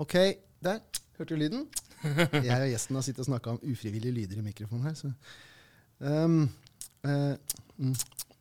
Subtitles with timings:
[0.00, 0.14] Ok,
[0.64, 0.78] der.
[1.18, 1.66] Hørte du lyden?
[2.48, 4.94] Jeg og gjesten har sittet og snakka om ufrivillige lyder i mikrofonen her.
[4.96, 5.10] Så.
[6.00, 6.46] Um,
[7.04, 7.34] uh,
[7.76, 7.92] mm,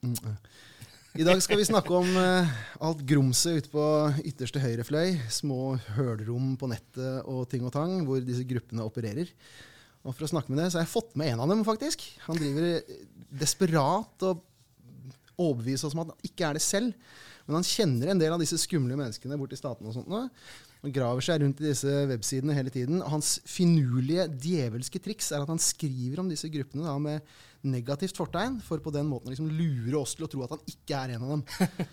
[0.02, 0.38] mm, uh.
[1.20, 2.54] I dag skal vi snakke om uh,
[2.88, 3.84] alt grumset ute på
[4.24, 5.18] ytterste høyre fløy.
[5.28, 9.36] Små hølrom på nettet og ting og tang, hvor disse gruppene opererer.
[10.08, 12.08] Og for å snakke med det, så har jeg fått med en av dem, faktisk.
[12.29, 12.79] Han driver
[13.44, 14.40] desperat og
[15.36, 16.95] overbeviser oss om at han ikke er det selv.
[17.44, 20.26] Men han kjenner en del av disse skumle menneskene borti statene og sånt nå.
[20.82, 23.04] Han graver seg rundt i disse websidene hele tiden.
[23.05, 27.28] Hans finurlige, djevelske triks er at han skriver om disse gruppene da, med
[27.62, 30.64] negativt fortegn, for på den måten å liksom lure oss til å tro at han
[30.66, 31.44] ikke er en av dem.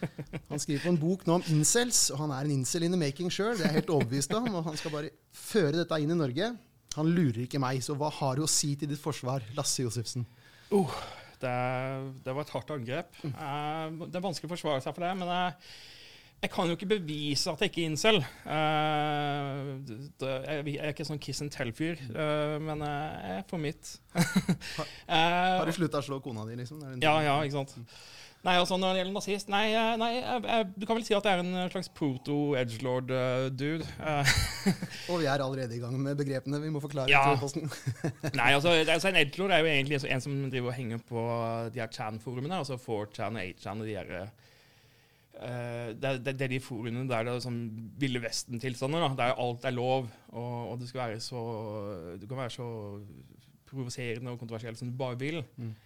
[0.49, 3.01] Han skriver på en bok nå om incels, og han er en incel in the
[3.01, 3.53] making sjøl.
[3.53, 4.47] Det er jeg helt overbevist om.
[4.49, 6.49] Og han skal bare føre dette inn i Norge.
[6.97, 10.25] Han lurer ikke meg, så hva har du å si til ditt forsvar, Lasse Josefsen?
[10.73, 10.97] Uh,
[11.43, 11.53] det,
[12.25, 13.21] det, var et hardt angrep.
[13.29, 15.77] Uh, det er vanskelig å forsvare seg for det, men uh,
[16.39, 18.21] jeg kan jo ikke bevise at jeg ikke er incel.
[18.47, 19.73] Uh,
[20.21, 23.97] det, jeg, er ikke sånn kiss and tell-fyr, uh, men jeg er for mitt.
[24.15, 26.85] har, har, du slutta å slå kona di, liksom?
[27.03, 27.75] Ja, ja, ikke sant.
[28.47, 29.65] Nei, altså Når det gjelder nazist Nei,
[29.99, 33.89] nei jeg, jeg, du kan vel si at det er en slags proto-edgelord-dude.
[33.99, 34.35] Uh,
[35.11, 36.61] og vi er allerede i gang med begrepene.
[36.63, 37.11] Vi må forklare.
[37.11, 37.35] Ja.
[38.39, 41.25] nei, altså, altså En edgelord er jo egentlig en som driver og henger på
[41.75, 42.63] de her Chan-forumene.
[42.63, 44.15] Altså 4chan og 8chan og de her
[45.39, 47.61] Uh, det, det, det, er de foruene der det er sånn
[48.01, 49.05] Ville Vesten-tilstander.
[49.19, 51.43] Der alt er lov, og, og, du skal være så
[52.19, 52.67] Du kan være så
[53.69, 55.39] provoserende og kontroversiell som du bare vil.
[55.57, 55.77] Mm.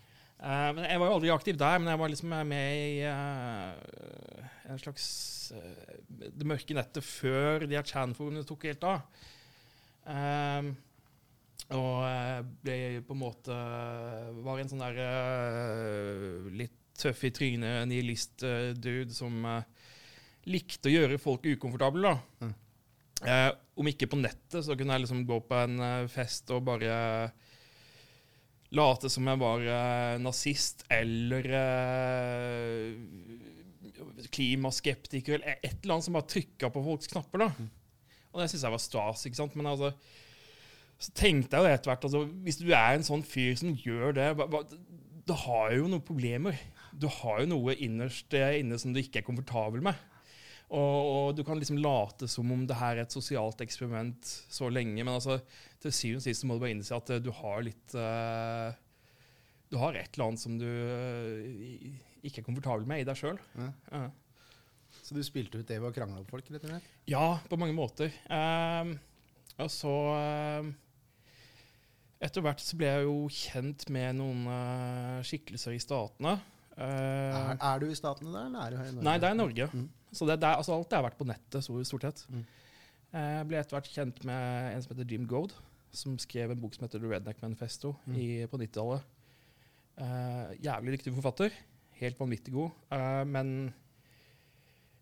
[0.41, 4.73] Uh, men Jeg var jo aldri aktiv der, men jeg var liksom med i uh,
[4.73, 5.07] en slags
[5.53, 9.03] det mørke nettet før de her Chan-forumene tok helt av.
[11.77, 13.57] og ble på en måte
[14.47, 19.63] Var en sånn der litt tøff i trynet nihilist-dude som uh,
[20.51, 22.13] likte å gjøre folk ukomfortable.
[22.13, 22.47] da.
[22.47, 22.55] Mm.
[23.23, 26.65] Uh, om ikke på nettet, så kunne jeg liksom gå på en uh, fest og
[26.67, 26.97] bare
[28.73, 29.67] late som jeg var
[30.25, 31.45] nazist eller
[34.33, 37.45] klimaskeptiker eller et eller annet som bare trykka på folks knapper.
[37.45, 37.51] da.
[37.53, 37.69] Mm.
[38.33, 39.27] Og det syns jeg var stas.
[39.29, 39.57] ikke sant?
[39.59, 39.93] Men altså,
[41.03, 44.17] så tenkte jeg jo etter hvert altså, Hvis du er en sånn fyr som gjør
[44.17, 44.29] det,
[45.29, 46.59] da har jeg jo noen problemer
[46.93, 49.99] du har jo noe innerst inne som du ikke er komfortabel med.
[50.73, 54.71] Og, og, du kan liksom late som om det her er et sosialt eksperiment så
[54.73, 55.37] lenge, men altså,
[55.83, 58.73] til syvende og sist må du bare innse at eh, du har litt uh,
[59.69, 63.41] Du har et eller annet som du uh, ikke er komfortabel med i deg sjøl.
[63.59, 63.69] Ja.
[63.93, 64.07] Ja.
[65.03, 66.49] Så du spilte ut det ved å krangle opp folk?
[66.49, 66.89] rett og slett?
[67.11, 68.15] Ja, på mange måter.
[68.31, 68.95] Uh,
[69.61, 69.95] og så
[72.23, 74.47] Etter hvert så ble jeg jo kjent med noen
[75.27, 76.37] skikkelser i statene.
[76.73, 79.05] Uh, er, er, du i Statene der, eller er du her i Norge?
[79.09, 79.69] Nei, det er i Norge.
[79.73, 79.89] Mm.
[80.13, 82.25] Så det, det er, altså, alt har vært på nettet, stort sett.
[82.33, 82.45] Mm.
[83.13, 85.53] Eh, jeg ble etter hvert kjent med en som heter Jim Goad,
[85.93, 88.17] som skrev en bok som heter The Redneck Manifesto mm.
[88.17, 89.09] i, på 90-tallet.
[89.93, 91.57] Uh, jævlig dyktig forfatter.
[92.01, 92.73] Helt vanvittig god.
[92.93, 93.53] Uh, men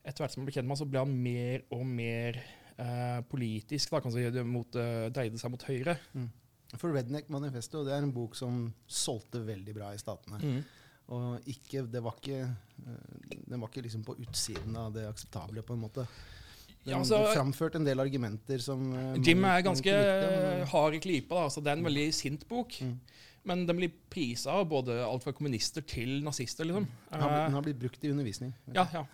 [0.02, 2.40] etter hvert som han ble kjent med ham, så ble han mer og mer
[2.80, 3.94] uh, politisk.
[3.94, 4.78] Da, kan si, det mot,
[5.14, 5.94] dreide seg mot høyre.
[6.18, 6.28] Mm.
[6.74, 10.38] For Redneck Manifesto det er en bok som solgte veldig bra i Statene.
[10.42, 10.60] Mm.
[11.10, 15.64] Og ikke, det var ikke, eh, den var ikke liksom på utsiden av det akseptable,
[15.66, 16.06] på en måte.
[16.80, 21.00] Den, ja, altså, framførte en del argumenter som uh, Jim er ganske likte, hard i
[21.04, 21.42] klypa.
[21.42, 22.78] Da, så det er en veldig sint bok.
[22.80, 22.94] Mm.
[23.50, 26.64] Men den blir prisa av både alt fra kommunister til nazister.
[26.68, 26.86] liksom.
[27.10, 28.54] Den har, den har blitt brukt i undervisning.
[28.72, 29.04] Ja, ja.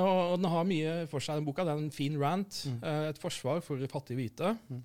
[0.00, 1.64] Og den har mye for seg, den boka.
[1.68, 2.62] Det er en fin rant.
[2.68, 2.78] Mm.
[3.12, 4.54] Et forsvar for fattige hvite.
[4.72, 4.82] Mm.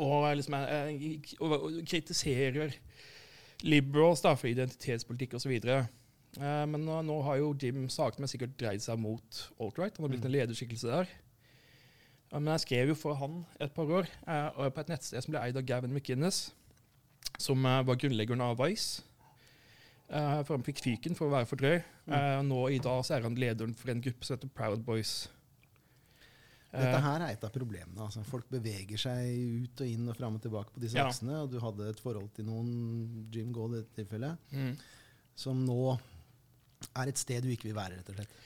[0.00, 0.56] Og liksom
[1.88, 2.72] kritiserer
[3.66, 5.52] liberals da, for identitetspolitikk osv.
[5.62, 9.98] Uh, men nå, nå, har jo Jim sakte, men sikkert dreid seg mot alt-right.
[9.98, 10.38] Han har blitt en mm.
[10.38, 11.12] lederskikkelse der.
[12.32, 15.34] Uh, men jeg skrev jo for han et par år uh, på et nettsted som
[15.34, 16.46] ble eid av Gavin McInnes,
[17.40, 19.04] som var grunnleggeren av Vice.
[20.12, 21.78] For han fikk fyken for å være for drøy.
[22.04, 22.44] Mm.
[22.50, 25.30] nå i dag så er han lederen for en gruppe som heter Proud Boys.
[26.72, 27.04] Dette eh.
[27.04, 28.00] her er et av problemene.
[28.00, 28.22] Altså.
[28.24, 31.04] Folk beveger seg ut og inn og fram og tilbake på disse ja.
[31.04, 31.42] aksene.
[31.44, 32.72] Og du hadde et forhold til noen,
[33.32, 34.72] Jim Gaul i dette tilfellet, mm.
[35.44, 35.82] som nå
[36.96, 38.40] er et sted du ikke vil være, rett og slett.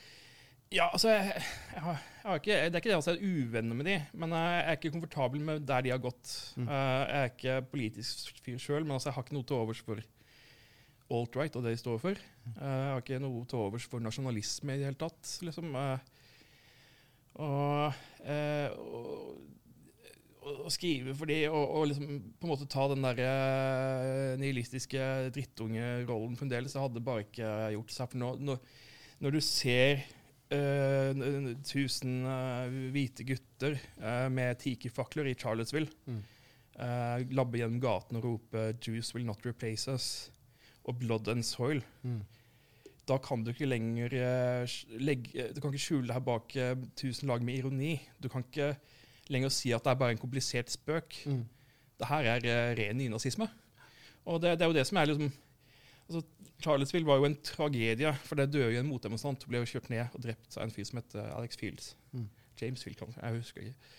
[0.75, 1.43] Ja, altså jeg,
[1.77, 3.97] jeg har, jeg har ikke, Det er ikke det at jeg er uvenner med de,
[4.19, 6.33] men jeg er ikke komfortabel med der de har gått.
[6.59, 6.67] Mm.
[6.67, 9.85] Uh, jeg er ikke politisk fyr sjøl, men altså jeg har ikke noe til overs
[9.87, 10.03] for
[11.17, 12.19] alt-right og det de står for.
[12.59, 15.37] Uh, jeg har ikke noe til overs for nasjonalisme i det hele tatt.
[15.47, 15.71] liksom.
[17.37, 17.93] Uh, og,
[18.25, 18.71] eh,
[20.47, 22.06] og, og, skrive for de, og, og, liksom
[22.38, 26.73] på en måte ta den der eh, nihilistiske drittungerollen fremdeles.
[26.77, 28.12] Det hadde bare ikke gjort seg.
[28.12, 28.61] For nå, når,
[29.25, 30.05] når, du ser
[30.55, 36.23] eh, n- tusen eh, hvite gutter eh, med tikifakler i Charlottesville Mm.
[36.79, 40.31] eh, labbe gjennom gaten og rope 'Jews will not replace us'
[40.87, 41.83] og 'Blood and Soil'.
[42.06, 42.23] Mm.
[43.06, 47.31] Da kan du ikke lenger eh, legge, Du kan ikke skjule deg bak eh, tusen
[47.31, 47.94] lag med ironi.
[48.23, 48.75] Du kan ikke
[49.31, 51.20] lenger si at det er bare en komplisert spøk.
[51.26, 51.44] Mm.
[51.97, 53.49] Det her er eh, ren nynazisme.
[54.26, 55.31] Og det, det er jo det som er liksom
[56.08, 56.23] altså,
[56.62, 60.14] Charlottesville var jo en tragedie, for det døde jo en motdemonstrant ble jo kjørt ned
[60.17, 61.93] og drept av en fyr som het eh, Alex Fields.
[62.12, 62.29] Mm.
[62.61, 63.02] James Field.
[63.20, 63.93] Jeg husker ikke.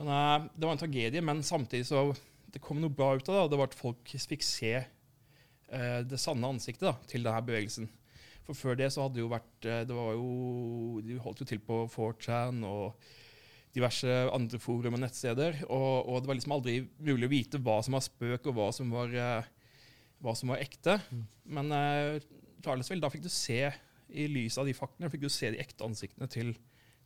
[0.00, 2.10] Men uh, Det var en tragedie, men samtidig så
[2.50, 3.42] det kom noe bra ut av det.
[3.44, 7.90] og Det var at folk fikk se uh, det sanne ansiktet da, til denne bevegelsen.
[8.46, 11.48] For før det så hadde det jo vært eh, det var jo, De holdt jo
[11.50, 13.10] til på 4chan og
[13.76, 15.60] diverse andre forum og nettsteder.
[15.68, 18.70] Og, og det var liksom aldri mulig å vite hva som var spøk, og hva
[18.74, 19.50] som var, eh,
[20.24, 20.96] hva som var ekte.
[21.14, 21.22] Mm.
[21.58, 22.18] Men uh,
[22.64, 23.62] Charlesville, da fikk du se,
[24.10, 26.52] i lys av de faktene, fikk du se de ekte ansiktene til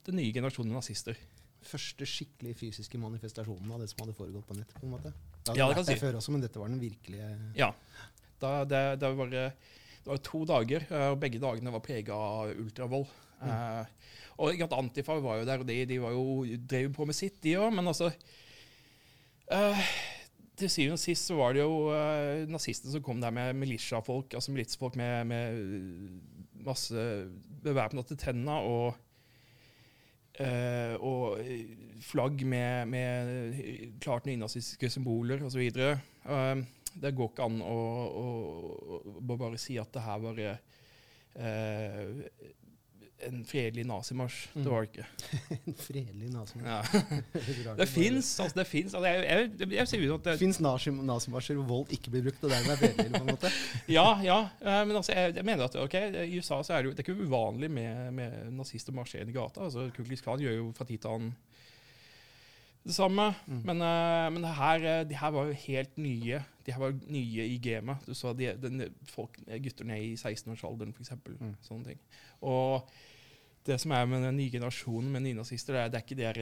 [0.06, 1.19] den nye generasjonen nazister.
[1.64, 4.72] Første skikkelig fysiske manifestasjonen av det som hadde foregått på nett.
[4.76, 5.12] på en måte.
[5.12, 6.04] Det hadde Ja, det vært kan der si.
[6.06, 7.28] før også, men dette var den virkelige
[7.60, 7.70] Ja.
[8.40, 9.52] Da, det, det, var, eh,
[10.04, 13.06] det var to dager, eh, og begge dagene var prega av ultravold.
[13.44, 14.10] Eh,
[14.44, 17.56] og Antifa var jo der, og de, de var jo, drev på med sitt, de
[17.60, 18.10] òg, men altså
[19.52, 19.86] eh,
[20.58, 24.34] Til syvende og sist så var det jo eh, nazistene som kom der med militiafolk,
[24.34, 27.06] altså militsfolk med, med masse
[27.64, 28.94] bevæpna til tenna og
[30.38, 31.40] eh, og
[32.04, 35.66] flagg med, med klart nynazistiske symboler osv.
[36.24, 36.62] Uh,
[37.02, 37.79] det går ikke an å,
[38.20, 42.12] å, å bare si at det her var eh,
[43.25, 44.49] en fredelig nazimarsj.
[44.55, 45.06] Det var det ikke.
[45.70, 46.58] En fredelig nazi.
[46.64, 46.81] Ja.
[47.79, 48.58] Det fins, altså.
[48.58, 48.94] Det fins.
[48.94, 52.43] Altså, jeg, jeg, jeg sier jo at det, Fins nazimarsjer hvor vold ikke blir brukt,
[52.44, 53.12] og dermed er fredelig?
[53.14, 53.52] på en måte?
[53.96, 54.38] Ja, ja.
[54.61, 57.08] eh, Men altså, jeg, mener at ok, i USA så er det jo det er
[57.08, 59.69] ikke uvanlig med, med nazister marsjerende i gata.
[59.69, 61.35] Altså, Kuklis Klan gjør jo fra tid til annen
[62.84, 63.31] det samme.
[63.46, 63.62] Mm.
[63.64, 66.42] Men, eh, men det her, eh, de her var jo helt nye.
[66.66, 68.04] De her var nye i gamet.
[68.06, 71.14] Du så de, de, folk, gutter ned i 16-årsalderen, f.eks.
[71.40, 71.56] Mm.
[71.64, 72.00] Sånne ting.
[72.44, 72.88] Og
[73.64, 76.40] det som er med den nye generasjonen med nynazister, det det er ikke der,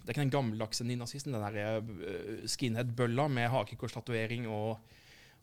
[0.00, 4.78] det er ikke den gammeldagse nynazisten, den der eh, skinhead-bølla med hakekorstatuering og,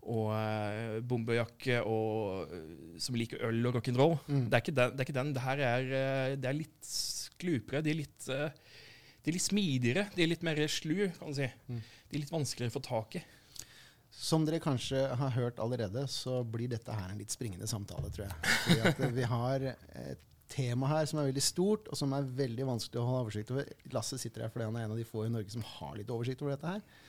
[0.06, 2.54] og eh, bomberjakke og
[3.02, 4.18] som liker øl og rock'n'roll.
[4.28, 4.48] Mm.
[4.50, 5.34] Det, er ikke den, det er ikke den.
[5.34, 6.98] Det her er, det er litt
[7.42, 7.84] glupere.
[7.86, 8.84] De er litt, eh,
[9.28, 10.06] de er litt smidigere.
[10.16, 11.48] De er litt mer slu, kan du si.
[11.68, 11.82] Mm.
[11.84, 13.22] De er litt vanskeligere å få tak i.
[14.16, 18.30] Som dere kanskje har hørt allerede, så blir dette her en litt springende samtale, tror
[18.30, 18.56] jeg.
[18.64, 22.70] Fordi at vi har et tema her som er veldig stort, og som er veldig
[22.70, 23.68] vanskelig å holde oversikt over.
[23.92, 26.16] Lasse sitter her fordi han er en av de få i Norge som har litt
[26.16, 27.04] oversikt over dette her.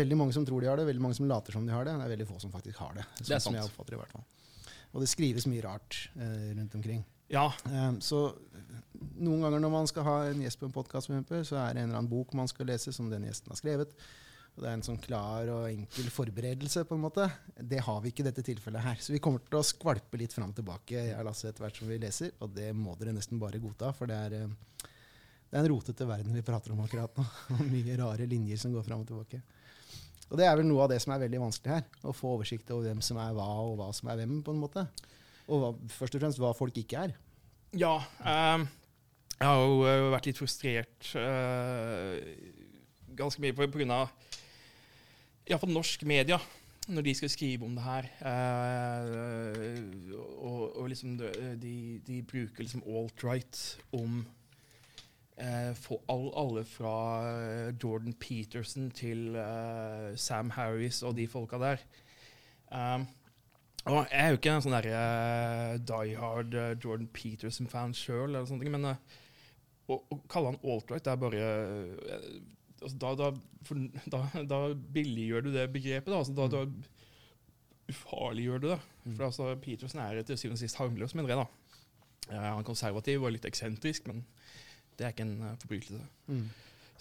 [0.00, 1.98] Veldig mange som tror de har det, veldig mange som later som de har det.
[2.00, 3.04] Det er veldig få som faktisk har det.
[3.20, 3.50] Det er sant.
[3.50, 4.24] som jeg oppfatter det i hvert fall.
[4.94, 7.04] Og det skrives mye rart eh, rundt omkring.
[7.32, 8.26] Ja, Um, så
[9.18, 11.88] noen ganger når man skal ha en gjest på en podkast, så er det en
[11.88, 13.94] eller annen bok man skal lese, som den gjesten har skrevet.
[14.54, 16.84] Og det er en sånn klar og enkel forberedelse.
[16.86, 17.26] på en måte.
[17.58, 19.00] Det har vi ikke i dette tilfellet her.
[19.02, 21.90] Så vi kommer til å skvalpe litt fram og tilbake jeg Lasse, etter hvert som
[21.90, 22.30] vi leser.
[22.38, 24.86] Og det må dere nesten bare godta, for det er, eh,
[25.50, 27.24] det er en rotete verden vi prater om akkurat nå.
[27.56, 29.42] Og mye rare linjer som går fram og tilbake.
[30.30, 31.90] Og det er vel noe av det som er veldig vanskelig her.
[32.06, 34.38] Å få oversikt over hvem som er hva, og hva som er hvem.
[34.46, 34.86] på en måte.
[35.48, 37.14] Og hva, først og fremst hva folk ikke er.
[37.76, 37.98] Ja.
[38.24, 38.68] ehm,
[39.34, 42.20] jeg har jo eh, vært litt frustrert eh,
[43.18, 44.12] ganske mye på, av
[45.44, 46.38] iallfall norsk media,
[46.88, 48.08] når de skal skrive om det her.
[48.30, 49.82] eh,
[50.38, 51.74] og, og liksom de,
[52.06, 53.60] de, bruker liksom alt-right
[53.98, 54.24] om
[55.82, 56.94] for all, alle fra
[57.82, 59.34] Jordan Peterson til
[60.14, 61.82] Sam Harris og de folka der.
[62.70, 63.08] Um,
[63.84, 68.38] og jeg er jo ikke en sånn der uh, die hard uh, Jordan Peterson-fan sjøl,
[68.72, 69.20] men uh,
[69.90, 72.38] å, å kalle han alt-right, det er bare eh,
[72.80, 73.30] altså, da, da,
[73.68, 73.82] for,
[74.14, 74.60] da, da
[74.96, 76.10] billiggjør du det begrepet.
[76.10, 78.80] Da, altså, da, da ufarliggjør du det.
[79.04, 79.14] Mm.
[79.18, 81.42] For altså, Peterson er til syvende og sist harmløs, mener jeg.
[81.42, 81.80] da.
[82.30, 84.24] Eh, han er konservativ og litt eksentrisk, men
[84.96, 86.04] det er ikke en forbrytelse.
[86.30, 86.46] Mm.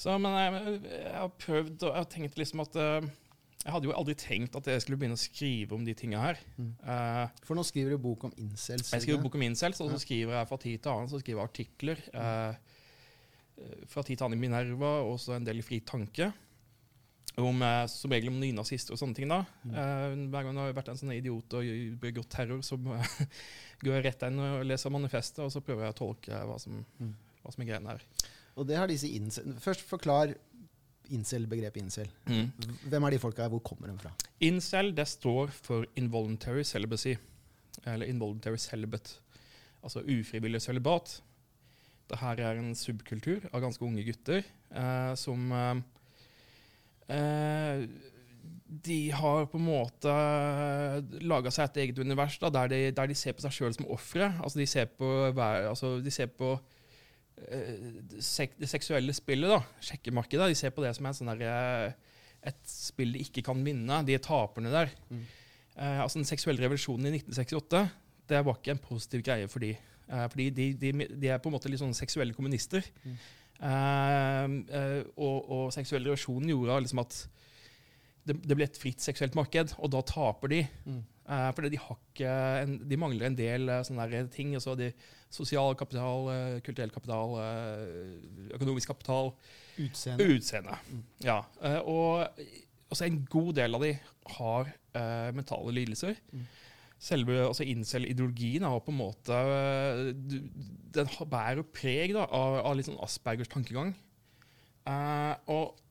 [0.03, 3.11] Så, men jeg, jeg har prøvd, og jeg har tenkt liksom at eh,
[3.63, 6.39] Jeg hadde jo aldri tenkt at jeg skulle begynne å skrive om de tinga her.
[6.59, 6.71] Mm.
[6.83, 8.89] Uh, For nå skriver du bok om incels.
[8.91, 11.39] jeg skriver bok om incels, og så skriver jeg fra tid til annen så skriver
[11.39, 12.01] jeg artikler.
[12.13, 12.73] Eh,
[13.87, 16.31] fra tid til annen i Minerva, og så en del i Fri Tanke.
[17.39, 19.31] Om, som regel om nynazister og sånne ting.
[19.31, 19.39] da.
[19.63, 19.71] Mm.
[19.73, 21.71] Uh, hver gang det har vært en sånn idiot og
[22.03, 22.77] begått terror, så
[23.83, 26.83] går jeg rett inn og leser manifestet, og så prøver jeg å tolke hva som,
[26.99, 27.15] Mm.
[27.41, 28.03] hva som er greia her.
[28.53, 29.09] Og det har disse.
[29.63, 30.35] Først forklar
[31.15, 32.09] incel, begrepet incel.
[32.29, 32.47] Mm.
[32.91, 33.47] Hvem er de folka?
[33.51, 34.13] Hvor kommer de fra?
[34.43, 37.15] Incel det står for involuntary celibacy,
[37.85, 39.19] eller involuntary celibate.
[39.83, 41.21] Altså ufrivillig celibat.
[42.09, 45.79] Det her er en subkultur av ganske unge gutter eh, som eh,
[47.15, 47.85] eh,
[48.83, 50.13] De har på en måte
[51.23, 53.89] laga seg et eget univers da, der, de, der de ser på seg sjøl som
[53.93, 54.33] ofre.
[54.43, 56.72] Altså, de ser på, altså, de ser på eh,
[58.23, 60.51] sek det seksuelle spillet, da, sjekkemarkedet.
[60.51, 64.01] De ser på det som en sånn der, eh, et spill de ikke kan vinne.
[64.05, 64.91] De er taperne der.
[65.09, 65.23] Mm.
[65.75, 67.85] Eh, altså Den seksuelle revolusjonen i 1968
[68.29, 69.73] det var ikke en positiv greie for de.
[69.73, 72.85] Eh, fordi de, de, de er på en måte litt sånne seksuelle kommunister.
[73.03, 73.15] Mm.
[73.63, 77.17] Eh, eh, og, og seksuell revolusjon gjorde liksom at
[78.23, 80.61] det, det ble et fritt seksuelt marked, og da taper de.
[80.87, 81.01] Mm.
[81.23, 81.79] Eh, fordi de,
[82.27, 84.53] en, de mangler en del eh, sånne ting.
[84.57, 84.91] Altså de,
[85.33, 87.37] sosial kapital, eh, kulturell kapital,
[88.53, 89.31] økonomisk kapital,
[89.81, 90.27] Utseende.
[90.35, 90.77] utseende.
[90.91, 91.05] Mm.
[91.25, 91.39] Ja,
[91.81, 92.27] og
[92.93, 93.95] også en god del av de
[94.35, 96.19] har uh, mentale lidelser.
[96.29, 96.43] Mm.
[97.01, 99.39] Selve altså incel-ideologien har på en måte
[100.93, 103.95] Den bærer preg da, av, av litt sånn Aspergers tankegang.
[104.85, 105.81] Uh, og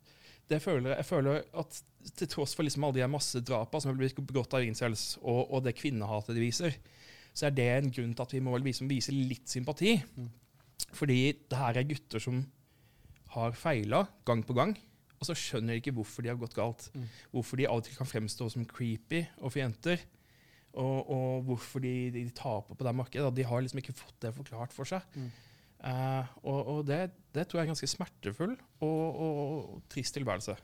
[0.53, 1.83] det føler, jeg føler at
[2.19, 5.45] til tross for liksom alle de masse massedrapene som har blitt begått av incels, og,
[5.49, 6.79] og det kvinnehatet de viser,
[7.33, 9.97] så er det en grunn til at vi må liksom vise, litt sympati.
[10.17, 10.31] Mm.
[10.93, 12.43] Fordi det her er gutter som
[13.33, 14.75] har feila gang på gang,
[15.23, 16.89] og så skjønner de ikke hvorfor de har gått galt.
[16.97, 17.07] Mm.
[17.31, 20.03] Hvorfor de av og til kan fremstå som creepy og jenter.
[20.73, 23.31] Og, og hvorfor de, de taper på det markedet.
[23.37, 25.07] De har liksom ikke fått det forklart for seg.
[25.15, 25.31] Mm.
[25.83, 27.01] Uh, og og det,
[27.35, 30.57] det tror jeg er en ganske smertefull og, og, og trist tilværelse.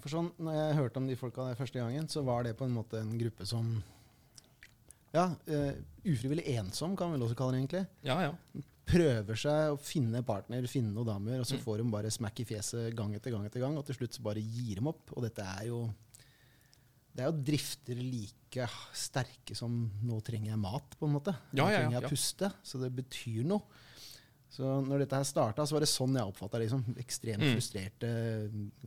[0.00, 2.64] For sånn, når jeg hørte om de folka der første gangen, så var det på
[2.64, 3.82] en måte en gruppe som
[5.12, 5.72] Ja, uh,
[6.08, 7.82] ufrivillig ensom, kan vi vel også kalle det, egentlig.
[8.08, 8.62] Ja, ja.
[8.88, 11.62] Prøver seg å finne partner, finne noen damer, og så Mm.
[11.62, 14.22] får de bare smack i fjeset gang etter gang etter gang, og til slutt så
[14.22, 15.12] bare gir de opp.
[15.16, 15.92] Og dette er jo
[17.14, 21.36] Det er jo drifter like sterke som 'nå trenger jeg mat', på en måte.
[21.52, 22.52] Nå ja, trenger jeg puste.
[22.64, 23.60] Så det betyr noe.
[24.52, 26.66] Så når dette her starta, så var det sånn jeg oppfatta det.
[26.68, 26.82] Liksom.
[27.00, 27.54] Ekstremt Mm.
[27.56, 28.08] frustrerte,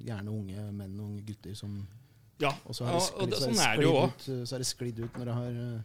[0.05, 1.79] gjerne unge menn og unge gutter som
[2.37, 2.51] ja.
[2.67, 2.97] Og så har
[4.59, 5.81] det sklidd, ut, når det har eh,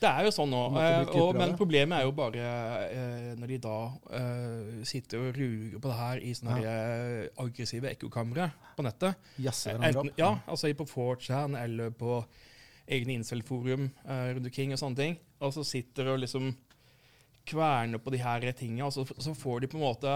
[0.00, 0.62] Det er jo sånn nå.
[0.76, 2.48] Eh, men problemet er jo bare
[2.90, 3.76] eh, når de da
[4.18, 6.72] eh, sitter og ruger på det her i sånne Ja.
[6.74, 9.14] eh, aggressive ekkokamre på nettet.
[9.40, 10.18] jazzer hverandre opp.
[10.18, 12.24] ja, altså på 4chan eller på
[12.90, 15.16] egne incel-forum eh, rundt omkring og sånne ting.
[15.40, 16.50] Og så sitter og liksom
[17.46, 20.14] kverner på de her tingene, og så, så får de på en måte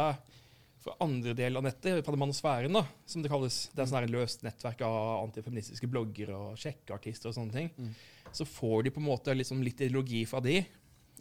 [0.80, 4.12] for andre del av nettet, på manosfæren, da, som det kalles, det er sånn her
[4.14, 7.94] løst nettverk av antifeministiske bloggere og sjekkeartister og sånne ting, Mm.
[8.32, 10.58] så får de på en måte liksom litt ideologi fra de.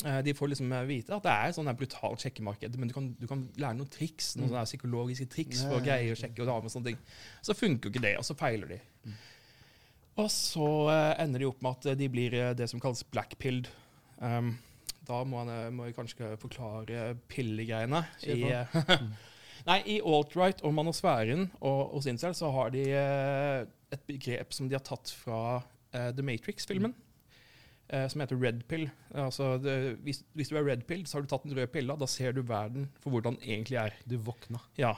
[0.06, 3.26] Eh, De får liksom vite at det er sånn brutalt sjekkemarked, men du kan, du
[3.28, 4.54] kan lære noen triks, noen Mm.
[4.54, 6.98] sånne psykologiske triks for å greie å sjekke damer og sånne ting.
[7.42, 8.80] Så funker jo ikke det, og så feiler de.
[9.08, 9.14] Mm.
[10.18, 13.68] Og så eh, ender de opp med at de blir eh, det som kalles blackpilled.
[14.22, 14.58] Um,
[15.08, 18.04] da må, jeg, må jeg kanskje forklare pillegreiene.
[18.28, 19.10] I, eh, Mm.
[19.68, 24.70] Nei, I alt-right og manosfæren og hos incel så har de eh, et begrep som
[24.70, 26.94] de har tatt fra uh, The Matrix-filmen.
[27.90, 28.86] eh, som heter red pill.
[29.16, 31.96] Altså, det, hvis, hvis du er red pill, så har du tatt den røde pilla.
[32.00, 33.96] Da ser du verden for hvordan den egentlig er.
[34.08, 34.60] Du våkna.
[34.80, 34.94] Ja.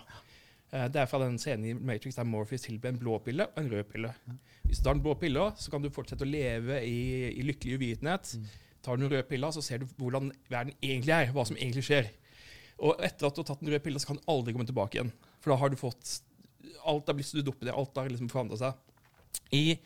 [0.74, 3.62] Uh, Det er fra den scenen i Matrix der Morpheus tilbyr en blå pille og
[3.64, 4.14] en rød pille.
[4.66, 7.80] Hvis du tar den blå pilla, så kan du fortsette å leve i, i lykkelig
[7.80, 8.36] uvitenhet.
[8.38, 8.50] Mm.
[8.86, 11.86] Tar du den røde pilla, så ser du hvordan verden egentlig er, hva som egentlig
[11.88, 12.12] skjer.
[12.80, 14.98] Og etter at du har tatt den røde pilla, så kan du aldri komme tilbake
[15.00, 15.12] igjen.
[15.44, 16.20] For da har du fått
[16.90, 18.78] Alt har blitt studd opp i det, alt har liksom forandra seg.
[19.56, 19.78] I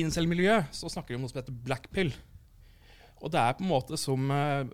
[0.00, 2.10] incel-miljøet så snakker de om noe som heter black pill.
[3.22, 4.64] Og det er på en måte som eh,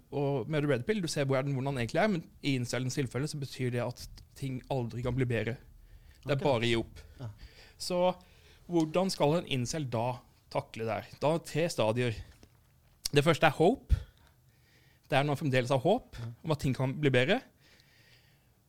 [0.49, 3.40] med red pill, du ser hvor hvordan den egentlig er, men i incelens tilfelle så
[3.40, 5.58] betyr det at ting aldri kan bli bedre.
[6.25, 7.02] Det er bare å gi opp.
[7.78, 7.99] Så
[8.68, 10.18] hvordan skal en incel da
[10.52, 11.12] takle det her?
[11.20, 12.18] Da er det tre stadier.
[13.15, 13.97] Det første er hope.
[15.09, 17.38] Det er når man fremdeles har håp om at ting kan bli bedre.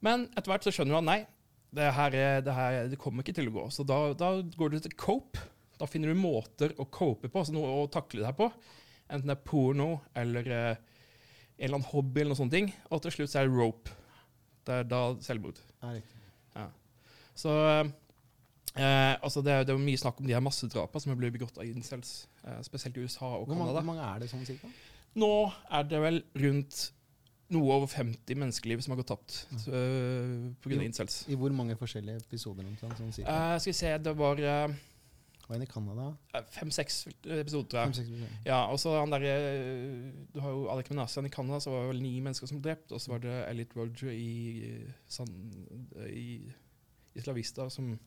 [0.06, 1.20] Men etter hvert så skjønner du at nei,
[1.76, 3.66] det her, er- det her det kommer ikke til å gå.
[3.76, 5.42] Så da, da går du til cope.
[5.80, 8.48] Da finner du måter å cope på, altså noe å takle det her på.
[9.10, 10.80] Enten det er porno eller eh,
[11.60, 12.72] en eller annen hobby eller noen sånne ting.
[12.92, 13.92] Og til slutt så er det rope.
[14.68, 15.60] Det er da selvmord.
[16.56, 16.66] Ja.
[17.40, 17.54] Så
[18.76, 21.36] eh, altså det, er, det er mye snakk om de her massedrapene som er blitt
[21.36, 22.22] begått av incels,
[22.66, 23.74] spesielt i USA og Canada.
[23.80, 24.70] hvor mange er det sånn cirka?
[25.20, 25.34] Nå
[25.74, 26.82] er det vel rundt
[27.50, 29.40] noe over 50 menneskeliv som har gått tapt
[29.72, 30.84] uh, pga.
[30.86, 31.24] Incels.
[31.32, 32.68] I hvor mange forskjellige episoder?
[32.70, 33.34] omtrent, sånn cirka?
[33.34, 36.12] Uh, skal vi se, det var Hva er det i Canada?
[36.54, 37.90] fem-seks episoder, tror jeg.
[37.90, 38.36] Fem-seks episoder.
[38.46, 41.88] Ja, og så han der, eh, Du har jo Alec Menasian i Canada, så var
[41.88, 42.94] det vel ni mennesker som ble drept.
[42.94, 45.34] Og så var det Elliot Roger i, eh, San,
[46.06, 46.54] i
[47.18, 47.98] Islavista som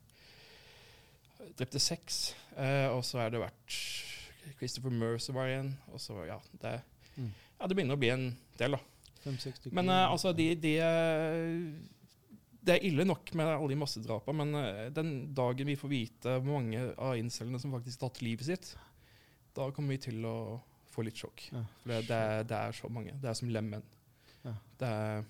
[1.58, 2.34] drepte seks.
[2.56, 3.78] Eh, og så er det vært
[4.58, 5.72] Christopher Mercer var igjen.
[5.92, 6.80] Og så, ja, det,
[7.12, 7.28] Mm.
[7.60, 8.22] ja, det begynner å bli en
[8.56, 8.78] del, da.
[9.20, 9.66] Fem-seks.
[9.76, 11.58] Men uh, altså, de, de eh,
[12.62, 16.36] Det er ille nok med alle de massedrapene, men eh, den dagen vi får vite
[16.40, 18.72] hvor mange av incellene som faktisk har tatt livet sitt,
[19.54, 20.36] da kommer vi til å
[20.94, 21.44] få litt sjokk.
[21.52, 21.62] Ja.
[21.82, 23.14] For det, det, er, så mange.
[23.20, 23.84] Det er som lemen.
[24.46, 24.56] Ja.
[24.80, 25.24] Det er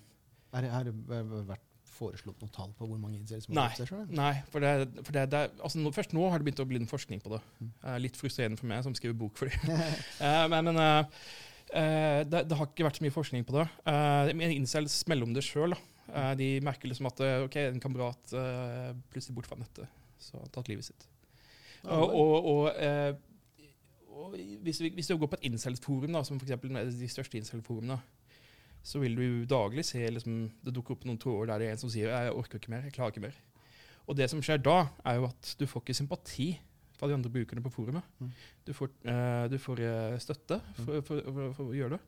[0.53, 3.83] Er det, er det vært foreslått noe tall på hvor mange incels som har drept
[3.83, 4.03] seg sjøl?
[4.17, 6.81] Nei, for, det, for det, det altså nå, først nå har det begynt å bli
[6.81, 7.41] en forskning på det.
[7.61, 7.71] Mm.
[7.85, 9.79] Uh, litt frustrerende for meg som skriver bok for det.
[10.19, 11.23] uh, men men eh,
[11.79, 13.65] eh, det, det har ikke vært så mye forskning på det.
[13.87, 15.75] Uh, men incels melder om det sjøl.
[16.37, 19.87] de merker liksom at eh, ok, en kamerat uh, plutselig bort fra nettet,
[20.19, 21.07] så har tatt livet sitt.
[21.83, 23.13] Og, og, og, eh,
[24.13, 26.59] og hvis, vi, hvis du går på et incel-forum, som f.eks.
[26.99, 27.97] de største incel-forumene,
[28.83, 31.81] så vil du daglig se liksom, det dukker opp noen tråder der det er en
[31.81, 33.39] som sier 'jeg orker ikke mer', 'jeg klarer ikke mer'.
[34.07, 36.59] Og det som skjer da, er jo at du får ikke sympati
[36.97, 38.03] fra de andre brukerne på forumet.
[38.19, 38.31] Mm.
[38.67, 41.99] Du får, uh, du får eh, støtte for, for, for, for å gjøre det,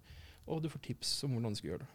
[0.47, 1.87] og du får tips om hvordan du skal gjøre det.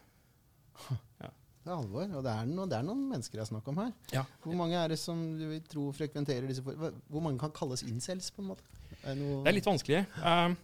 [1.61, 3.79] Det er alvor, og det er, noe, det er noen mennesker det er snakk om
[3.83, 3.91] her.
[4.15, 4.23] Ja.
[4.41, 7.83] Hvor mange er det som du vil tro frekventerer disse for Hvor mange kan kalles
[7.85, 8.65] incels, på en måte?
[9.05, 10.01] Er det, Det er litt vanskelig.
[10.01, 10.55] Eh,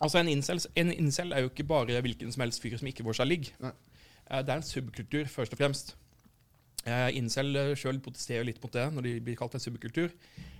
[0.00, 3.06] altså en incel, en incel er jo ikke bare hvilken som helst fyr som ikke
[3.06, 3.52] får seg ligg.
[3.60, 5.94] Eh, det er en subkultur, først og fremst.
[6.84, 10.10] Uh, incel uh, sjøl protesterer litt mot det når de blir kalt en subkultur.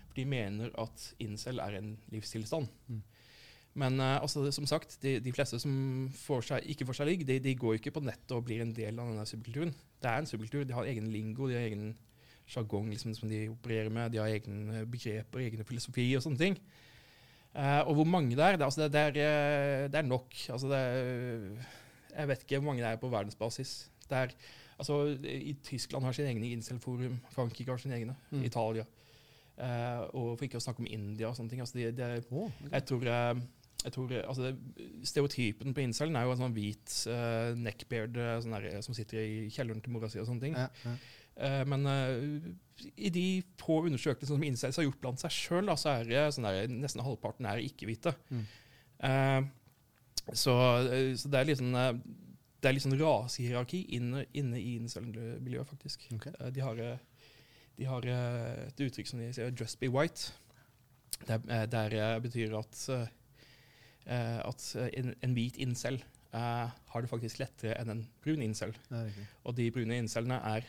[0.08, 2.70] For de mener at incel er en livstilstand.
[2.88, 3.02] Mm.
[3.74, 5.74] Men eh, altså, som sagt, de, de fleste som
[6.14, 8.74] får seg, ikke får seg ligg, de, de går ikke på nettet og blir en
[8.74, 9.74] del av denne subkulturen.
[9.98, 10.62] Det er en subkultur.
[10.68, 11.88] De har egen lingo, de har egen
[12.46, 14.12] sjargong liksom, som de opererer med.
[14.14, 16.58] De har egne begreper, egne filosofi og sånne ting.
[17.54, 20.34] Eh, og hvor mange det er, det, altså, det, det, er, eh, det er nok.
[20.50, 20.82] Altså, det
[22.14, 23.90] jeg vet ikke hvor mange det er på verdensbasis.
[24.10, 24.34] Det er,
[24.78, 28.44] altså, i Tyskland har sin egne incel-forum, Frankrike har sine egne, Mm.
[28.44, 28.84] Italia.
[29.54, 31.60] Uh, og for ikke å snakke om India og sånne ting.
[31.62, 32.72] Altså, de, de, oh, okay.
[32.72, 33.04] jeg tror,
[33.84, 34.56] jeg tror altså
[35.06, 39.44] Stereotypen på incelen er jo en sånn hvit uh, neckbeard sånn der, som sitter i
[39.54, 40.58] kjelleren til mora si og sånne ting.
[40.58, 40.96] ja, ja.
[41.36, 43.26] Eh, men eh, i de
[43.60, 47.02] få undersøkelsene som incels har gjort blant seg sjøl, så er det sånn der, nesten
[47.04, 48.14] halvparten er ikke-hvite.
[48.30, 48.44] Mm.
[49.08, 49.40] Eh,
[50.32, 50.54] så,
[51.20, 56.06] så det er litt sånn det er litt sånn rasehierarki inne, inne i incel-miljøet, faktisk.
[56.16, 56.32] Okay.
[56.56, 56.78] De har,
[57.76, 60.30] de har et uttrykk som de sier 'just be white'.
[61.28, 62.86] Det, der eh, betyr at,
[64.06, 64.64] at
[64.96, 66.00] en, en hvit incel
[66.32, 68.72] har det faktisk lettere enn en brun incel.
[68.88, 69.04] Det.
[69.44, 70.64] Og de brune incelene er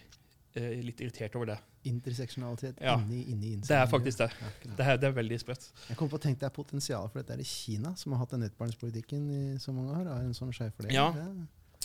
[0.55, 1.57] litt irritert over det.
[1.85, 2.95] Interseksjonalitet Ja.
[2.99, 3.55] inni, inni.
[3.61, 4.29] Det er faktisk det.
[4.41, 4.79] Ja, det.
[4.85, 5.71] Er, det er veldig sprøtt.
[5.89, 8.19] Jeg kom på å tenke det er potensial for dette er i Kina, som har
[8.23, 10.07] hatt den nettbarnspolitikken i så mange år.
[10.13, 10.95] Har en sånn skjevfordeling.
[10.95, 11.11] Ja.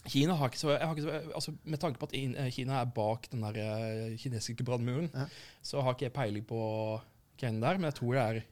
[0.09, 2.79] Kina har ikke så, jeg har ikke så altså, Med tanke på at eh, Kina
[2.81, 5.27] er bak den der eh, kinesiske brannmuren, Ja.
[5.63, 6.61] så har ikke jeg peiling på
[7.39, 7.77] greiene der.
[7.77, 8.43] Men jeg tror det er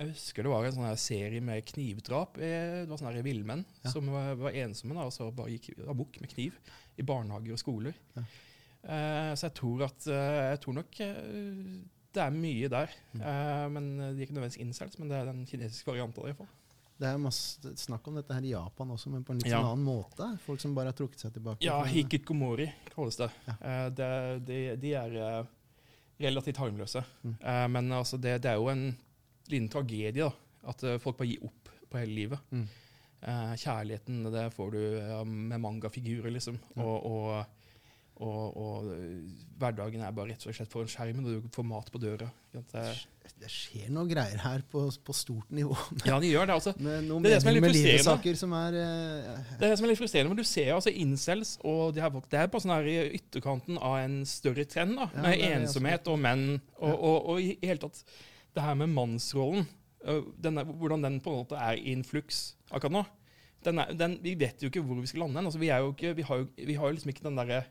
[0.00, 2.38] Jeg husker det var en sånn her serie med knivdrap.
[2.38, 3.90] eh, Det var sånne villmenn Ja.
[3.90, 6.52] som var, var ensomme da, og så bare gikk amok med kniv
[6.96, 7.94] i barnehager og skoler.
[8.16, 8.22] Ja.
[8.80, 11.64] Eh, så jeg tror at eh, Jeg tror nok eh,
[12.10, 12.94] det er mye der.
[13.14, 13.20] Mm.
[13.70, 16.48] Men De er ikke nødvendigvis incels, men det er den kinesiske varianten i hvert fall.
[17.00, 19.60] Det er masse snakk om dette her i Japan også, men på en litt Ja.
[19.60, 20.26] sånn annen måte.
[20.42, 21.62] Folk som bare har trukket seg tilbake.
[21.62, 23.30] Ja, hikikomori kalles det.
[23.46, 23.54] Ja.
[23.94, 24.10] Det
[24.48, 25.14] de, de er
[26.18, 27.04] relativt harmløse.
[27.22, 27.36] Mm.
[27.76, 28.84] Men altså, det, det er jo en
[29.48, 30.32] liten tragedie da,
[30.74, 32.42] at folk bare gir opp på hele livet.
[32.50, 32.66] Mm.
[33.54, 34.82] Kjærligheten det får du
[35.30, 36.58] med mangafigurer, liksom.
[36.74, 36.82] Ja.
[36.82, 37.59] Og, og,
[38.20, 39.20] og, og eh,
[39.60, 42.28] hverdagen er bare rett og slett foran skjermen, og du får mat på døra.
[42.52, 42.82] Det,
[43.40, 45.76] Det skjer noe greier her på, på stort nivå.
[46.08, 46.56] ja, de gjør det.
[46.58, 46.74] altså.
[46.76, 48.34] Med noen Det er det som er litt frustrerende.
[48.42, 51.54] som er uh, Det er det som er litt frustrerende, men du ser altså incels
[51.64, 54.98] og de her folk, det er bare sånn her i ytterkanten av en større trend,
[55.00, 58.04] da, Ja, med det ensomhet og menn, og, og, og i hele tatt
[58.50, 59.64] det her med mannsrollen,
[60.40, 63.02] denne, hvordan den på en måte er i en fluks akkurat nå.
[63.64, 65.48] Den er, den, vi vet jo ikke hvor vi skal lande hen.
[65.50, 66.24] Altså, vi, vi,
[66.70, 67.64] vi har jo liksom ikke den derre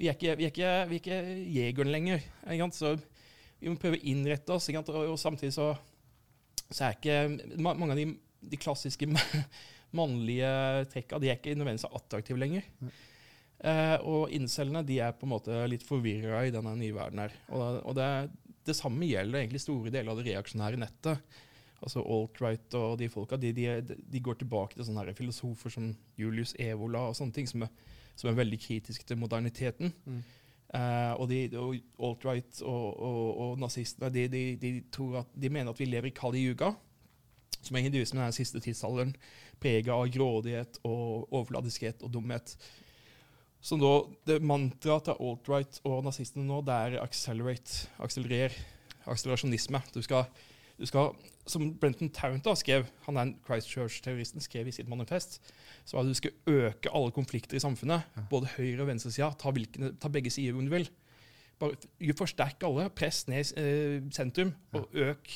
[0.00, 1.20] vi er ikke, vi er ikke, vi er ikke
[1.58, 2.24] jegeren lenger.
[2.72, 2.94] Så
[3.60, 4.70] vi må prøve å innrette oss.
[4.72, 5.74] Og, og samtidig så,
[6.70, 7.18] så er ikke
[7.60, 8.06] ma- mange av de,
[8.40, 9.08] de klassiske
[9.98, 10.50] mannlige
[10.92, 12.64] trekka de er ikke nødvendigvis så attraktive lenger.
[13.60, 17.36] Eh, og incellene de er på en måte litt forvirra i denne nye verden her.
[17.52, 18.08] Og, og det,
[18.66, 21.38] det samme gjelder egentlig store deler av det reaksjonære nettet.
[21.80, 25.92] Altså alt-right og de folka de, de, de går tilbake til sånne her filosofer som
[26.20, 27.72] Julius Evola og sånne ting, som er,
[28.20, 29.94] som er veldig kritiske til moderniteten.
[30.04, 30.20] Mm.
[30.70, 31.72] Uh, og de, og
[32.06, 36.12] alt-right og, og, og nazistene de, de, de, tror at, de mener at vi lever
[36.12, 36.70] i Kali Yuga,
[37.60, 39.16] som er hinduismen i den siste tidsalderen,
[39.60, 42.54] prega av grådighet og overfladiskhet og dumhet.
[43.60, 43.90] Så nå,
[44.28, 48.54] det mantraet til alt-right og nazistene nå, det er accelerate, akselerere,
[49.10, 49.82] akselerasjonisme.
[49.92, 50.30] Du skal,
[50.78, 51.12] du skal,
[51.50, 52.10] Som Brenton
[52.44, 55.40] da skrev, han er en Christchurch-terroristen, skrev i sitt manifest,
[55.84, 58.06] så var at du skal øke alle konflikter i samfunnet.
[58.30, 59.32] Både høyre- og venstresida.
[59.40, 59.52] Ta,
[60.00, 60.88] ta begge sider om du vil.
[61.60, 62.88] Bare Forsterk alle.
[62.94, 65.34] Press ned eh, sentrum, og øk,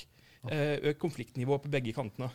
[0.50, 2.30] eh, øk konfliktnivået på begge kantene.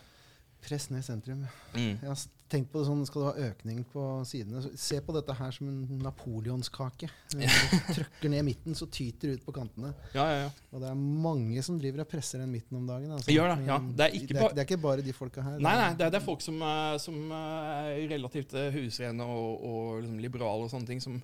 [0.64, 1.46] Press ned sentrum.
[1.74, 2.20] Jeg har
[2.50, 5.70] tenkt på det sånn, Skal du ha økning på sidene Se på dette her som
[5.70, 7.10] en napoleonskake.
[7.36, 9.94] Når du trykker ned midten, så tyter det ut på kantene.
[10.16, 10.52] Ja, ja, ja.
[10.74, 13.12] Og det er mange som driver og presser den midten om dagen.
[13.16, 13.32] Altså.
[13.34, 13.80] Gjør det, ja.
[13.80, 15.60] Det er ikke det, er, det er ikke bare de folka her.
[15.60, 19.30] Nei, nei, det er, det er folk som, eh, som eh, er relativt eh, husrene
[19.30, 21.22] og, og liksom liberale og sånne ting, som,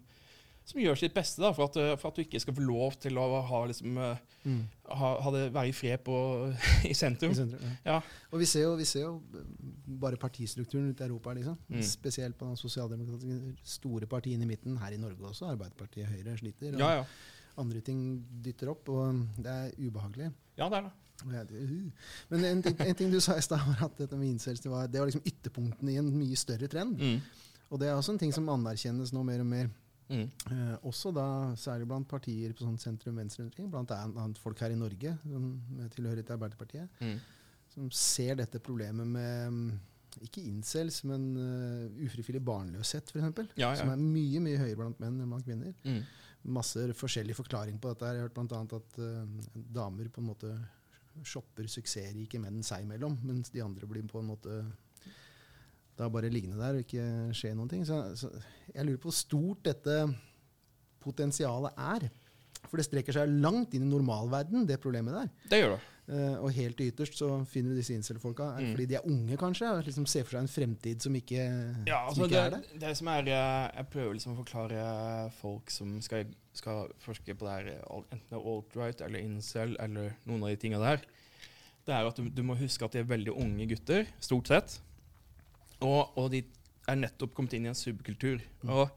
[0.65, 2.95] som gjør sitt beste da, for at, eh, for at du ikke skal få lov
[3.03, 4.59] til å ha, liksom, eh, Mm.
[4.93, 6.15] ha, ha det være i fred på,
[6.91, 7.31] i sentrum.
[7.33, 7.71] I sentrum, ja.
[7.85, 8.01] Ja.
[8.31, 9.13] Og vi ser, jo, vi ser jo
[10.01, 11.33] bare partistrukturen ute i Europa.
[11.33, 11.55] Liksom.
[11.69, 11.81] Mm.
[11.81, 14.77] Spesielt på den sosialdemokratiske store partiene i midten.
[14.77, 15.47] Her i Norge også.
[15.53, 16.73] Arbeiderpartiet Høyre sliter.
[16.75, 17.05] Og Ja, ja.
[17.57, 18.03] andre ting
[18.45, 18.89] dytter opp.
[18.89, 20.31] Og det er ubehagelig.
[20.57, 20.93] ja, det er det.
[21.25, 21.89] Uh.
[22.29, 24.85] Men en, en ting du sa i stad, var at dette med incels det var,
[24.91, 26.99] det var liksom ytterpunktene i en mye større trend.
[26.99, 27.21] Mm.
[27.71, 29.69] Og det er også en ting som anerkjennes nå mer og mer.
[30.09, 30.27] Mm.
[30.51, 31.25] Eh, også da
[31.57, 35.47] særlig blant partier på sånn sentrum-venstre, blant annet folk her i Norge som
[35.95, 37.17] tilhører til Arbeiderpartiet, Mm.
[37.73, 39.79] som ser dette problemet med mm,
[40.29, 43.49] ikke incels, men uh, ufrivillig barnløshet, f.eks.
[43.59, 45.73] Ja, Som er mye mye høyere blant menn enn blant kvinner.
[45.83, 46.03] Mm.
[46.55, 48.05] Masse forskjellig forklaring på dette.
[48.05, 49.25] Jeg har hørt annet at uh,
[49.75, 50.53] damer på en måte
[51.25, 54.55] shopper suksessrike menn seg imellom, mens de andre blir på en måte
[55.97, 57.05] da bare liggende der og ikke
[57.37, 57.85] skje noen ting.
[57.87, 58.29] Så, så
[58.73, 59.99] jeg lurer på hvor stort dette
[61.03, 62.07] potensialet er.
[62.65, 65.27] For det strekker seg langt inn i normalverden, det problemet der.
[65.51, 65.83] Det gjør det.
[66.05, 68.67] Uh, og helt ytterst så finner du disse incel-folka Mm.
[68.75, 69.71] fordi de er unge, kanskje.
[69.73, 71.39] og liksom Ser for seg en fremtid som ikke,
[71.87, 72.79] Ja, som altså ikke det, er der.
[72.83, 77.45] det som er eh, Jeg prøver liksom å forklare folk som skal, skal forske på
[77.47, 81.01] det her, enten det er alt-right eller incel eller noen av de tinga der,
[81.87, 84.77] det er at du, du må huske at de er veldig unge gutter, stort sett.
[85.85, 86.41] Og, og de
[86.89, 88.41] er nettopp kommet inn i en subkultur.
[88.65, 88.89] Og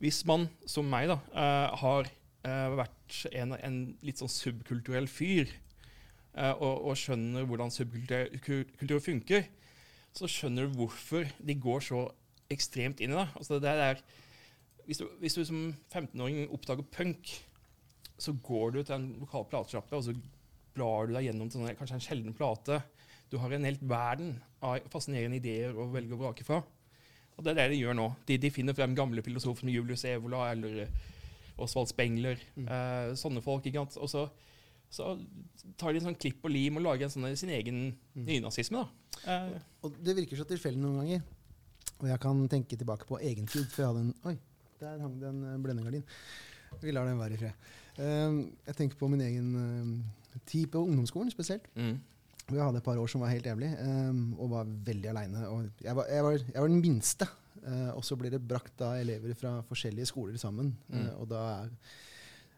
[0.00, 2.08] hvis man, som meg, da, uh, har
[2.46, 5.50] uh, vært en, en litt sånn subkulturell fyr,
[6.38, 9.46] uh, og, og skjønner hvordan subkultur ku- funker,
[10.16, 12.06] så skjønner du hvorfor de går så
[12.50, 13.28] ekstremt inn i det.
[13.38, 14.00] Altså det er,
[14.88, 17.30] hvis, du, hvis du som 15-åring oppdager punk,
[18.20, 20.16] så går du til en lokal platesjappe og så
[20.76, 22.80] blar du deg gjennom til sånne, kanskje en sjelden plate.
[23.30, 24.34] Du har en helt verden
[24.66, 26.60] av fascinerende ideer å velge og vrake fra.
[27.36, 28.08] Og det er det de gjør nå.
[28.28, 30.88] De, de finner frem gamle filosofer som Julius Evola eller eh,
[31.62, 32.40] Osvald Spengler.
[32.58, 32.66] Mm.
[32.68, 33.64] Eh, sånne folk.
[33.70, 33.96] ikke sant?
[34.02, 34.26] Og så,
[34.92, 35.14] så
[35.80, 38.24] tar de en sånn klipp og lim og lager en sånn, sin egen Mm.
[38.26, 38.82] nynazisme.
[38.82, 38.90] da.
[39.30, 41.22] Eh, Og det virker så tilfeldig noen ganger.
[42.00, 44.36] Og jeg kan tenke tilbake på egen tid, for jeg hadde en Oi,
[44.80, 46.04] der hang det en eh, blendegardin.
[46.82, 47.52] Vi lar den være i fred.
[48.00, 51.66] Uh, jeg tenker på min egen uh, tid på ungdomsskolen spesielt.
[51.76, 51.96] mm.
[52.50, 55.42] Jeg hadde et par år som var helt jævlig, um, og var veldig aleine.
[55.84, 57.28] Jeg, var- jeg, var- jeg var den minste.
[57.60, 60.70] Uh, og så blir det brakt da elever fra forskjellige skoler sammen.
[60.88, 61.02] Mm.
[61.02, 61.72] Uh, og da er,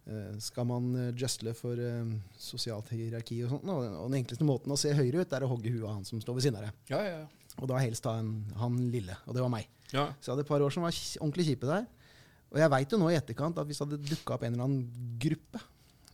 [0.07, 3.65] uh, skal man justle for um, sosialt hierarki og sånt.
[3.67, 6.05] Og, og den enkleste måten å se høyere ut, er å hogge huet av han
[6.07, 6.79] som står ved siden av deg.
[6.93, 7.57] Ja, ja, ja.
[7.61, 9.17] Og da helst da en, han lille.
[9.27, 9.67] Og det var meg.
[9.93, 10.07] ja.
[10.21, 11.85] Så jeg hadde et par år som var ordentlig kjipe der.
[12.53, 14.67] Og jeg veit jo nå i etterkant at hvis det hadde dukka opp en eller
[14.69, 15.61] annen gruppe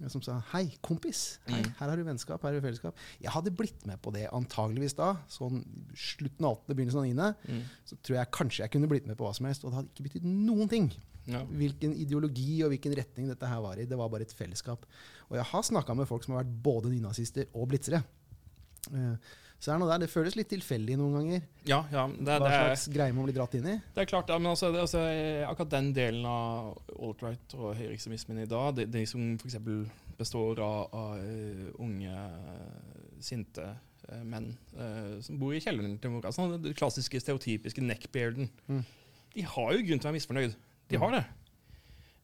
[0.06, 1.72] som sa 'hei, kompis, hei, Mm.
[1.78, 4.94] her har du vennskap, her har du fellesskap', jeg hadde blitt med på det antageligvis
[4.94, 5.16] da.
[5.28, 7.62] Sånn slutten av 8., begynnelsen av 9., Mm.
[7.84, 9.64] så tror jeg kanskje jeg kunne blitt med på hva som helst.
[9.64, 10.92] Og det hadde ikke betydd noen ting
[11.26, 11.44] ja.
[11.44, 13.84] hvilken ideologi og hvilken retning dette her var i.
[13.84, 14.86] Det var bare et fellesskap.
[15.30, 18.04] Og jeg har snakka med folk som har vært både nynazister og blitzere.
[18.94, 19.16] Eh,
[19.58, 20.04] Så er det noe der.
[20.04, 21.40] Det føles litt tilfeldig noen ganger.
[21.66, 23.72] ja, ja det, Hva det, er, slags greie man blir dratt inn i.
[23.94, 25.00] det er klart, ja, men altså, det, altså,
[25.50, 29.56] akkurat den delen av alt-right og høyreekstremismen i dag, de, de som f.eks.
[30.18, 32.20] består av, av eh, unge,
[33.24, 33.64] sinte
[34.08, 38.84] eh, menn uh, som bor i kjelleren til mora, sånn, den klassiske, stereotypiske neckbearden, Mm.
[39.34, 40.54] de har jo grunn til å være misfornøyd.
[40.88, 41.02] De Mm.
[41.02, 41.24] har det.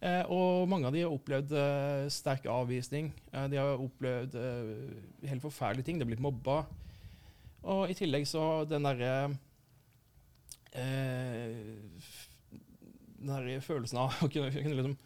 [0.05, 3.11] Eh, og mange av de har opplevd eh, sterk avvisning.
[3.33, 4.35] Eh, de har opplevd
[5.27, 5.99] helt forferdelige ting.
[5.99, 6.67] De har blitt mobba.
[7.65, 9.13] Og i tillegg så den derre
[10.77, 11.55] eh,
[13.19, 14.97] Den der følelsen av å kunne, kunne liksom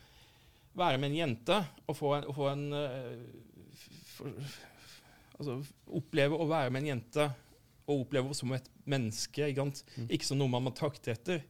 [0.78, 3.76] være med en jente og få en, og få en eh,
[4.14, 4.34] for,
[5.38, 5.60] Altså
[5.94, 7.28] oppleve å være med en jente
[7.88, 9.64] og oppleve henne som et menneske, ikke?
[9.64, 10.08] Mm.
[10.12, 11.44] ikke som noe man må trakte etter.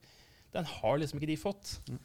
[0.55, 1.73] Den har liksom ikke de fått.
[1.89, 1.99] Mm.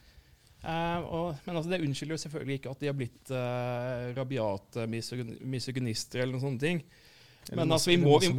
[0.64, 4.86] Uh, og, men altså, det unnskylder jo selvfølgelig ikke at de har blitt uh, rabiate
[4.88, 6.80] misogy- misogynister eller noen sånne ting.
[7.52, 8.30] Men altså, vi må- vi-.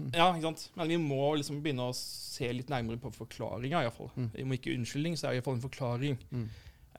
[0.00, 0.10] Mm.
[0.14, 0.32] Ja?
[0.76, 3.82] Men vi må liksom begynne å se litt nærmere på forklaringa.
[3.82, 4.10] iallfall.
[4.16, 4.30] Mm.
[4.32, 6.18] Vi ikke unnskyldning, så er det iallfall en forklaring.
[6.32, 6.48] Mm.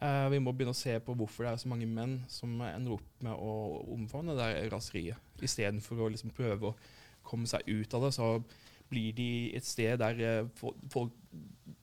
[0.03, 2.97] Uh, vi må begynne å se på hvorfor det er så mange menn som ender
[2.97, 5.17] opp med å omfavne det raseriet.
[5.41, 6.75] Istedenfor å liksom prøve å
[7.23, 8.43] komme seg ut av det, så
[8.91, 10.49] blir de et sted der eh,
[10.91, 11.13] folk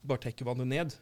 [0.05, 0.95] bare trekker hverandre ned.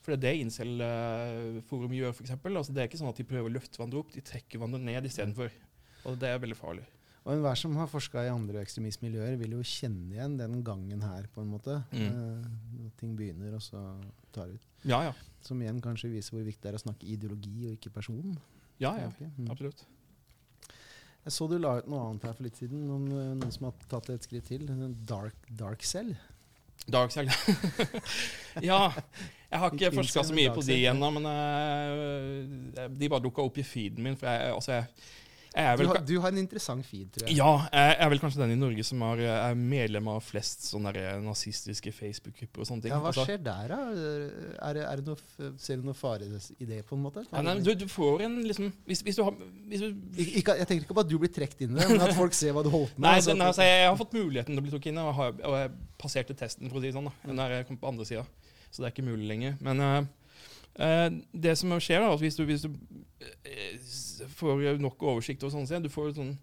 [0.00, 2.30] For det er det Incel-forum gjør, f.eks.
[2.32, 4.80] Altså, det er ikke sånn at de prøver å løfte hverandre opp, de trekker hverandre
[4.80, 5.52] ned istedenfor.
[6.08, 6.86] Og det er veldig farlig.
[7.26, 11.26] Og enhver som har forska i andre ekstremistmiljøer, vil jo kjenne igjen den gangen her,
[11.34, 11.76] på en måte.
[11.92, 12.06] Mm.
[12.16, 13.82] Uh, ting begynner, og så
[14.32, 14.68] tar det ut.
[14.88, 15.12] Ja, ja.
[15.44, 18.38] Som igjen kanskje viser hvor viktig det er å snakke ideologi og ikke person.
[18.80, 19.10] Ja, ja.
[19.36, 19.50] Mm.
[19.52, 19.84] Absolutt.
[21.20, 23.68] Jeg så du la ut noe annet her for litt siden, om eh, noen som
[23.68, 24.64] har tatt et skritt til.
[25.08, 26.14] Dark, dark Cell.
[26.88, 27.28] Dark Cell.
[28.70, 28.86] ja.
[29.50, 33.60] Jeg har ikke forska så mye på de ennå, men uh, de bare dukka opp
[33.60, 34.16] i feeden min.
[34.16, 35.10] For jeg, altså, jeg,
[35.50, 37.34] Du har, du har en interessant feed, tror jeg.
[37.40, 40.92] Ja, jeg er vel kanskje den i Norge som er, er medlem av flest sånne
[41.24, 42.94] nazistiske Facebook-grupper og sånne ting.
[42.94, 43.78] Ja, hva Altså, skjer der, da?
[44.68, 47.24] Er er det noe, ser du noen fare i det, på en måte?
[47.26, 50.68] ja, nei, du, du får en liksom Hvis, hvis du har hvis du, ikke, jeg
[50.70, 52.62] tenker ikke på at du blir trukket inn i det, men at folk ser hva
[52.66, 53.08] du holdt på med.
[53.08, 55.34] Nei, altså den, altså, jeg har fått muligheten til å bli trukket inn, og, har,
[55.50, 57.10] og jeg passerte testen, for å si det sånn.
[57.10, 58.24] da, når jeg kom på andre sida.
[58.70, 59.56] Så det er ikke mulig lenger.
[59.66, 60.10] Men eh, eh,
[60.76, 62.70] det som skjer, da, hvis du, hvis du
[63.20, 63.74] eh,
[64.36, 66.36] får nok oversikt, og sånn, du får sånn,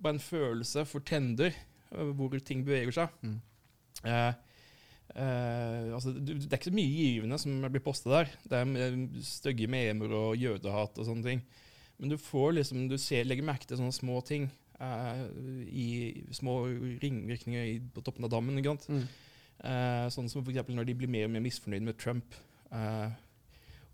[0.00, 1.56] bare en følelse for trender,
[1.90, 3.16] eh, hvor ting beveger seg.
[3.24, 3.38] Mm.
[4.04, 4.32] Eh,
[5.14, 8.32] eh, altså, det er ikke så mye givende som blir postet der.
[8.44, 11.44] Det er eh, stygge memer og jødehat og sånne ting.
[12.00, 14.48] Men du får liksom, du ser, legger merke til sånne små ting
[14.80, 15.24] eh,
[15.68, 15.88] i
[16.36, 16.62] små
[17.02, 18.60] ringvirkninger i, på toppen av dammen.
[18.60, 19.02] Mm.
[19.60, 22.38] Eh, sånn som eksempel når de blir mer og mer misfornøyd med Trump.
[22.72, 23.10] Eh,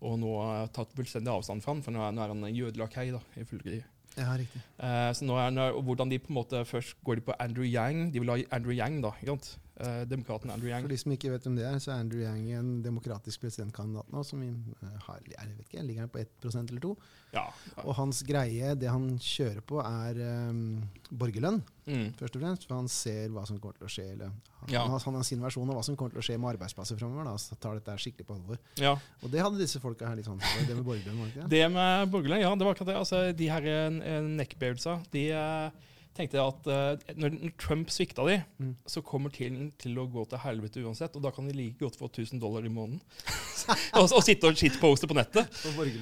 [0.05, 3.07] og nå har tatt fullstendig avstand fra han, for nå er, nå er han jødelakei,
[3.15, 3.83] da, ifølge de.
[4.17, 4.61] Ja, riktig.
[4.81, 7.25] Eh, så nå er, nå er, og hvordan de på en måte Først går de
[7.27, 8.07] på Andrew Yang.
[8.13, 9.11] De vil ha Andrew Yang, da.
[9.21, 9.51] ikke sant?
[9.79, 10.81] Eh, Demokraten Andrew Yang.
[10.87, 14.07] For de som ikke vet hvem det er, så er Andrew Yang en demokratisk presidentkandidat
[14.09, 16.95] nå, som eh, har, jeg vet ikke, ligger på 1% eller 2
[17.35, 17.43] Ja.
[17.83, 20.17] Og hans greie, det han kjører på, er
[20.49, 22.09] um, borgerlønn, Mm.
[22.19, 22.65] først og fremst.
[22.67, 24.05] For han ser hva som kommer til å skje.
[24.13, 24.81] Eller, han, Ja.
[24.81, 26.97] han, har- han har sin versjon av hva som kommer til å skje med arbeidsplasser
[26.99, 27.29] framover.
[27.37, 28.57] Så tar dette skikkelig på alvor.
[28.77, 28.95] ja.
[29.21, 31.49] Og det hadde disse folka her litt sånn for, det med borgerlønn, var det ikke
[31.49, 31.49] det?
[31.49, 32.97] Det med borgerlønn, ja, det var akkurat det.
[32.97, 35.69] Altså, de her eh, neckbeardsa, de eh,
[36.17, 38.71] tenkte at uh, når Trump svikta de, Mm.
[38.89, 41.97] så kommer tiden til å gå til helvete uansett, og da kan de like godt
[41.99, 43.01] få 1000 dollar i måneden.
[43.99, 45.45] og, og sitte og shitposte på nettet.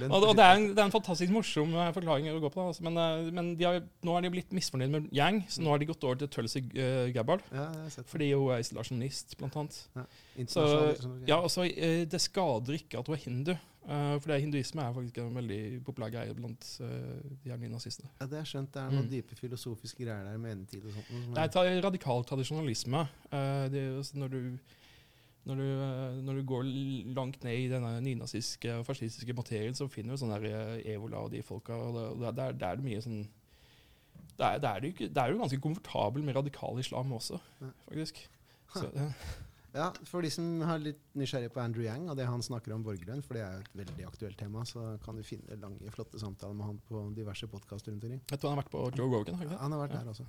[0.08, 2.68] Og, og det, er en, det er en fantastisk morsom eh, forklaring å gå på.
[2.70, 5.74] Altså, men uh, men de har, nå er de blitt misfornøyd med Yang, så nå
[5.74, 7.44] har de gått over til Tulsi uh, Gabbard.
[7.52, 7.68] Ja.
[8.08, 9.80] Fordi hun er isolasjonist, blant annet.
[9.96, 10.06] Ja,
[10.52, 10.66] Så,
[11.28, 13.54] ja, altså, eh, det skader ikke at hun er hindu.
[13.88, 16.88] Eh, for det, hinduisme er faktisk en veldig populær greie blant uh,
[17.44, 18.10] de her nye nazistene.
[18.22, 18.72] Ja, det er skjønt.
[18.74, 19.12] Det er noen Mm.
[19.12, 21.10] dype filosofiske greier der med endetid og sånt.
[21.12, 23.08] noe som Det er- radikal tradisjonalisme.
[23.32, 24.58] Uh, det når du
[25.46, 26.64] når du, eh, når du går
[27.14, 30.48] langt ned i denne nynazistiske og fascistiske materien, så finner du sånn der
[30.82, 31.72] eh, Evola og de folka.
[31.76, 33.28] og det, det, er, det er mye sånn
[34.40, 37.38] det er, det, er jo ikke, det er jo ganske komfortabel med radikal islam også,
[37.62, 37.68] Ja.
[37.88, 38.28] faktisk.
[38.74, 39.12] Så, eh,
[39.76, 42.84] Ja, For de som er litt nysgjerrige på Andrew Yang og det han snakker om
[42.86, 46.20] borgerlønn, for det er jo et veldig aktuelt tema, så kan du finne lange, flotte
[46.22, 48.22] samtaler med han på diverse podkaster rundt omkring.
[48.32, 49.36] jeg tror han har vært på Joe Rogan.
[49.36, 49.60] har ikke det?
[49.66, 50.28] Han har vært der også.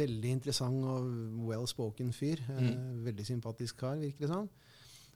[0.00, 1.08] Veldig interessant og
[1.50, 2.40] well spoken fyr.
[2.48, 3.04] Eh, Mm.
[3.04, 4.48] veldig sympatisk kar, virker det som.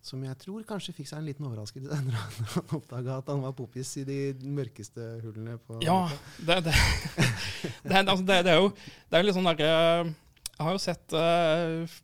[0.03, 3.53] Som jeg tror kanskje fikk seg en liten overraskelse når han, oppdaga at han var
[3.53, 6.09] popis i de mørkeste hullene på Ja,
[6.39, 6.75] det, det,
[7.89, 8.69] det, altså, det, det er jo
[9.11, 9.73] det er litt sånn derre
[10.07, 12.03] Jeg har jo sett eh, f-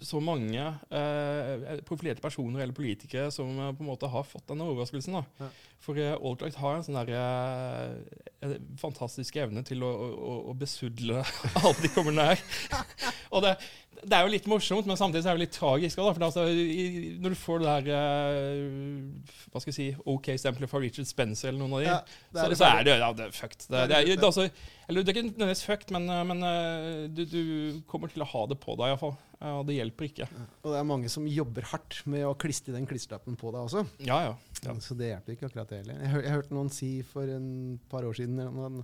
[0.00, 0.62] så mange
[0.94, 5.18] eh, profilerte personer eller politikere som eh, på en måte har fått denne overraskelsen.
[5.18, 5.48] Ja.
[5.82, 11.22] For eh, Altright har en sånn der, eh, fantastisk evne til å, å, å besudle
[11.62, 12.44] alle de kommer nær.
[13.34, 13.56] Og det,
[14.04, 15.98] det er jo litt morsomt, men samtidig så er det litt tragisk.
[15.98, 19.86] Da, for er altså, i, når du får det her uh, Hva skal jeg si
[20.14, 22.96] OK-stempelet fra Richard Spencer eller noen av de, Ja, det så, det så er det,
[23.02, 23.64] ja, det er fucked.
[23.66, 24.48] Det, Det er er, er altså,
[24.88, 27.42] eller det er ikke nødvendigvis fucked, men, uh, men uh, du, du
[27.90, 29.16] kommer til å ha det på deg iallfall.
[29.38, 30.26] Og det hjelper ikke.
[30.26, 30.44] Ja.
[30.66, 33.84] Og det er mange som jobber hardt med å klistre den klistrelappen på deg også.
[34.02, 34.72] Ja, ja.
[34.82, 36.00] Så det hjelper ikke akkurat det heller.
[36.02, 37.52] Jeg, hør, jeg hørte noen si for en
[37.92, 38.82] par år siden eller han-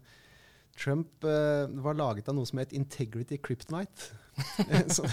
[0.74, 4.10] Trump uh, var laget av noe som het Integrity Kryptonite.
[4.90, 5.06] Så,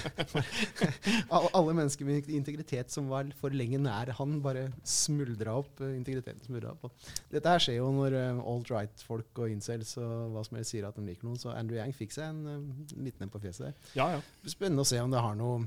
[1.30, 5.76] alle mennesker med integritet som var for lenge nær han, bare smuldra opp.
[5.86, 6.88] eh, integriteten smuldra opp.
[6.89, 10.88] Og Dette her skjer jo når uh, alt-right-folk og incels og hva som helst sier
[10.89, 11.38] at de liker noen.
[11.41, 13.78] Så Andrew Yang fikk seg en liten en på fjeset der.
[14.00, 14.26] ja, ja.
[14.50, 15.62] Spennende å se om det har noe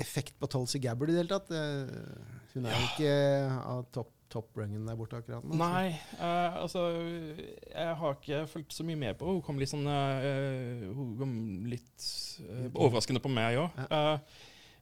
[0.00, 1.50] effekt på Tulsi Gabbard i det hele tatt.
[1.52, 3.12] Eh, Hun er jo ikke
[3.60, 5.56] av topp top der borte akkurat nå.
[5.58, 5.88] Nei,
[6.18, 10.86] eh, altså Jeg har ikke fulgt så mye med på Hun kom litt sånn eh,
[10.94, 11.34] Hun kom
[11.70, 12.06] litt
[12.46, 13.82] eh, overraskende på meg òg.
[13.90, 14.14] Ja.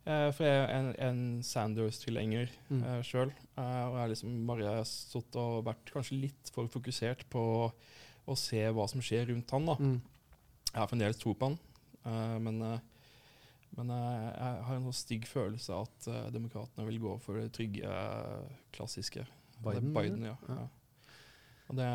[0.09, 2.83] Eh, for jeg er en, en Sanders-tilhenger Mm.
[2.85, 3.33] uh, sjøl.
[3.57, 7.43] og jeg har liksom bare stått og vært kanskje litt for fokusert på
[8.29, 9.67] å se hva som skjer rundt han.
[9.69, 9.77] da.
[9.81, 9.99] Mm.
[10.69, 11.59] Jeg har fremdeles tro på han,
[12.05, 12.81] eh, men, eh,
[13.79, 17.53] men eh, jeg har en sånn stygg følelse at uh, demokratene vil gå for det
[17.57, 19.25] trygge, eh, klassiske.
[19.65, 20.37] Biden, Biden ja.
[20.49, 20.67] Ja.
[21.69, 21.89] Og det,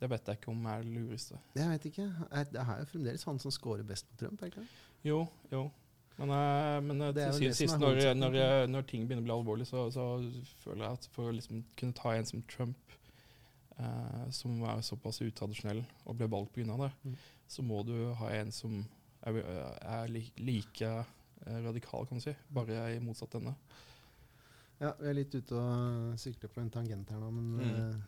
[0.00, 1.38] det vet jeg ikke om er det lureste.
[1.56, 2.04] Jeg vet ikke.
[2.30, 4.42] Er- Det er jo fremdeles han som scorer best på Trump.
[4.42, 4.66] er det ikke?
[5.04, 5.70] Jo, jo.
[6.18, 9.26] Men, eh, men eh, Det til sist, sist når, når, eh, når ting begynner å
[9.26, 10.04] bli alvorlig, så, så
[10.62, 12.76] føler jeg at for å liksom kunne ta en som Trump,
[13.78, 16.76] eh, som er såpass utradisjonell og ble valgt pga.
[16.78, 17.16] det, Mm.
[17.48, 18.86] så må du ha en som
[19.26, 19.42] er,
[19.82, 21.04] er li, like
[21.46, 22.34] radikal, kan du si.
[22.50, 23.54] Bare i motsatt ende.
[24.82, 28.02] Ja, vi er litt ute og sykler på en tangent her nå, men Mm.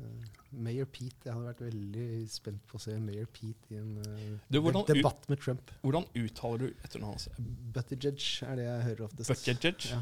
[0.00, 3.92] eh, Mayor Pete Jeg hadde vært veldig spent på å se Mayor Pete i en
[4.02, 5.70] uh, Du, hvordan debatt med Trump.
[5.84, 7.28] Hvordan uttaler du etternavnet hans?
[7.76, 9.30] Buttigieg er det jeg hører oftest.
[9.30, 9.86] Buttigieg?
[9.92, 10.00] Ja,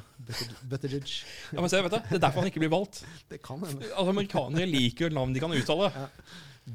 [0.70, 1.12] Buttigieg.
[1.52, 3.02] Ja, men se, vet du, det er derfor han ikke blir valgt.
[3.32, 3.84] Det kan hende.
[3.90, 5.92] Altså, amerikanere liker jo navn de kan uttale.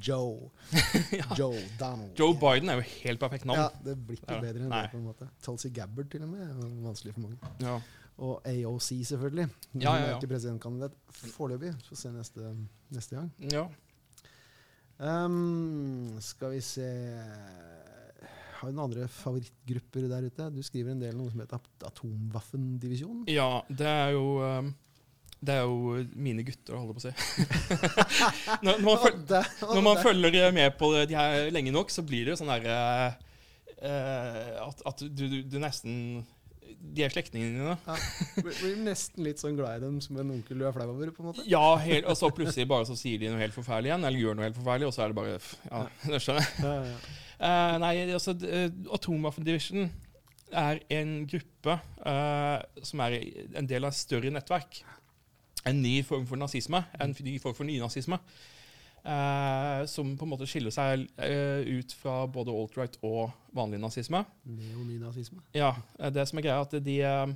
[0.03, 0.49] Joe.
[1.39, 2.11] Joe Donald.
[2.19, 3.61] Joe Biden er jo helt perfekt navn.
[3.65, 4.81] Ja, det blir ikke bedre enn nei.
[4.85, 5.29] det, på en måte.
[5.45, 7.53] Tulsi Gabbard til og med er vanskelig for mange.
[7.63, 7.77] Ja.
[8.17, 9.45] Og AOC, selvfølgelig.
[9.73, 10.95] Hun Ja, ja, er ikke presidentkandidat
[11.35, 11.73] foreløpig.
[11.89, 12.55] Får se neste,
[12.89, 13.31] neste gang.
[13.53, 13.67] ja.
[14.99, 16.81] Um, skal vi se
[18.57, 20.47] Har du noen andre favorittgrupper der ute?
[20.55, 23.27] Du skriver en del om noe som heter At- Atomwaffendivisjonen.
[23.29, 24.71] Ja, det er jo um,
[25.37, 27.13] Det er jo mine gutter, holder jeg på å si.
[28.65, 31.93] når, man føl- Og der- og når man følger med på de her lenge nok,
[31.93, 32.79] så blir det jo sånn derre
[33.77, 36.23] at, at du, du, du nesten
[36.95, 37.75] De er slektningene dine.
[37.87, 41.11] ja, blir- nesten litt sånn glad i dem som en onkel du er flau over,
[41.13, 41.45] på en måte.
[41.49, 44.37] Ja, helt, og så plutselig bare så sier de noe helt forferdelig igjen, eller gjør
[44.39, 46.65] noe helt forferdelig, og så er det bare Ja, det skjønner jeg.
[46.65, 47.15] Ja, ja.
[47.37, 49.91] Eh, nei, altså uh, Atomwaffen Division
[50.51, 53.19] er en gruppe uh, som er
[53.59, 54.79] en del av et større nettverk.
[55.67, 56.79] En ny form for nazisme.
[57.03, 58.17] En ny form for nynazisme.
[59.07, 64.25] Eh, som på en måte skiller seg eh, ut fra både alt-right og vanlig nazisme.
[64.45, 65.39] Neonynazisme.
[65.55, 67.35] Ja, eh, det som er greia er at de uh,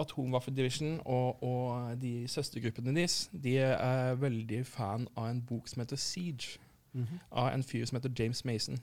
[0.00, 5.84] Atomwaffen Division og, og de søstergruppene deres de er veldig fan av en bok som
[5.84, 6.58] heter Siege
[6.92, 7.20] Mhm.
[7.30, 8.80] av en fyr som heter James Mason.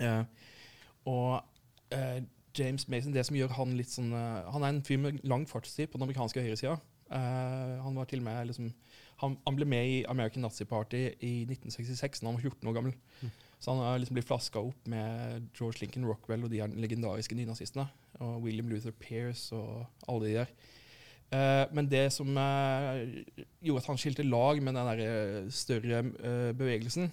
[0.00, 0.24] Eh,
[1.04, 1.44] og
[1.90, 2.22] eh,
[2.58, 5.46] James Mason, det som gjør han litt sånn eh, Han er en fyr med lang
[5.48, 6.76] fartstid på den amerikanske høyresida.
[7.06, 8.72] Uh, han var til og med liksom,
[9.22, 12.76] han, han ble med i American Nazi Party i 1966 da han var 14 år
[12.76, 12.96] gammel.
[13.22, 13.34] Mm.
[13.58, 17.86] Så han har liksom blitt flaska opp med George Lincoln Rockwell og de legendariske nynazistene.
[18.20, 20.52] Og William Luther Pearce og alle de der.
[21.34, 23.00] Eh, men det som eh,
[23.64, 27.08] gjorde at han skilte lag med den der eh, større eh, bevegelsen,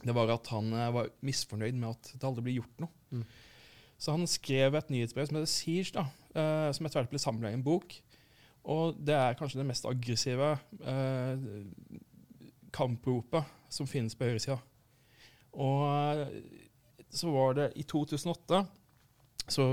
[0.00, 2.92] det var at han eh, var misfornøyd med at det aldri ble gjort noe.
[3.12, 3.24] Mm.
[4.00, 7.52] Så han skrev et nyhetsbrev som heter Siege, da, eh, som etter hvert ble samla
[7.52, 7.98] i en bok.
[8.64, 10.50] Og det er kanskje det mest aggressive
[10.84, 11.46] eh,
[12.76, 14.58] kampropet som finnes på høyresida.
[15.56, 15.86] Og
[16.20, 16.36] eh,
[17.10, 18.60] så var det i 2008
[19.50, 19.64] så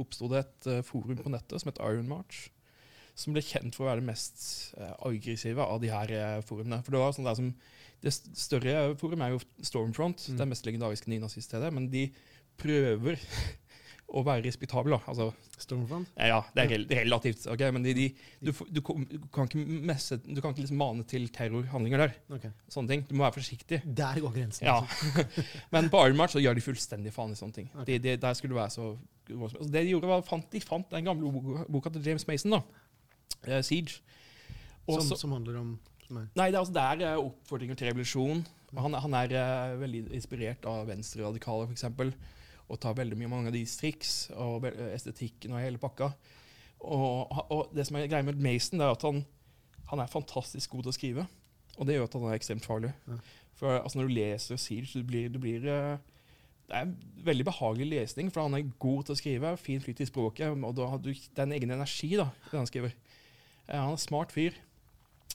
[0.00, 2.46] oppsto det et eh, forum på nettet som het Iron March.
[3.18, 4.40] Som ble kjent for å være det mest
[4.78, 6.78] eh, aggressive av de her forumene.
[6.86, 7.50] For Det var sånn der som,
[8.00, 10.38] det større forumet er jo Stormfront, Mm.
[10.38, 11.72] det mest legendariske nynaziststedet.
[11.76, 12.06] Men de
[12.60, 13.20] prøver
[14.10, 14.96] å være respektabel.
[14.98, 16.08] Altså, Stormfront?
[16.16, 18.06] ja, det er relativt, ok, men de, de,
[18.42, 22.16] du, du, kan ikke, messe, du kan ikke liksom mane til terrorhandlinger der.
[22.38, 22.52] Okay.
[22.72, 23.04] Sånne ting.
[23.08, 23.82] Du må være forsiktig.
[23.84, 24.66] Der går grensen.
[24.66, 24.80] Ja.
[24.82, 25.36] altså.
[25.74, 27.70] Men på Iron March så gjør de fullstendig faen i sånne ting.
[27.74, 27.86] Okay.
[27.92, 28.90] De, de, der skulle du være så
[29.30, 31.30] altså Det de gjorde, var fant, de fant den gamle
[31.70, 32.62] boka, til James Mason, da.
[33.46, 34.00] Uh, Siege.
[34.90, 35.78] Som, så- som handler om
[36.10, 36.26] er.
[36.34, 38.42] Nei, det altså, det er eh, oppfordringer til revolusjon.
[38.78, 41.86] Han, han er uh, veldig inspirert av venstreradikale, f.eks.
[42.70, 46.12] Og tar veldig mye mange av de triks og estetikken og hele pakka.
[46.80, 49.24] Og, og det som er greia med Mason, det er at han,
[49.90, 51.26] han er fantastisk god til å skrive.
[51.76, 52.92] Og det gjør at han er ekstremt farlig.
[53.08, 53.18] Ja.
[53.60, 55.98] For altså, når du leser Siege, du blir, du blir eh,
[56.70, 56.92] Det er
[57.26, 59.54] veldig behagelig lesning, for han er god til å skrive.
[59.60, 60.54] Fin flyt i språket.
[60.54, 62.94] Og da har du, det er en egen energi da, i det han skriver.
[63.66, 64.56] Eh, han er en smart fyr.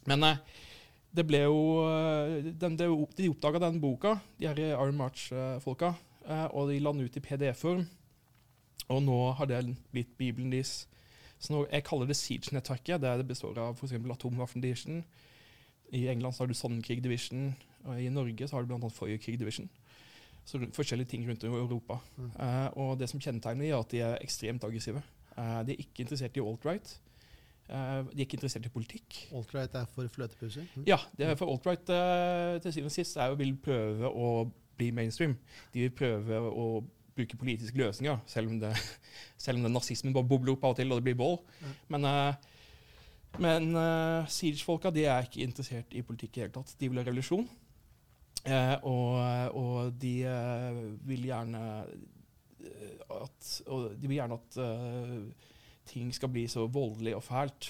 [0.10, 0.42] Men eh,
[1.16, 6.72] det ble jo eh, den, De oppdaga den boka, de her Iron March-folka, eh, og
[6.72, 7.86] de la den ut i PDF-form.
[8.94, 9.62] Og nå har det
[9.94, 10.88] blitt bibelen deres.
[11.40, 13.02] Så nå, Jeg kaller det Siege-nettverket.
[13.02, 13.94] Det, det består av f.eks.
[13.94, 15.04] Atomwaffen Division.
[15.94, 17.52] I England så har du Sonnenkrig Division,
[17.86, 18.90] og i Norge så har du bl.a.
[18.90, 19.70] Feuerkrig Division.
[20.46, 22.00] Så forskjellige ting rundt i Europa.
[22.18, 22.32] Mm.
[22.40, 25.02] Eh, og det som kjennetegner dem, er at de er ekstremt aggressive.
[25.38, 27.00] Eh, de er ikke interessert i alt-right.
[27.66, 29.16] Uh, de er ikke interessert i politikk.
[29.34, 30.68] Alt-right er for fløtepuser?
[30.76, 30.84] Mm.
[30.86, 34.28] Ja, det er for alt-right uh, til syvende og sist er jo vil prøve å
[34.78, 35.36] bli mainstream.
[35.74, 36.68] De vil prøve å
[37.16, 38.74] bruke politiske løsninger, selv om, det,
[39.44, 41.40] selv om det nazismen bare bobler opp av og til, og det blir vold.
[41.94, 42.34] Men, uh,
[43.44, 46.76] men uh, Siege-folka de er ikke interessert i politikk i det hele tatt.
[46.80, 47.48] De vil ha revolusjon.
[48.46, 51.64] Uh, og, og de uh, vil gjerne
[53.16, 53.48] at,
[53.96, 54.56] de vil gjerne at
[55.86, 57.68] ting skal bli så voldelig og fælt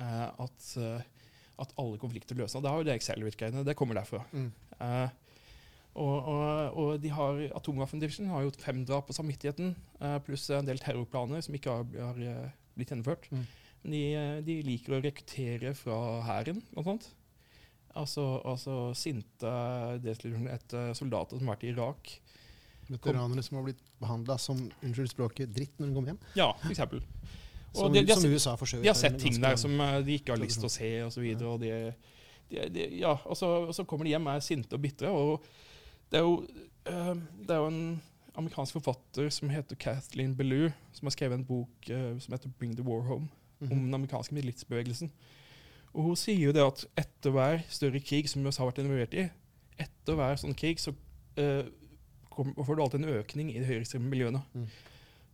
[0.00, 0.68] at,
[1.60, 2.62] at alle konflikter løses.
[2.64, 3.64] Det har jo det Excel-virkerne.
[3.66, 4.22] Det kommer derfra.
[4.32, 4.48] Mm.
[5.98, 10.68] Og, og, og de har, Atomvåpendivisjonen har gjort fem drap på samvittigheten, eh, pluss en
[10.68, 13.26] del terrorplaner som ikke har, har eh, blitt gjennomført.
[13.32, 13.46] Mm.
[13.82, 17.08] Men de, eh, de liker å rekruttere fra hæren, blant annet.
[17.98, 19.50] Altså, altså sinte
[20.06, 22.12] etter soldater som har vært i Irak.
[22.88, 26.20] Veteranere som har blitt behandla som unnskyld språket, dritt når de kommer hjem.
[26.38, 27.02] Ja, for eksempel.
[27.74, 28.84] Og Som, de, de, har, som USA forsøker.
[28.86, 29.74] de har sett ting der som
[30.06, 31.50] de ikke har lyst til å se, og så videre.
[31.50, 31.72] Og, de,
[32.52, 35.10] de, de, ja, og, så, og så kommer de hjem og er sinte og bitre.
[35.10, 35.42] Og
[36.10, 36.46] det er jo,
[36.86, 37.14] eh,
[37.46, 38.00] det er jo en
[38.38, 42.76] amerikansk forfatter som heter Kathleen Belew, som har skrevet en bok eh, som heter 'Bring
[42.76, 43.28] the War Home',
[43.60, 43.84] om Mhm.
[43.84, 45.10] den amerikanske militsbevegelsen.
[45.94, 49.14] Og hun sier jo det at etter hver større krig som USA har vært involvert
[49.14, 49.30] i,
[49.78, 50.92] etter hver sånn krig, så
[51.38, 51.64] uh,
[52.30, 54.42] kom, får du alltid en økning i de høyreekstreme miljøene.
[54.54, 54.68] Mm.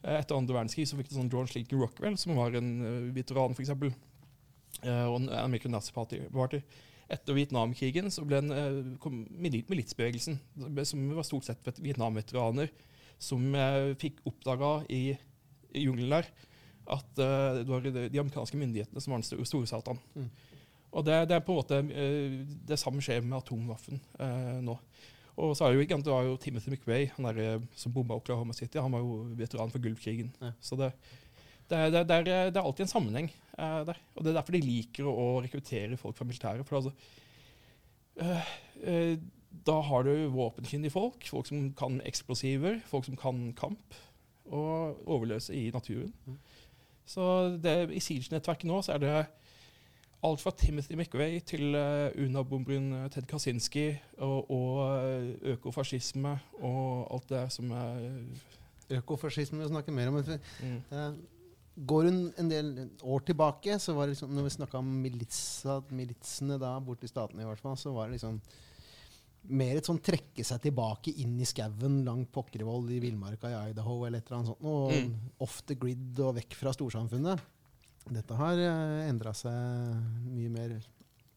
[0.04, 3.52] Etter andre verdenskrig så fikk du sånn George Lincoln Rockwell, som var en uh, veteran,
[3.52, 6.20] f.eks., uh, og en American Nazi Party.
[6.32, 6.60] Party.
[7.12, 10.38] Etter Vietnamkrigen så ble en, eh, kom milit- militsbevegelsen,
[10.84, 12.70] som var stort sett vet- Vietnam-veteraner,
[13.18, 15.16] som eh, fikk oppdaga i,
[15.74, 16.30] i jungelen der
[16.84, 20.00] at eh, det var de, amerikanske myndighetene som var den store, satan.
[20.14, 20.30] Mm.
[20.94, 21.78] Og det, det er på en måte
[22.68, 24.76] det samme skjer med atomvaffen eh, nå.
[25.34, 28.14] Og så er det jo, ikke det var jo Timothy McRae, han der, som bomba
[28.14, 28.78] Oklahoma City.
[28.78, 30.28] Han var jo veteran for Gulfkrigen.
[30.38, 30.52] Ja.
[30.62, 30.92] Så det,
[31.70, 34.00] det, er- det, er- det, er, alltid en sammenheng uh, der.
[34.14, 36.66] Og det er derfor de liker å, å rekruttere folk fra militæret.
[36.68, 36.92] For altså,
[38.20, 38.50] uh,
[38.84, 39.14] uh,
[39.64, 43.96] da har du våpenkyndige folk, folk som kan eksplosiver, folk som kan kamp,
[44.44, 46.12] og overløse i naturen.
[46.26, 46.36] Mm.
[47.08, 47.24] Så
[47.62, 49.14] det, i Siege-nettverket nå så er det
[50.24, 53.90] alt fra Timothy McRae til uh, UNA-bomberen eh, Ted Kaczynski
[54.24, 56.32] og, og økofascisme
[56.64, 58.06] og alt det som er
[58.98, 60.16] Økofascisme vi snakker mer om.
[60.20, 60.80] mm.
[61.76, 62.68] Eh, Går hun en del
[63.02, 67.42] år tilbake, så var det liksom, når vi snakka om militsa, militsene da, borti statene,
[67.42, 68.40] i hvert fall, så var det liksom
[69.44, 73.98] mer et sånn trekke seg tilbake inn i skauen langt Pokkervoll i villmarka i Idaho
[74.06, 75.10] eller et eller annet sånt, og Mm.
[75.44, 77.42] off the grid og vekk fra storsamfunnet.
[78.08, 79.52] Dette har uh, endra seg
[80.30, 80.78] mye mer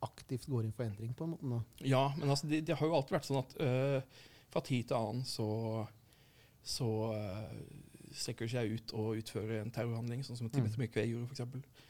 [0.05, 1.59] aktivt, går inn for endring på en måte nå.
[1.81, 4.01] Ja, men altså, det, det har jo alltid vært sånn at øh,
[4.53, 5.47] fra tid til annen så,
[6.63, 7.53] så øh,
[8.21, 11.85] strekker seg ut og utfører en terrorhandling, sånn som Timothy Mykve gjorde, f.eks.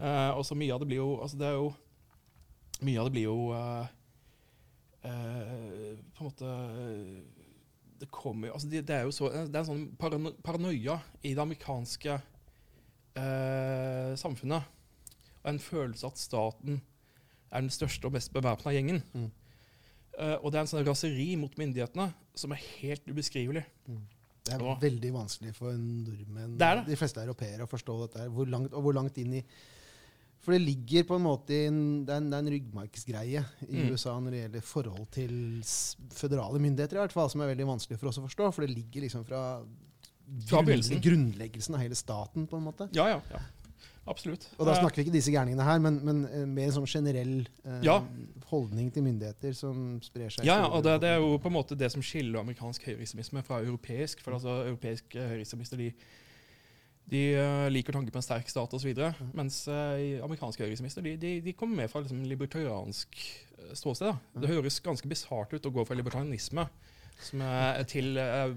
[0.00, 1.72] Uh, og så mye av det blir jo altså det er jo
[2.80, 3.84] Mye av det blir jo uh,
[5.04, 6.52] uh, På en måte
[8.00, 10.96] Det kommer jo altså det, det er jo så Det er en sånn parano paranoia
[11.20, 12.20] i det amerikanske
[14.16, 14.62] samfunnet.
[15.42, 16.78] Og en følelse at staten
[17.50, 19.02] er den største og best bevæpna gjengen.
[19.12, 19.26] Mm.
[20.20, 23.64] Uh, og det er en sånn raseri mot myndighetene som er helt ubeskrivelig.
[24.44, 26.86] Det er veldig vanskelig for nordmenn, Det det.
[26.88, 28.28] de fleste europeere, å forstå dette.
[28.32, 29.44] Hvor langt, og hvor langt inn i
[30.40, 33.42] For det ligger på en måte i en, det, er en, det er en ryggmargsgreie
[33.68, 33.90] i Mm.
[33.92, 35.34] USA når det gjelder forhold til
[36.16, 38.48] føderale myndigheter, i hvert fall, som er veldig vanskelig for oss å forstå.
[38.56, 39.60] For det ligger liksom fra,
[40.48, 42.88] Fra grunnleggelsen av hele staten, på en måte.
[42.96, 43.20] Ja, ja.
[43.30, 43.40] ja.
[44.08, 44.46] Absolutt.
[44.58, 46.86] Og da Eh, snakker vi ikke disse gærningene her, men, men eh, mer en sånn
[46.88, 47.34] generell
[47.64, 47.98] eh, Ja.
[48.50, 50.44] holdning til myndigheter som sprer seg.
[50.48, 53.42] ja, ja, og det, det er jo på en måte det som skiller amerikansk høyreekstremisme
[53.46, 54.22] fra europeisk.
[54.24, 55.90] For altså, europeiske høyreekstremister de,
[57.10, 58.88] de eh, liker tanken på en sterk stat osv.
[58.90, 64.10] videre Mens uh, amerikanske høyreekstremister de, de, de kommer mer fra liksom, libertariansk eh, ståsted.
[64.10, 64.40] Da.
[64.42, 66.66] Det høres ganske bisart ut å gå fra libertarianisme
[67.20, 68.54] som er til, eh,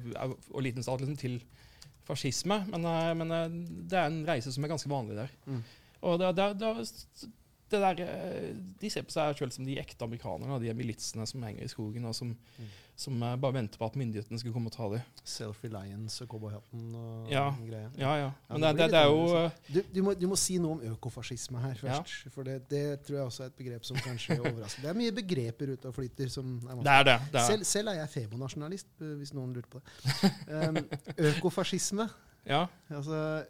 [0.53, 1.41] og liten stat liksom, til
[2.07, 3.55] fascisme, men, eh, men eh,
[3.89, 5.33] det er en reise som er ganske vanlig der.
[5.45, 5.63] Mm.
[6.03, 6.71] Og det, det, det,
[7.71, 8.49] det der, eh,
[8.81, 12.05] De ser på seg selv som de ekte amerikanerne, de militsene som henger i skogen,
[12.09, 12.67] og som, Mm.
[12.95, 15.01] Som eh, bare venter på at myndighetene skal komme og ta dem.
[15.25, 17.47] Self-reliance og cowboyhatten og Ja.
[17.65, 17.89] greia.
[17.97, 18.27] Ja, ja.
[18.27, 20.57] Ja, Men det det, det, det er jo eh, Du, du, må, du må si
[20.61, 21.97] noe om økofascisme her Ja.
[22.01, 22.29] først.
[22.35, 24.81] For det, det tror jeg også er et begrep som kanskje overrasker.
[24.85, 26.29] Det er mye begreper ute og flyter.
[26.29, 27.17] som er Det er det.
[27.33, 27.47] det er.
[27.49, 30.31] Selv, selv er jeg febonasjonalist, eh, hvis noen lurte på det.
[30.53, 30.77] Um,
[31.31, 32.09] økofascisme
[32.45, 32.65] Ja.
[32.89, 33.45] altså,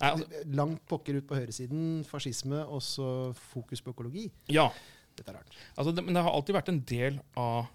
[0.00, 0.26] Nei, altså,
[0.56, 2.04] Langt pokker ut på høyresiden.
[2.08, 4.30] Fascisme, og så fokus på økologi.
[4.48, 4.68] ja.
[5.14, 5.52] Dette er rart.
[5.78, 7.68] Altså, det, men det har alltid vært en del av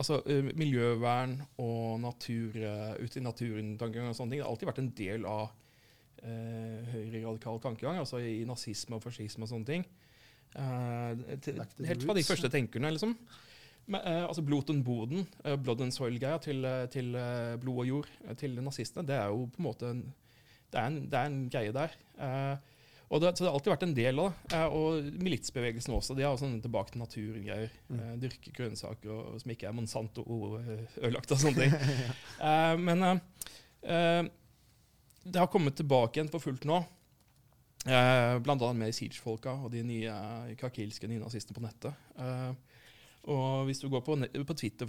[0.00, 4.40] altså, eh, miljøvern og natur, eh, ute i naturen-tankegang og sånne ting.
[4.40, 5.44] Det har alltid vært en del av
[6.22, 9.86] eh, høyreradikal tankegang, altså i nazisme og fascisme og sånne ting.
[10.56, 13.14] Eh, til, helt fra de første tenkerne, liksom.
[13.90, 17.12] Men, eh, altså Blot and Boden, eh, blood and soil-greia til, eh, til
[17.60, 20.02] blod og jord til nazistene, det er jo på en måte en,
[20.70, 21.96] det er en, det er en greie der.
[22.20, 22.56] Eh,
[23.10, 24.56] og det, så det har alltid vært en del av det.
[24.56, 26.14] Eh, og militsbevegelsen også.
[26.14, 27.72] De har jo sånne tilbake til naturen-greier.
[27.90, 27.98] Mm.
[27.98, 31.74] Eh, dyrke grønnsaker og, som ikke er Monsanto-ødelagt og sånne ting.
[32.40, 33.18] Eh, men eh,
[33.92, 34.22] eh,
[35.26, 36.78] det har kommet tilbake igjen for fullt nå.
[37.88, 40.14] Eh, blant annet med Siege-folka og de nye
[40.60, 42.08] krakilske nynazistene på nettet.
[42.20, 42.50] Eh,
[43.32, 44.88] og hvis du går på, på Twitter,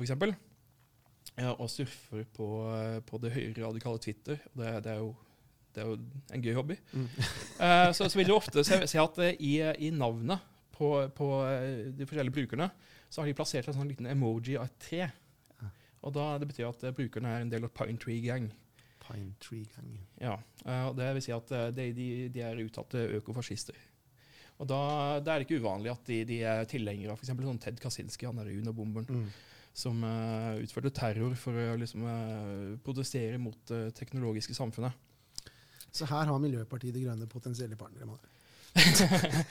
[1.36, 5.15] eh, og surfer på, eh, på det høyreradikale Twitter det, det, er jo,
[5.76, 5.97] det er jo
[6.36, 6.78] en gøy hobby.
[6.93, 7.07] Mm.
[7.59, 9.53] uh, så, så vil du ofte se, se at eh, i,
[9.88, 10.43] i navnet
[10.76, 12.69] på, på eh, de forskjellige brukerne,
[13.11, 15.09] så har de plassert en sånn liten emoji av et tre.
[16.01, 18.47] Og da, Det betyr at brukerne er en del av Pine Tree Gang.
[19.03, 19.93] Pine Tree Gang.
[20.22, 23.78] Ja, uh, og Det vil si at de, de, de er uttalte økofascister.
[24.61, 24.82] Og da,
[25.26, 27.32] da er det ikke uvanlig at de, de er tilhengere av f.eks.
[27.34, 29.30] sånn Ted Kaczynski, han er Unabomberen, Mm.
[29.74, 34.93] som uh, utførte terror for å liksom, uh, protestere mot det teknologiske samfunnet.
[35.91, 38.17] Så her har Miljøpartiet De Grønne potensielle partnere.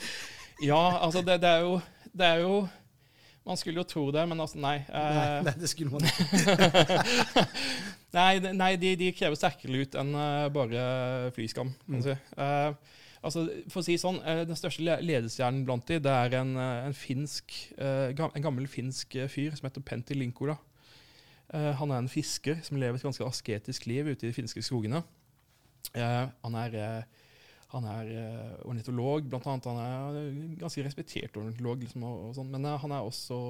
[0.62, 1.80] Ja, altså det, det, er jo,
[2.12, 2.68] det er jo
[3.48, 4.74] Man skulle jo tro det, men altså, nei.
[4.84, 7.44] eh, Nei, nei, det skulle man ikke.
[8.18, 10.82] Nei, de- nei de, de krever sterkere lut enn eh, bare
[11.36, 11.70] flyskam.
[11.86, 12.02] kan Mm.
[12.02, 12.16] du si.
[12.36, 12.74] Eh,
[13.22, 16.52] altså, for å si sånn, eh, Den største le- ledestjernen blant de, det er en,
[16.60, 20.58] en, finsk, en gammel finsk fyr som heter Pentti Linkola.
[21.52, 25.00] Han er en fisker som lever et ganske asketisk liv ute i de finske skogene.
[25.94, 27.28] Eh, han er, eh,
[27.74, 29.68] han er eh, ornitolog, blant annet.
[29.70, 33.40] Han er ganske respektert ornitolog, liksom, og, og sånn, men han er også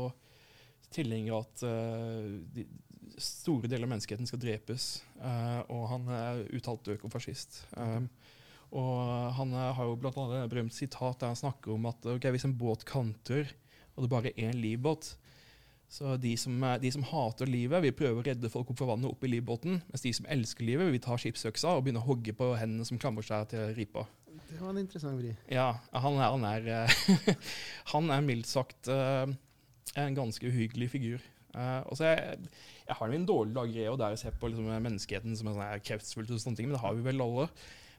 [0.90, 2.64] tilhenger av at uh, de,
[3.20, 4.88] store deler av menneskeheten skal drepes.
[5.20, 7.60] Uh, og han er uttalt økofascist.
[7.78, 8.08] Um,
[8.74, 8.98] og
[9.36, 12.56] han har jo annet et berømt sitat der han snakker om at okay, hvis en
[12.58, 13.46] båt kanter,
[13.94, 15.12] og det bare er én livbåt
[15.90, 19.10] så de som, de som hater livet, vil prøve å redde folk opp fra vannet
[19.10, 19.80] opp i livbåten.
[19.90, 23.00] Mens de som elsker livet, vil ta skipsøksa og begynne å hogge på hendene som
[23.00, 24.06] klamrer seg til ripa.
[24.50, 25.32] Det var en interessant vri.
[25.50, 27.50] Ja, han er, han er, eh,
[27.92, 29.34] han er mildt sagt eh,
[29.98, 31.26] en ganske uhyggelig figur.
[31.50, 32.36] Uh, og jeg,
[32.86, 35.86] jeg har en dårlig dag greie der jeg ser på liksom, menneskeheten som er sånn
[35.88, 37.48] kreftsvulst og sånne ting, men det har vi vel alle.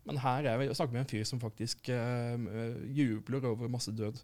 [0.07, 2.39] Men her er vi, snakker vi med en fyr som faktisk uh,
[2.95, 4.23] jubler over masse død.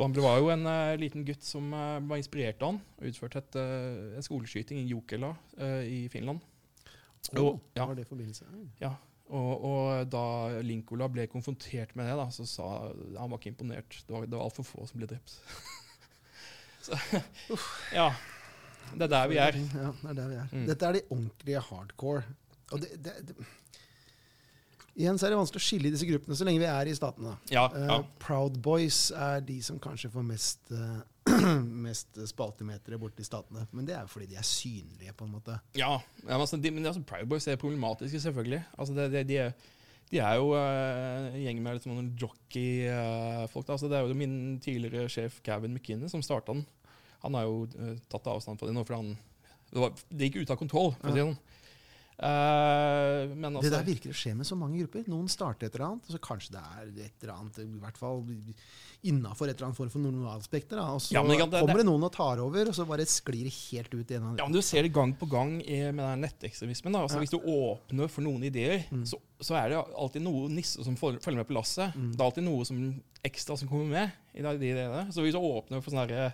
[0.00, 3.42] Han var jo en uh, liten gutt som uh, var inspirert av han, og utførte
[3.42, 5.34] et, uh, en skoleskyting i Jokela
[5.84, 6.40] i Finland.
[7.36, 7.84] Å, Og- ja.
[7.86, 8.48] Var det forbindelse?
[8.80, 8.94] Ja,
[9.32, 10.24] og, og da
[10.64, 14.00] Linkola ble konfrontert med det, da, så sa han var ikke imponert.
[14.08, 15.36] Det var, det var altfor få som ble drept.
[16.88, 16.98] så,
[17.94, 18.08] ja.
[18.92, 19.56] Det er der vi er.
[19.56, 20.48] Ja, det er der vi er.
[20.52, 20.64] Mm.
[20.68, 22.24] Dette er de ordentlige hardcore.
[22.72, 23.46] Og det, det, det,
[24.98, 26.94] igjen så er det vanskelig å skille i disse gruppene så lenge vi er i
[26.96, 27.34] statene.
[27.52, 27.84] Ja, ja.
[27.88, 27.98] ja.
[28.22, 31.00] Proud Boys er de som kanskje får mest, uh,
[31.86, 33.66] mest spaltemetere borti statene.
[33.72, 35.58] Men det er jo fordi de er synlige, på en måte.
[35.78, 35.94] ja.
[36.24, 38.62] men altså, de, men altså, Proud Boys er problematiske, selvfølgelig.
[38.76, 39.72] Altså, det, det, de, er,
[40.12, 43.66] de er jo uh, en gjeng med litt sånn jockey-folk.
[43.68, 46.66] altså, det er jo min tidligere sjef Gavin McKinney som starta den.
[47.22, 49.12] Han har jo eh, tatt avstand fra det nå, for han,
[49.70, 50.90] det, var, det gikk ut av kontroll.
[50.98, 51.51] for å si det sånn.
[52.18, 55.06] Eh, men altså, det der virker å skje med så mange grupper.
[55.10, 57.98] Noen starter et eller annet, og så kanskje det er et eller annet, i hvert
[57.98, 58.20] fall
[59.10, 60.78] innafor et eller annet form for normalspekter.
[60.82, 63.44] Og så Ja, men det- kommer det noen og tar over, og så bare sklir
[63.48, 66.20] det helt ut en Ja, men Du ser det gang på gang i, med den
[66.22, 66.94] nettekstremismen.
[66.94, 67.20] Altså, Ja.
[67.20, 69.04] Hvis du åpner for noen ideer, Mm.
[69.06, 71.94] så, så er det alltid noe nisser som følger med på lasset.
[71.96, 72.12] Mm.
[72.12, 74.12] Det er alltid noe som, ekstra som kommer med.
[74.34, 75.12] i de ideene.
[75.12, 76.32] Så hvis du åpner for sånn herre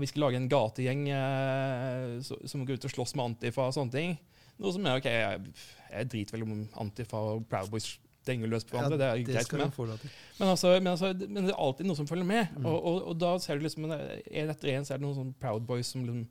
[0.00, 3.92] Vi skal lage en gategjeng eh, som går ut og slåss med Antifa og sånne
[3.92, 4.18] ting.
[4.62, 5.54] Noe som er ok, jeg,
[5.92, 7.90] jeg driter vel om Antifa og Proud Boys
[8.26, 8.96] denger løs på hverandre.
[8.98, 10.06] det er greit for meg.
[10.40, 12.48] Men, altså, men, altså, men det er alltid noe som følger med.
[12.56, 12.64] Mm.
[12.66, 15.36] Og, og, og da ser du liksom en etter en så er det noen sånne
[15.42, 16.24] Proud Boys som liksom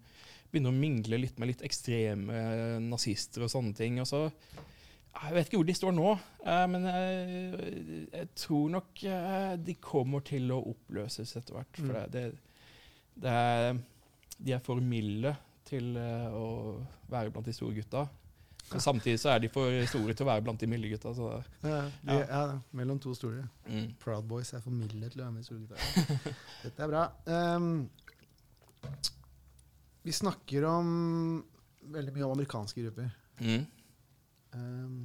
[0.51, 4.01] begynner å mingle litt med litt ekstreme eh, nazister og sånne ting.
[4.03, 4.25] Og så,
[5.15, 6.11] jeg vet ikke hvor de står nå,
[6.43, 7.55] eh, men jeg,
[8.11, 11.79] jeg tror nok eh, de kommer til å oppløses etter hvert.
[11.79, 11.95] For Mm.
[11.95, 12.61] det, det,
[13.23, 13.79] det er,
[14.45, 15.31] de er for milde
[15.65, 16.45] til eh, å
[17.11, 18.05] være blant de store gutta.
[18.71, 21.11] Men samtidig så er de for store til å være blant de milde gutta.
[21.13, 21.27] Så,
[21.61, 22.25] Ja, de, Ja.
[22.25, 22.59] ja.
[22.73, 23.43] mellom to store.
[23.67, 23.91] mm.
[24.01, 25.75] Proud Boys er for milde til å være med i Storgutta.
[26.63, 27.03] Dette er bra.
[27.29, 27.89] Um,
[30.05, 30.89] vi snakker om
[31.93, 33.13] veldig mye om amerikanske grupper.
[33.41, 33.65] Mm.
[34.55, 34.99] Um,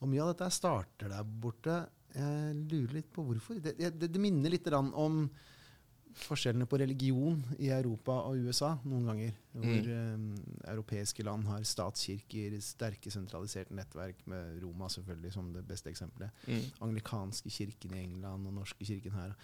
[0.00, 1.80] og mye av dette starter der borte.
[2.14, 3.58] Jeg lurer litt på hvorfor.
[3.62, 5.24] Det, det, det minner litt om
[6.22, 9.32] forskjellene på religion i Europa og USA noen ganger.
[9.58, 10.26] Hvor ehm,
[10.70, 16.62] europeiske land har statskirker, sterke sentraliserte nettverk, med Roma selvfølgelig som det beste eksempelet Mm.
[16.80, 19.34] anglikanske kirken i England og norske kirken her.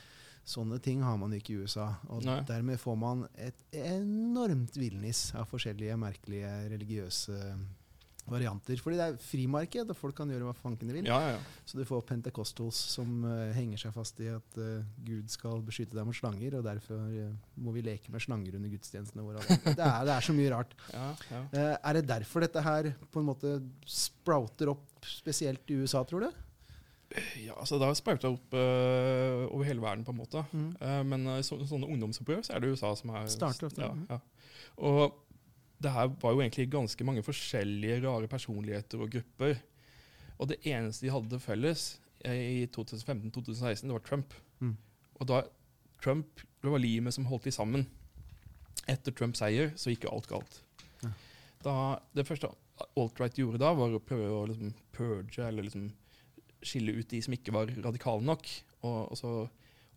[0.45, 1.95] Sånne ting har man ikke i USA.
[2.09, 2.41] Og Nei.
[2.45, 7.39] dermed får man et enormt villnis av forskjellige merkelige religiøse
[8.31, 8.79] varianter.
[8.81, 11.09] Fordi det er frimarked, og folk kan gjøre hva fanken de vil.
[11.09, 11.64] Ja, ja, ja.
[11.68, 15.97] Så du får pentecostals som uh, henger seg fast i at uh, Gud skal beskytte
[15.97, 19.45] deg mot slanger, og derfor uh, må vi leke med slanger under gudstjenestene våre.
[19.45, 20.72] Det er, det er så mye rart.
[20.97, 21.43] ja, ja.
[21.77, 23.59] Er det derfor dette her på en måte
[23.89, 26.43] sprouter opp spesielt i USA, tror du?
[27.39, 30.41] Ja, altså Det har sprouta opp over hele verden, på en måte.
[30.51, 30.70] Mm.
[31.07, 34.18] Men i så, sånne ungdomsopprør så er det USA som er Starter ofte, Ja, ja.
[34.83, 35.12] Og
[35.83, 39.59] det her var jo egentlig ganske mange forskjellige rare personligheter og grupper.
[40.39, 41.85] Og det eneste de hadde felles
[42.25, 44.35] i 2015-2016, det var Trump.
[44.61, 44.77] Mm.
[45.20, 45.43] Og da
[46.03, 47.87] Trump det var limet som holdt de sammen.
[48.89, 50.61] Etter Trumps seier så gikk jo alt galt.
[51.03, 51.11] Ja.
[51.64, 51.75] Da,
[52.16, 52.51] det første
[52.97, 55.91] alt-right gjorde da, var å prøve å liksom purge, eller liksom
[56.64, 58.49] skille ut de som ikke var radikale nok.
[58.83, 59.35] Og, og så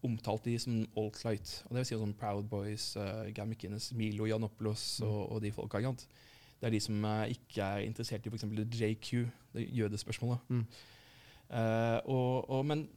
[0.05, 1.63] omtalte de som alt light.
[1.65, 5.07] Og det vil si sånn Proud Boys, uh, Gam McInnes, Milo Janopoulos Mm.
[5.07, 5.77] og, og de folka.
[5.77, 6.07] ikke sant?
[6.57, 8.45] Det er de som uh, ikke er interessert i f.eks.
[8.81, 10.39] JQ, det jødespørsmålet.
[10.49, 10.65] Mm.
[11.49, 12.87] Uh, og, og, men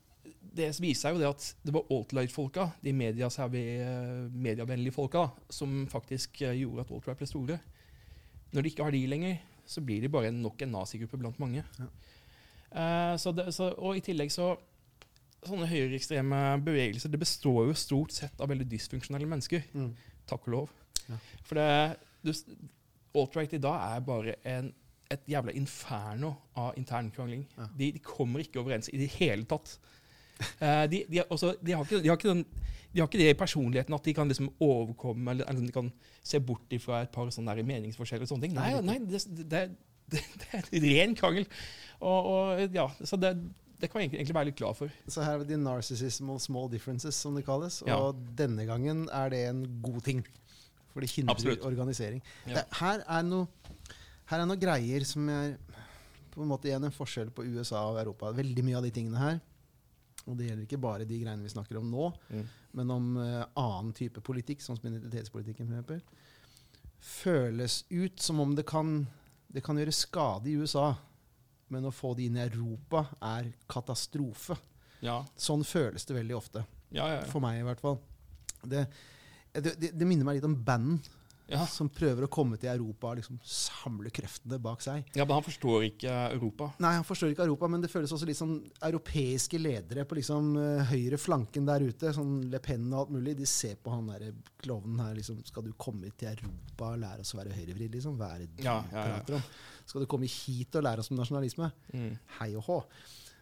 [0.40, 6.42] det viser seg jo det at det var alt-light-folka, de eh, medievennlige folka, som faktisk
[6.42, 7.58] eh, gjorde at alt-right ble store.
[8.50, 9.36] Når de ikke har de lenger,
[9.66, 11.64] så blir de bare nok en nazigruppe blant mange.
[11.78, 11.90] Ja.
[12.70, 14.52] Uh, så det, så, og i tillegg så
[15.46, 19.64] Sånne høyreekstreme bevegelser det består jo stort sett av veldig dysfunksjonelle mennesker.
[19.72, 19.92] Mm.
[20.28, 20.74] Takk og lov.
[21.06, 21.16] Ja.
[21.48, 22.36] For det,
[23.16, 24.68] alt-right i dag er bare en,
[25.10, 27.46] et jævla inferno av internkrangling.
[27.56, 27.70] Ja.
[27.78, 29.78] De, de kommer ikke overens i det hele tatt.
[30.60, 32.44] De, de, også, de, har ikke, de, har ikke den,
[32.92, 35.90] de har ikke det i personligheten at de kan liksom overkomme eller, eller de kan
[36.24, 38.24] se bort fra et par sånne der meningsforskjeller.
[38.24, 38.56] og sånne ting.
[38.56, 39.64] Nei, nei det, det,
[40.12, 41.48] det, det er ren krangel.
[42.00, 43.34] Og, og ja, så det,
[43.80, 44.92] det kan jeg egentlig, være litt glad for.
[45.10, 47.80] Så her er det narcissism og small differences, som det kalles.
[47.88, 47.96] Ja.
[47.96, 50.22] Og denne gangen er det en god ting.
[50.92, 51.64] For det hindrer Absolutt.
[51.64, 52.22] organisering.
[52.46, 52.60] Ja.
[52.60, 53.46] Det, her, er noe,
[54.32, 55.54] her er noe greier som er
[56.30, 58.30] på en måte igjen en forskjell på USA og Europa.
[58.36, 59.40] Veldig mye av de tingene her.
[60.28, 62.44] Og det gjelder ikke bare de greiene vi snakker om nå, Mm.
[62.76, 66.02] men om uh, annen type politikk, som minoritetspolitikken f.eks.
[67.00, 69.06] Føles ut som om det kan,
[69.48, 70.90] det kan gjøre skade i USA,
[71.70, 74.58] men å få det inn i Europa er katastrofe.
[75.00, 76.64] Ja, Sånn føles det veldig ofte.
[76.92, 77.22] ja, ja.
[77.30, 77.96] For meg, i hvert fall.
[78.60, 78.84] Det,
[79.54, 81.00] det, det, minner meg litt om banden
[81.50, 81.64] ja.
[81.66, 85.08] som prøver å komme til Europa og liksom samle kreftene bak seg.
[85.16, 86.70] ja men han forstår ikke Europa.
[86.82, 88.54] Nei, han forstår ikke Europa, men det føles også litt som
[88.86, 93.36] europeiske ledere på liksom eh, høyre flanken der ute, sånn Le Pen og alt mulig.
[93.40, 97.24] De ser på han derre klovnen her, liksom Skal du komme til Europa og lære
[97.24, 98.18] oss å være høyrevridd, liksom?
[98.20, 99.18] Hva er det du Ja, ja, ja.
[99.18, 99.46] prater om?
[99.90, 101.70] Skal du komme hit og lære oss om nasjonalisme?
[101.92, 102.12] Mm.
[102.38, 102.78] Hei og hå.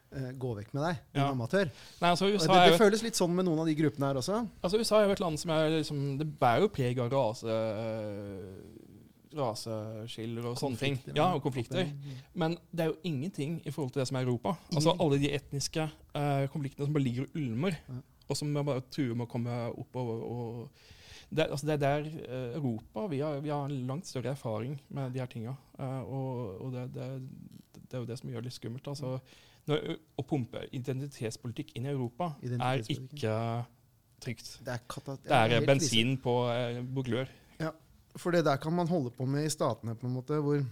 [0.09, 1.27] Eh, gå vekk med deg, din Ja.
[1.35, 1.69] amatør.
[2.01, 4.39] Nei, altså det, det jo, føles litt sånn med noen av de gruppene her også.
[4.65, 7.45] altså USA er jo et land som er liksom Det bærer jo preg av rase
[7.45, 8.89] øh,
[9.37, 10.97] raseskiller og sånne ting.
[11.13, 11.85] Ja, og konflikter.
[12.33, 14.55] Men det er jo ingenting i forhold til det som er Europa.
[14.73, 15.85] Altså Alle de etniske
[16.15, 17.99] uh, konfliktene som bare ligger og ulmer, Ja.
[18.29, 20.23] og som bare truer med å komme oppover.
[20.25, 20.71] Og
[21.29, 24.31] det, er- altså det er der øh, Europa vi har, vi har en langt større
[24.33, 25.53] erfaring med de her tinga.
[25.79, 27.09] Øh, og og det, det,
[27.73, 28.87] det er jo det som gjør det litt skummelt.
[28.87, 29.19] Altså,
[29.69, 29.83] når,
[30.17, 33.65] å pumpe identitetspolitikk inn i Europa er ikke
[34.21, 34.59] trygt.
[34.65, 37.05] Det er, kata Det er helt bensin på eh, på
[37.59, 37.71] Ja.
[38.17, 40.63] For det der kan man holde på med i statene, på en måte, hvor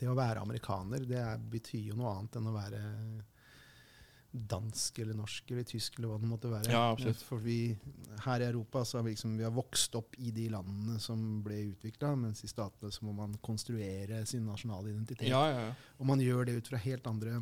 [0.00, 2.80] det å være amerikaner, det er, betyr jo noe annet enn å være
[4.34, 6.70] dansk eller norsk eller tysk eller hva det måtte være.
[6.72, 7.20] Ja, absolutt.
[7.22, 7.76] For vi,
[8.24, 11.20] her i Europa så har vi, liksom, vi har vokst opp i de landene som
[11.44, 15.28] ble utvikla, mens i statene så må man konstruere sin nasjonale identitet.
[15.30, 15.92] Ja, ja, ja.
[16.00, 17.38] Og man gjør det ut fra helt andre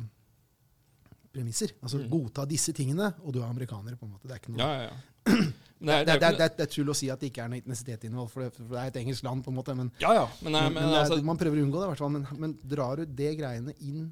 [1.33, 1.73] premisser.
[1.81, 2.09] Altså Mm.
[2.11, 4.27] godta disse tingene, og du er amerikaner, på en måte.
[4.29, 5.43] Det er ikke noe ja, ja, ja.
[5.83, 7.49] Det, er, det, er, det, er, det er tull å si at det ikke er
[7.51, 9.73] noe etnisitetsinnhold, for, for det er et engelsk land, på en måte.
[9.75, 10.21] Men, Ja, ja.
[10.45, 12.13] Men, nei, men, men, men altså, man prøver å unngå det, i hvert fall.
[12.13, 14.05] Men, men drar du det greiene inn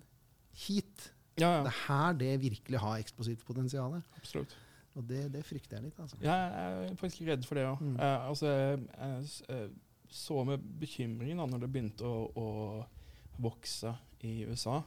[0.65, 1.05] hit
[1.39, 4.01] ja, Det er her det virkelig har eksplosivt potensial.
[4.17, 4.57] absolutt.
[4.95, 6.17] Og det, det frykter jeg litt, altså.
[6.21, 7.79] Ja, jeg er faktisk redd for det òg.
[7.81, 7.95] Mm.
[7.99, 9.69] altså, jeg, jeg eh,
[10.11, 12.85] så med bekymring da når det begynte å, å
[13.39, 13.93] vokse
[14.27, 14.81] i USA.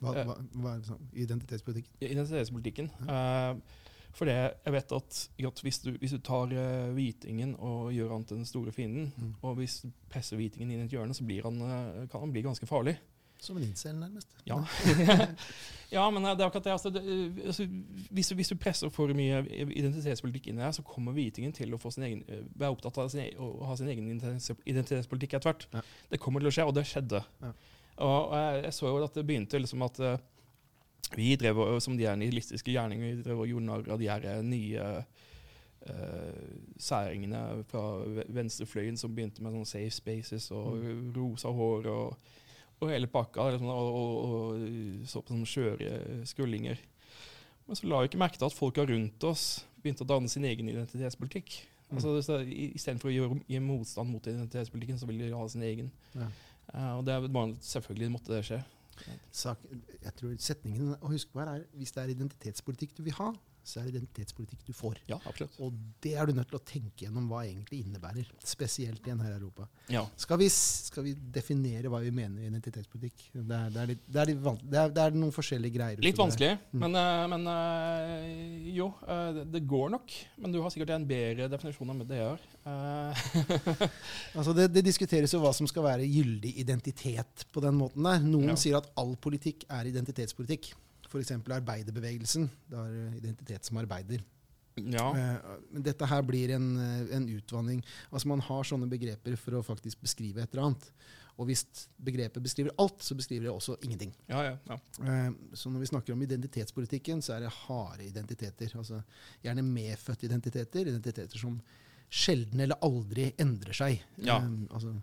[0.00, 0.24] Hva, Eh.
[0.28, 1.06] hva, hva er det sånn?
[1.12, 1.92] Identitetspolitikken?
[2.00, 2.90] Identitetspolitikken.
[2.90, 2.90] Identitetspolitikken.
[3.08, 4.34] Eh, for det,
[4.66, 8.40] jeg vet at, at hvis, du, hvis du tar uh, hvitingen og gjør han til
[8.40, 9.34] den store fienden, Mm.
[9.46, 12.32] og hvis du presser hvitingen inn i et hjørne, så blir han, eh, kan han
[12.34, 12.96] bli ganske farlig.
[13.40, 14.28] Som en incel, nærmest.
[14.44, 14.58] Ja.
[15.96, 16.72] ja, men eh, det er akkurat det.
[16.74, 17.66] Altså, det eh, altså,
[18.10, 21.72] hvis, du, hvis du presser for mye identitetspolitikk inn i det, så kommer hvitingen til
[21.72, 25.38] å få sin egen, eh, være opptatt av sin, e- å ha sin egen identitetspolitikk
[25.38, 25.66] etter hvert.
[25.72, 25.84] Ja.
[26.12, 27.22] Det kommer til å skje, og det skjedde.
[27.40, 27.54] Ja.
[28.00, 30.04] Og, jeg, jeg så jo at det begynte liksom at
[31.16, 34.12] vi drev og- som de er nihilistiske gjerninger, vi drev og gjorde narr av de
[34.12, 34.92] her nye
[35.80, 37.80] Uh, særingene fra
[38.28, 40.82] venstrefløyen som begynte med sånn safe spaces og
[41.16, 42.34] rosa hår og,
[42.80, 45.90] og hele pakka, liksom, og, og, og så på sånne skjøre
[46.30, 46.78] skullinger.
[47.66, 49.44] Men så la vi ikke merke til at folka rundt oss
[49.82, 51.58] begynte å danne sin egen identitetspolitikk.
[51.92, 55.62] Altså, så i- Istedenfor å gjøre, gi motstand mot identitetspolitikken, så ville de ha sin
[55.66, 55.90] egen.
[56.14, 56.28] Ja.
[56.72, 58.60] Uh, og det er bare, selvfølgelig måtte det skje.
[59.32, 59.58] Sak,
[60.04, 63.30] jeg tror setningen å huske på her er hvis det er identitetspolitikk du vil ha,
[63.64, 65.00] så er det identitetspolitikk du får.
[65.10, 65.56] Ja, absolutt.
[65.62, 68.28] Og det er du nødt til å tenke gjennom hva egentlig innebærer.
[68.46, 69.66] Spesielt igjen her Europa.
[69.92, 70.04] Ja.
[70.20, 73.26] Skal vi, skal vi definere hva vi mener i identitetspolitikk?
[73.34, 76.02] Det er, det er, litt, det er, litt det er, det er noen forskjellige greier.
[76.04, 76.84] Litt vanskelig, mm.
[76.84, 80.12] men, eh, men eh, jo, eh, det- går nok.
[80.40, 82.46] Men du har sikkert en bedre definisjon enn det jeg har.
[84.40, 88.22] Altså det, det diskuteres jo hva som skal være gyldig identitet på den måten der.
[88.24, 88.58] Noen Ja.
[88.58, 90.72] sier at all politikk er identitetspolitikk.
[91.10, 91.32] F.eks.
[91.34, 92.48] arbeiderbevegelsen.
[92.70, 94.22] Det er identitet som arbeider.
[94.78, 95.08] ja.
[95.16, 97.82] Eh, Men dette her blir en, eh, en utvanning.
[98.12, 100.86] Altså Man har sånne begreper for å faktisk beskrive et eller annet.
[101.40, 101.64] Og hvis
[102.04, 104.12] begrepet beskriver alt, så beskriver det også ingenting.
[104.28, 104.78] ja, ja, ja.
[105.02, 108.70] Eh, Så når vi snakker om identitetspolitikken, så er det harde identiteter.
[108.76, 109.02] Altså
[109.42, 110.80] gjerne medfødte identiteter.
[110.86, 111.60] Identiteter som
[112.10, 114.02] sjelden eller aldri endrer seg.
[114.18, 114.40] Ja.
[114.70, 114.94] Altså,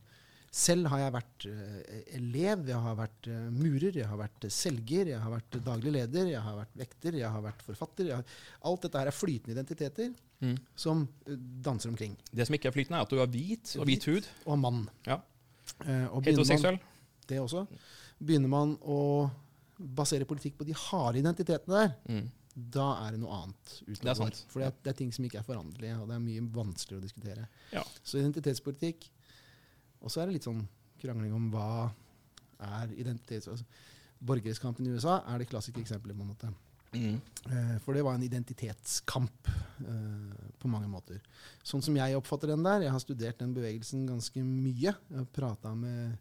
[0.52, 5.08] selv har jeg vært eh, elev, jeg har vært eh, murer, jeg har vært selger,
[5.12, 8.12] jeg har vært daglig leder, jeg har vært vekter, jeg har vært forfatter.
[8.16, 8.24] Har,
[8.64, 10.54] alt dette her er flytende identiteter Mm.
[10.78, 11.34] som eh,
[11.66, 12.12] danser omkring.
[12.32, 14.28] Det som ikke er flytende, er at du er hvit og hvit hud.
[14.46, 14.84] Og mann.
[15.08, 15.16] Ja.
[15.82, 16.78] Eh, og Heteroseksuell.
[16.78, 17.64] man- det også.
[18.24, 19.32] Begynner man å
[19.80, 22.30] basere politikk på de harde identitetene der, Mm.
[22.56, 24.46] da er det noe annet Det er sant.
[24.48, 27.02] For det er, det er ting som ikke er foranderlige, og det er mye vanskeligere
[27.02, 27.48] å diskutere.
[27.74, 27.84] Ja.
[28.04, 29.10] Så identitetspolitikk
[30.02, 30.64] Og så er det litt sånn
[31.02, 31.90] krangling om hva
[32.60, 33.48] er identitets...
[33.52, 33.66] Altså,
[34.18, 36.18] borgerrettskampen i USA er det klassiske eksempelet.
[36.18, 36.48] på en måte.
[36.98, 37.18] Mm.
[37.52, 39.50] Eh, For det var en identitetskamp
[39.86, 41.20] eh, på mange måter.
[41.64, 44.96] Sånn som jeg oppfatter den der, jeg har studert den bevegelsen ganske mye.
[44.96, 46.18] Jeg har prata med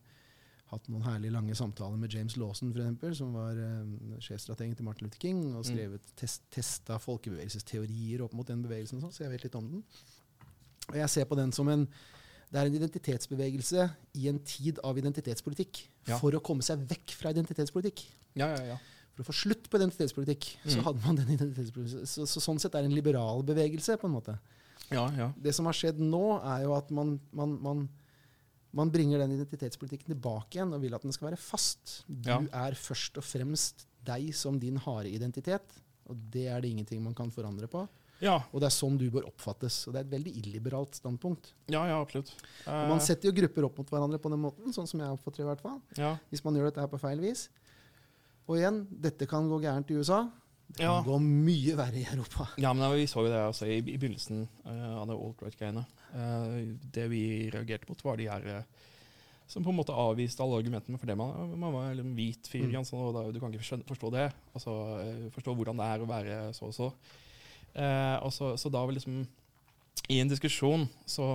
[0.67, 4.85] Hatt noen herlige lange samtaler med James Lawson, for eksempel, som var eh, sjefstrategen til
[4.85, 5.69] Martin Luther King, og Mm.
[5.71, 9.69] skrevet test, testa folkebevegelsesteorier opp mot den bevegelsen, og sånn, så jeg vet litt om
[9.71, 9.85] den.
[10.91, 11.87] Og jeg ser på den som en
[12.53, 13.87] det er en identitetsbevegelse
[14.21, 15.81] i en tid av identitetspolitikk.
[16.07, 16.19] Ja.
[16.21, 18.05] For å komme seg vekk fra identitetspolitikk.
[18.39, 18.77] Ja, ja, ja.
[19.17, 20.85] For å få slutt på identitetspolitikk, så Mm.
[20.85, 22.07] hadde man den identitetspolitikk.
[22.07, 24.39] Så, så sånn sett er det en liberal bevegelse, på en måte.
[24.93, 25.33] ja, ja.
[25.41, 27.89] Det som har skjedd nå, er jo at man, man, man,
[28.73, 32.05] man bringer den identitetspolitikken tilbake igjen og vil at den skal være fast.
[32.07, 37.03] Du er først og fremst deg som din harde identitet, og det er det ingenting
[37.03, 37.89] man kan forandre på.
[38.21, 39.83] Ja, Og det er sånn du bør oppfattes.
[39.87, 41.53] Og det er et veldig illiberalt standpunkt.
[41.69, 42.31] ja, ja absolutt.
[42.67, 45.09] Og Eh, man setter jo grupper opp mot hverandre på den måten, sånn som jeg
[45.13, 45.81] oppfatter det i hvert fall.
[45.97, 46.17] ja.
[46.31, 47.49] Hvis man gjør dette her på feil vis.
[48.49, 50.31] Og igjen, dette kan gå gærent i USA.
[50.69, 51.03] Det kan Ja.
[51.03, 52.49] gå mye verre i Europa.
[52.59, 55.85] Ja, men vi så jo det også i, i begynnelsen uh, av det alt-right-greiene.
[56.15, 58.63] Uh, det vi reagerte mot, var de her uh,
[59.47, 61.17] som på en måte avviste alle argumentene for det.
[61.17, 62.83] Man, man var en hvit fyr, Mm.
[62.85, 64.33] Sånn, og da, du kan ikke forstå det.
[64.55, 64.73] Altså,
[65.05, 66.89] eh, forstå hvordan det er å være så og så.
[67.77, 69.21] Eh, og så, så da var liksom
[70.09, 71.27] I en diskusjon så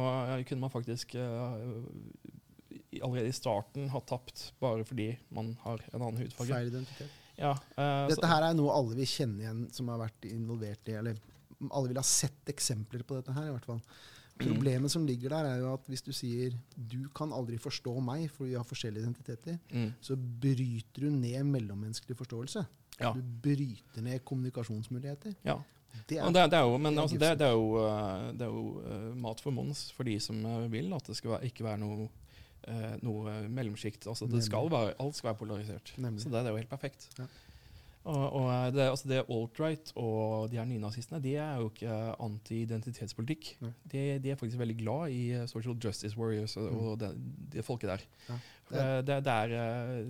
[0.47, 1.57] kunne man faktisk eh,
[3.01, 6.53] allerede i starten ha tapt bare fordi man har en annen hudfarge.
[6.53, 7.17] Feil identitet.
[7.39, 10.97] Ja, eh, Dette her er noe alle vil kjenne igjen som har vært involvert i,
[10.99, 11.19] eller
[11.69, 13.81] alle vil ha sett eksempler på dette her, i hvert fall.
[14.41, 18.23] Problemet som ligger der, er jo at hvis du sier du kan aldri forstå meg,
[18.33, 22.65] for vi har forskjellige identiteter, mm, så bryter du ned mellommenneskelig forståelse.
[23.01, 23.11] ja.
[23.13, 25.37] Du bryter ned kommunikasjonsmuligheter.
[25.45, 25.59] ja.
[26.07, 28.81] Det er, det, det er jo, men er altså, det, er jo, eh, er jo
[28.85, 31.79] eh, mat for Mons for de som eh, vil at det skal være, ikke være
[31.83, 32.09] noe,
[32.67, 34.07] uh, noe mellomsjikt.
[34.07, 35.93] Altså, det skal være, alt skal være polarisert.
[35.97, 36.21] Nemlig.
[36.23, 37.07] Så det, det er jo helt perfekt.
[37.19, 37.29] Ja.
[38.03, 41.97] Og, og eh, det, altså det alt-right og de her nynazistene de er jo ikke
[42.25, 43.51] anti-identitetspolitikk.
[43.91, 46.79] De, de er faktisk veldig glad i eh, social justice warriors og, Mm.
[46.81, 47.11] og det,
[47.53, 48.07] de folket der.
[48.29, 48.39] Ja.
[49.05, 50.05] Det, er eh,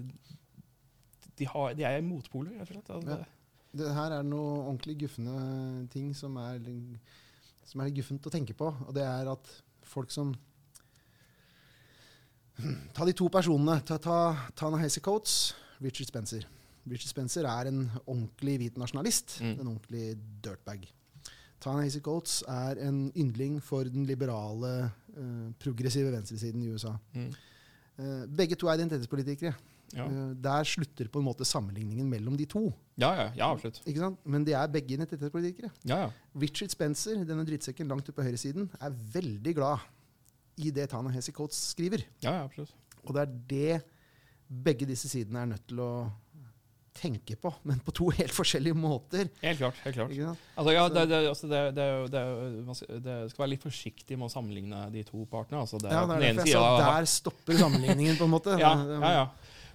[1.39, 2.89] de, har, de er motpoler, rett og slett.
[2.95, 3.37] Altså, Ja.
[3.73, 6.59] Det- det her er noe ordentlig guffende ting som er,
[7.65, 8.67] som er guffent å tenke på.
[8.87, 10.35] Og det er at folk som
[12.93, 13.81] Ta de to personene.
[13.85, 16.43] Ta, ta Tana Hesse Coates, Richard Spencer.
[16.89, 19.39] Richard Spencer er en ordentlig hvit nasjonalist.
[19.41, 19.53] Mm.
[19.59, 20.87] En ordentlig dirtbag.
[21.61, 26.95] Tana Hesse Coates er en yndling for den liberale, eh, progressive venstresiden i USA.
[27.13, 27.31] Mm.
[27.99, 29.53] Eh, begge to er identitetspolitikere.
[29.97, 30.05] Ja.
[30.07, 32.65] Eh, der slutter på en måte sammenligningen mellom de to.
[33.01, 33.81] Ja, ja, ja, absolutt.
[33.85, 34.19] Ikke sant?
[34.25, 35.71] Men de er begge identitetspolitikere.
[35.89, 36.09] Ja, ja.
[36.39, 39.79] Richard Spencer, denne drittsekken langt ute på høyresiden, er veldig glad
[40.61, 42.03] i det Tana Hesse Coates skriver.
[42.21, 42.73] ja, ja absolutt.
[43.01, 43.83] Og det er det
[44.51, 45.91] begge disse sidene er nødt til å
[46.93, 49.29] tenke på, men på to helt forskjellige måter.
[49.41, 49.77] Helt klart.
[49.85, 50.11] helt klart.
[50.59, 55.03] Altså, ja, det, det, altså det, det, skal- være litt forsiktig med å sammenligne de
[55.07, 55.63] to partene.
[55.63, 58.57] Altså det, Ja, er der stopper sammenligningen, på en måte.
[58.61, 59.25] ja, ja, ja.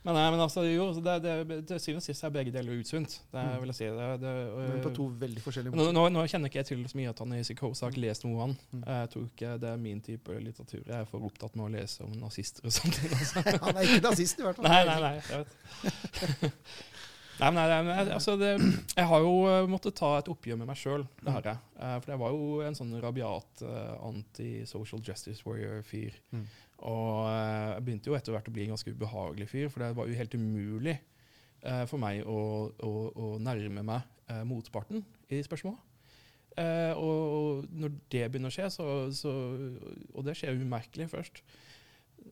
[0.07, 2.77] Men, nei, men altså, jo, så det, det, til syvende og sist er begge deler
[2.79, 3.17] utsynt.
[3.33, 3.57] Det Mm.
[3.65, 3.89] vil jeg si.
[3.97, 4.35] Det, det,
[4.71, 5.93] Men på to veldig forskjellige måter.
[5.97, 8.23] nå, nå kjenner ikke jeg til så mye at han i psykose, har ikke lest
[8.25, 8.55] noe av han.
[8.71, 8.85] Mm.
[8.87, 10.85] Jeg tror ikke det er min type litteratur.
[10.87, 13.01] Jeg er for opptatt med å lese om nazister og sånt.
[13.11, 13.43] Altså.
[13.67, 14.71] Han er ikke nazist, i hvert fall.
[14.71, 15.15] Nei, nei, nei.
[15.27, 16.47] Jeg vet.
[17.41, 18.53] nei, men nei, nei, altså det,
[18.97, 21.03] jeg har jo eh, måttet ta et oppgjør med meg sjøl.
[21.21, 21.59] Det har jeg.
[21.77, 26.17] Eh, For jeg var jo en sånn rabiat uh, anti-social justice warrior-fyr.
[26.33, 26.47] Mm.
[26.85, 29.95] Og eh, jeg begynte jo etter hvert å bli en ganske ubehagelig fyr, for det
[29.97, 30.97] var jo helt umulig
[31.63, 32.39] eh, for meg å,
[32.85, 35.01] å, å nærme meg eh, motparten
[35.33, 35.81] i spørsmålet.
[36.57, 39.33] Eh, og, og når det begynner å skje, så, så
[40.17, 41.43] Og det skjer umerkelig først.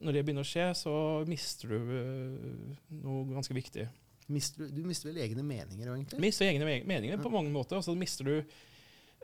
[0.01, 0.95] Når det begynner å skje, så
[1.29, 3.85] mister du eh, noe ganske viktig.
[4.33, 6.21] Mister, du- du mister vel egne meninger, egentlig?
[6.25, 8.39] Mister egne meninger på mange måter, og så mister du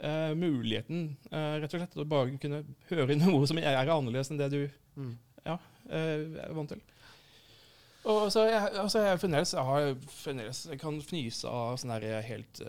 [0.00, 4.32] eh, muligheten uh, rett og slett til å bare kunne høre noe som er annerledes
[4.32, 4.62] enn det du
[5.00, 5.12] Mm.
[5.88, 6.80] eh, er vant til.
[8.10, 12.24] Og så jeg, altså jeg, fremdeles, jeg, har fremdeles, jeg kan fnyse av sånne her
[12.26, 12.60] helt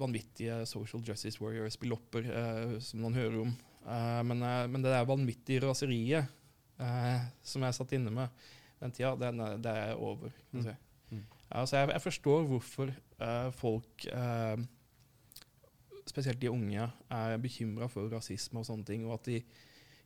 [0.00, 3.52] vanvittige social justice warrior-spillopper eh, som man hører om.
[3.88, 6.26] Men, men det der vanvittige raseriet
[7.42, 8.42] som jeg satt inne med
[8.82, 10.34] den tida, den det er over.
[10.50, 10.66] Kan
[11.10, 11.22] Mm.
[11.48, 12.92] Altså jeg, jeg forstår hvorfor
[13.56, 14.08] folk,
[16.10, 19.42] spesielt de unge, er bekymra for rasisme og sånne ting, og at de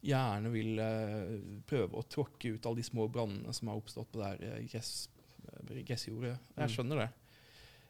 [0.02, 1.34] gjerne vil eh,
[1.68, 4.64] prøve å tråkke ut alle de små brannene som har oppstått på det her eh,
[4.70, 4.92] gress,
[5.46, 6.34] eh, gressjordet.
[6.54, 6.62] Mm.
[6.64, 7.10] Jeg skjønner det.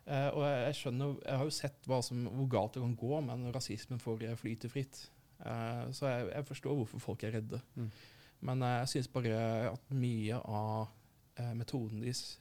[0.02, 3.10] Uh, og jeg, jeg skjønner, jeg har jo sett som, hvor galt det kan gå,
[3.22, 4.98] men rasismen får flyte fritt.
[5.38, 7.60] Uh, så jeg, jeg forstår hvorfor folk er redde.
[7.78, 7.86] Mm.
[8.50, 9.36] Men uh, jeg syns bare
[9.70, 10.90] at mye av
[11.56, 12.34] metoden deres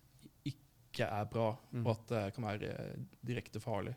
[0.43, 1.85] ikke er bra, Mm.
[1.85, 2.71] og at det kan være
[3.23, 3.93] direkte farlig.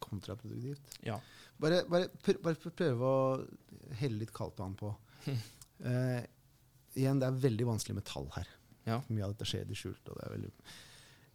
[0.00, 0.98] Kontraproduktivt.
[1.06, 1.18] Ja.
[1.60, 4.92] Bare, bare, pr bare pr- prøve å helle litt kaldt vann på.
[5.28, 6.20] uh,
[6.98, 8.48] igjen, det er veldig vanskelig med tall her.
[8.88, 9.00] Ja.
[9.12, 10.10] Mye av dette skjer i det skjulte.
[10.12, 10.52] og det er veldig...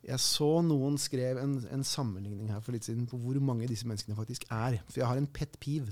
[0.06, 3.88] Jeg så noen skrev en, en sammenligning her for litt siden på hvor mange disse
[3.90, 4.76] menneskene faktisk er.
[4.92, 5.88] For jeg har en pet piv.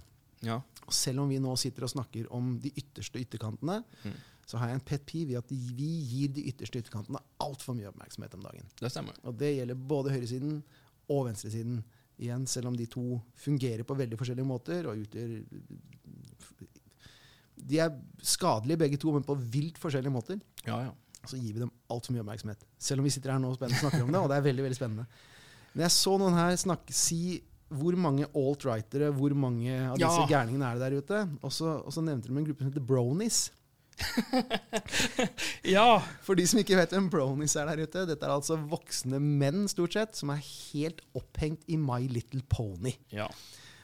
[0.45, 0.59] Ja.
[0.93, 4.13] Selv om vi nå sitter og snakker om de ytterste ytterkantene, Mm.
[4.45, 7.87] så har jeg en pet piv i at vi gir de ytterste ytterkantene altfor mye
[7.89, 8.67] oppmerksomhet om dagen.
[8.81, 9.15] Det stemmer.
[9.23, 10.57] Og det gjelder både høyresiden
[11.09, 11.79] og venstresiden.
[12.21, 15.31] Igjen, selv om de to fungerer på veldig forskjellige måter og utgjør
[17.63, 17.93] De er
[18.25, 20.39] skadelige begge to, men på vilt forskjellige måter.
[20.67, 20.91] Ja, ja.
[21.23, 22.65] Så gir vi dem altfor mye oppmerksomhet.
[22.81, 24.75] Selv om vi sitter her nå og snakker om det, og det er veldig veldig
[24.79, 25.05] spennende.
[25.73, 27.39] Men jeg så noen her snakke, si
[27.73, 30.27] hvor mange alt-rightere, hvor mange av disse Ja.
[30.29, 31.21] gærningene er det der ute.
[31.41, 33.39] Og så, og så nevnte de en gruppe som heter Bronies.
[35.75, 35.87] ja.
[36.25, 39.67] For de som ikke vet hvem bronies er der ute, dette er altså voksne menn
[39.71, 42.95] stort sett, som er helt opphengt i My Little Pony.
[43.13, 43.29] ja.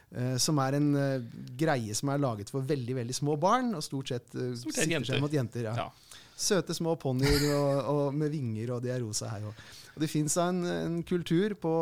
[0.10, 3.84] Uh, som er en uh, greie som er laget for veldig veldig små barn, og
[3.86, 5.12] stort sett, uh, Stort sett jenter.
[5.12, 5.68] seg mot jenter.
[5.68, 5.76] Ja.
[5.78, 6.24] Ja.
[6.34, 9.46] Søte små ponnier med vinger, og de er rosa her.
[9.52, 9.62] Og,
[9.94, 11.74] og det fins en, en kultur på,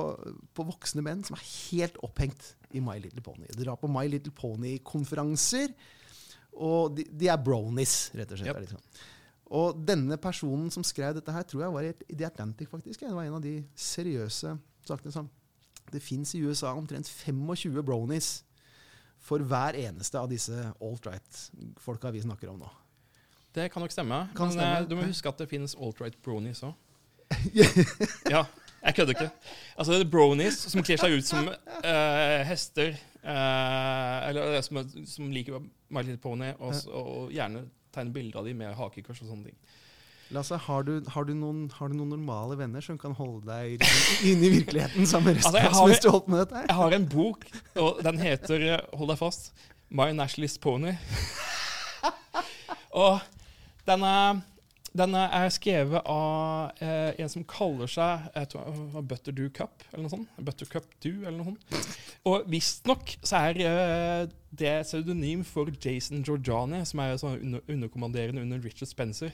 [0.58, 3.48] på voksne menn som er helt opphengt i My Little Pony.
[3.54, 5.72] De drar på My Little Pony-konferanser,
[6.58, 8.50] og de, de er bronies, rett og slett.
[8.52, 8.64] Yep.
[8.66, 9.06] Liksom.
[9.58, 13.04] Og denne personen som skrev dette her, tror jeg var i The Atlantic, faktisk.
[13.06, 15.30] Det var en av de seriøse sakene som
[15.88, 18.44] Det fins i USA omtrent 25 bronies
[19.24, 20.52] for hver eneste av disse
[20.84, 22.72] alt-right-folka vi snakker om nå.
[23.56, 24.18] Det kan nok stemme.
[24.36, 24.82] Kan men stemme.
[24.82, 26.76] eh, du må huske at det finnes alt-right bronies òg.
[28.34, 28.44] ja,
[28.84, 29.30] jeg kødder ikke.
[29.78, 32.98] Altså, det er bronies som kler seg ut som uh, hester,
[33.28, 35.58] Uh, eller som, som liker
[35.90, 37.66] My Little Pony, og, og gjerne
[37.96, 39.58] tegne bilder av dem med hakekors og sånne ting.
[40.36, 43.80] Lasse, har du, har, du noen, har du noen normale venner som kan holde deg
[44.28, 46.66] inne i virkeligheten sammen resten Altså, har- mens du holdt med dette her?
[46.68, 47.46] Jeg har en bok,
[47.80, 49.54] og den heter eh, Hold deg fast
[49.88, 50.92] My Nationalist Pony.
[53.06, 53.20] og
[53.88, 54.42] den er,
[54.98, 59.06] den er skrevet av eh, en som kaller seg jeg tror, var
[59.54, 60.40] Cup, eller noe sånt.
[60.42, 61.88] Buttercup Dew, eller noe sånt.
[62.28, 68.44] Og visstnok så er eh, det pseudonym for Jason Georgiani, som er sånn under, underkommanderende
[68.44, 69.34] under Richard Spencer.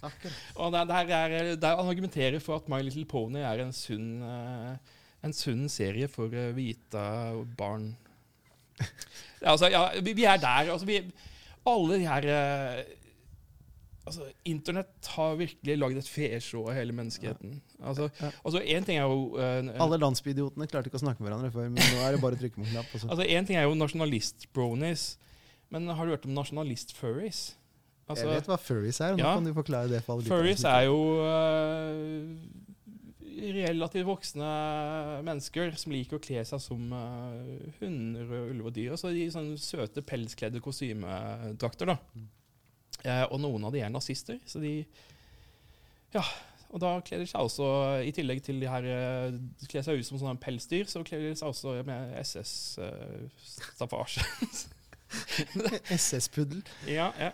[0.60, 4.20] Og der, der, er, der han argumenterer for at My Little Pony er en sunn,
[4.24, 7.06] eh, en sunn serie for eh, hvite
[7.58, 7.94] barn.
[9.36, 10.70] Ja, altså, ja, vi, vi er der.
[10.72, 10.96] Altså, vi,
[11.68, 12.78] alle de her eh,
[14.06, 17.60] altså, Internett har virkelig lagd et fesjå av hele menneskeheten.
[17.80, 18.30] Altså, Ja.
[18.44, 21.68] altså, en ting er jo Uh, Alle landsbyidiotene klarte ikke å snakke med hverandre før,
[21.68, 22.90] men nå er det bare å trykke på knapp.
[22.94, 23.10] Også.
[23.10, 25.16] Altså, En ting er jo nasjonalist-bronies,
[25.70, 27.56] men har du hørt om nasjonalist-furries?
[28.06, 29.34] Altså, jeg vet hva furries er, og nå ja.
[29.34, 30.02] kan du forklare det.
[30.06, 32.30] for alle Furries er jo uh,
[33.56, 34.50] relativt voksne
[35.26, 37.34] mennesker som liker å kle seg som uh,
[37.80, 38.94] hunder ulver og dyr.
[38.94, 41.90] Og så de sånne søte pelskledde kostymedrakter.
[41.90, 41.98] da.
[42.14, 42.30] Eh,
[43.30, 44.84] og noen av de er nazister, så de
[46.14, 46.24] Ja.
[46.74, 47.66] Og da kler de seg også,
[48.02, 49.36] i tillegg til de her eh,
[49.70, 54.24] kler seg ut som sånne pelsdyr, så kler de seg også med SS-staffasje.
[55.94, 56.64] SS-puddel.
[56.98, 57.30] ja, ja.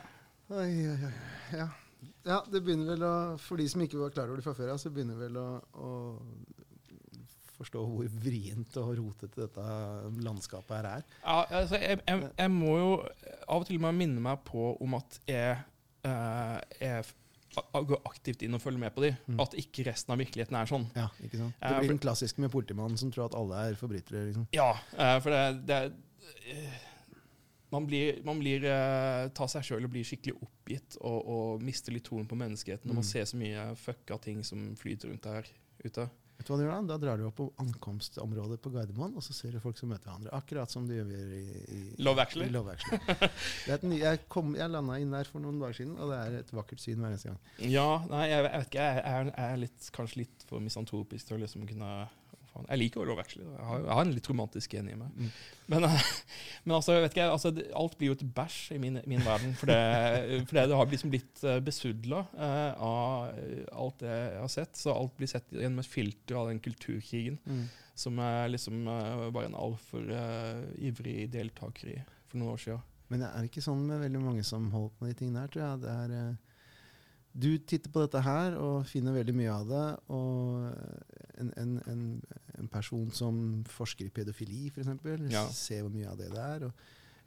[0.52, 1.14] Oi, oi, oi.
[1.56, 1.68] Ja.
[2.28, 4.74] ja, det begynner vel å For de som ikke var klar over det fra før
[4.74, 5.48] av, så begynner vel å,
[5.80, 5.92] å
[7.62, 9.64] forstå hvor vrient og rotete dette
[10.26, 11.08] landskapet her er.
[11.24, 12.92] Ja, altså, jeg, jeg, jeg må jo
[13.48, 15.56] av og til må jeg minne meg på om at jeg,
[16.08, 17.04] eh, jeg
[17.92, 19.10] går aktivt inn og følger med på de.
[19.28, 19.40] Mm.
[19.44, 20.86] At ikke resten av virkeligheten er sånn.
[20.96, 21.58] Ja, ikke sant?
[21.60, 24.22] Det blir den klassiske med politimannen som tror at alle er forbrytere.
[24.30, 24.46] liksom.
[24.56, 25.82] Ja, eh, for det, det
[26.48, 26.80] eh,
[27.72, 31.94] Man blir, man blir eh, tar seg sjøl og blir skikkelig oppgitt og, og mister
[31.94, 33.10] litt troen på menneskeheten når man Mm.
[33.12, 35.48] ser så mye fucka ting som flyter rundt der
[35.84, 36.04] ute.
[36.42, 39.22] Vet du hva du gjør Da Da drar du opp på ankomstområdet på Gardermoen, og
[39.22, 40.32] så ser du folk som møter hverandre.
[40.34, 42.48] Akkurat som du gjør i, i, Love Actually.
[42.50, 43.30] i Love Actually.
[43.92, 46.50] Ny, jeg kom, jeg landa inn der for noen dager siden, og det er et
[46.54, 47.38] vakkert syn hver eneste gang.
[47.70, 48.88] Ja, nei, jeg, jeg vet ikke.
[48.88, 51.92] Jeg jeg er litt, kanskje litt for misantropisk til å liksom kunne
[52.52, 52.68] faen.
[52.68, 53.48] Jeg liker Oliver Actually.
[53.48, 55.16] Jeg har, jeg har en litt romantisk gen i meg.
[55.16, 55.32] Mm.
[55.74, 56.06] Men, eh,
[56.64, 59.54] men altså, vet ikke, altså, alt blir jo et bæsj i min, min verden.
[59.58, 59.78] For det,
[60.46, 64.54] for det, det har liksom blitt uh, besudla eh, av eh, alt det jeg har
[64.56, 64.78] sett.
[64.78, 67.66] Så alt blir sett gjennom et filter av den kulturkrigen Mm.
[67.98, 71.98] som jeg liksom eh, bare en altfor uh, ivrig deltaker i
[72.30, 72.82] for noen år siden.
[73.12, 75.50] Men det er ikke sånn med veldig mange som holder på med de tingene her,
[75.52, 75.80] tror jeg.
[75.82, 76.51] Det er, eh,
[77.34, 79.84] du titter på dette her og finner veldig mye av det.
[80.12, 80.66] Og
[81.40, 82.02] en, en, en,
[82.60, 83.38] en person som
[83.72, 84.90] forsker i pedofili, f.eks.,
[85.32, 85.46] Ja.
[85.48, 86.66] ser hvor mye av det det er.
[86.68, 86.72] Og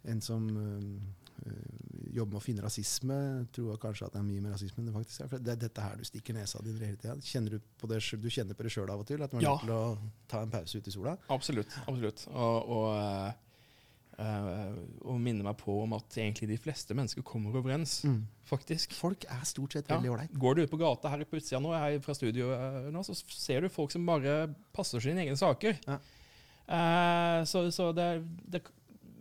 [0.06, 3.16] en som øh, jobber med å finne rasisme,
[3.56, 5.32] tror kanskje at det er mye mer rasisme enn det faktisk er.
[5.32, 7.16] For det er dette her du stikker nesa di hele tida.
[7.26, 9.24] Kjenner du, på det, du kjenner på det sjøl av og til?
[9.26, 9.56] At du er Ja.
[9.58, 9.98] nødt til å
[10.32, 11.18] ta en pause ute i sola?
[11.34, 11.74] Absolutt.
[11.88, 12.28] absolutt.
[12.30, 13.42] Og, og,
[15.26, 17.98] minne meg på om at egentlig de fleste mennesker kommer overens,
[18.48, 18.94] faktisk.
[18.98, 20.38] Folk er stort sett veldig ålreit.
[20.40, 23.18] Går du ut på gata her på utsida nå, her fra studio eh, nå, så
[23.18, 24.46] ser du folk som bare
[24.76, 25.82] passer sine egne saker.
[25.88, 26.00] Ja.
[26.66, 28.10] Eh, så så det,
[28.50, 28.64] det,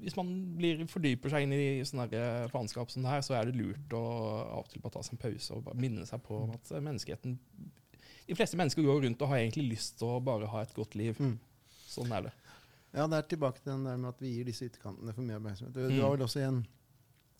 [0.05, 3.39] hvis man blir, fordyper seg inn i sånne her, eh, faenskap som det her, så
[3.39, 6.23] er det lurt å av og til bare ta seg en pause og minne seg
[6.25, 7.39] på at eh, menneskeheten
[8.25, 10.95] De fleste mennesker går rundt og har egentlig lyst til å bare ha et godt
[10.97, 11.19] liv.
[11.21, 11.37] Mm.
[11.85, 12.31] Sånn er det.
[12.95, 15.37] Ja, det er tilbake til den der med at vi gir disse ytterkantene for mye
[15.41, 15.75] oppmerksomhet.
[15.75, 15.97] Du, Mm.
[15.97, 16.61] du har vel også en,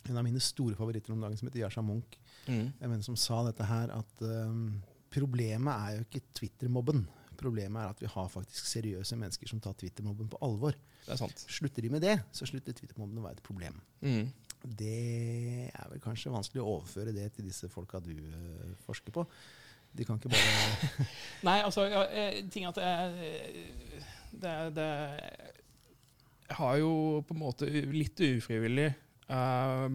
[0.09, 2.17] en av mine store favoritter om dagen som heter Yasha Munch.
[2.47, 2.73] Mm.
[2.81, 4.81] En venn som sa dette her at um,
[5.15, 7.05] problemet er jo ikke Twitter-mobben.
[7.39, 10.75] Problemet er at vi har faktisk seriøse mennesker som tar Twitter-mobben på alvor.
[11.05, 11.45] Det er sant.
[11.51, 13.79] Slutter de med det, så slutter Twitter-mobben å være et problem.
[14.01, 14.29] Mm.
[14.65, 19.23] Det er vel kanskje vanskelig å overføre det til disse folka du uh, forsker på.
[19.95, 21.05] De kan ikke bare
[21.47, 23.29] Nei, altså, eh, ting at jeg,
[24.41, 24.89] det, det
[26.49, 26.91] Jeg har jo
[27.25, 28.91] på en måte litt ufrivillig
[29.31, 29.87] uh,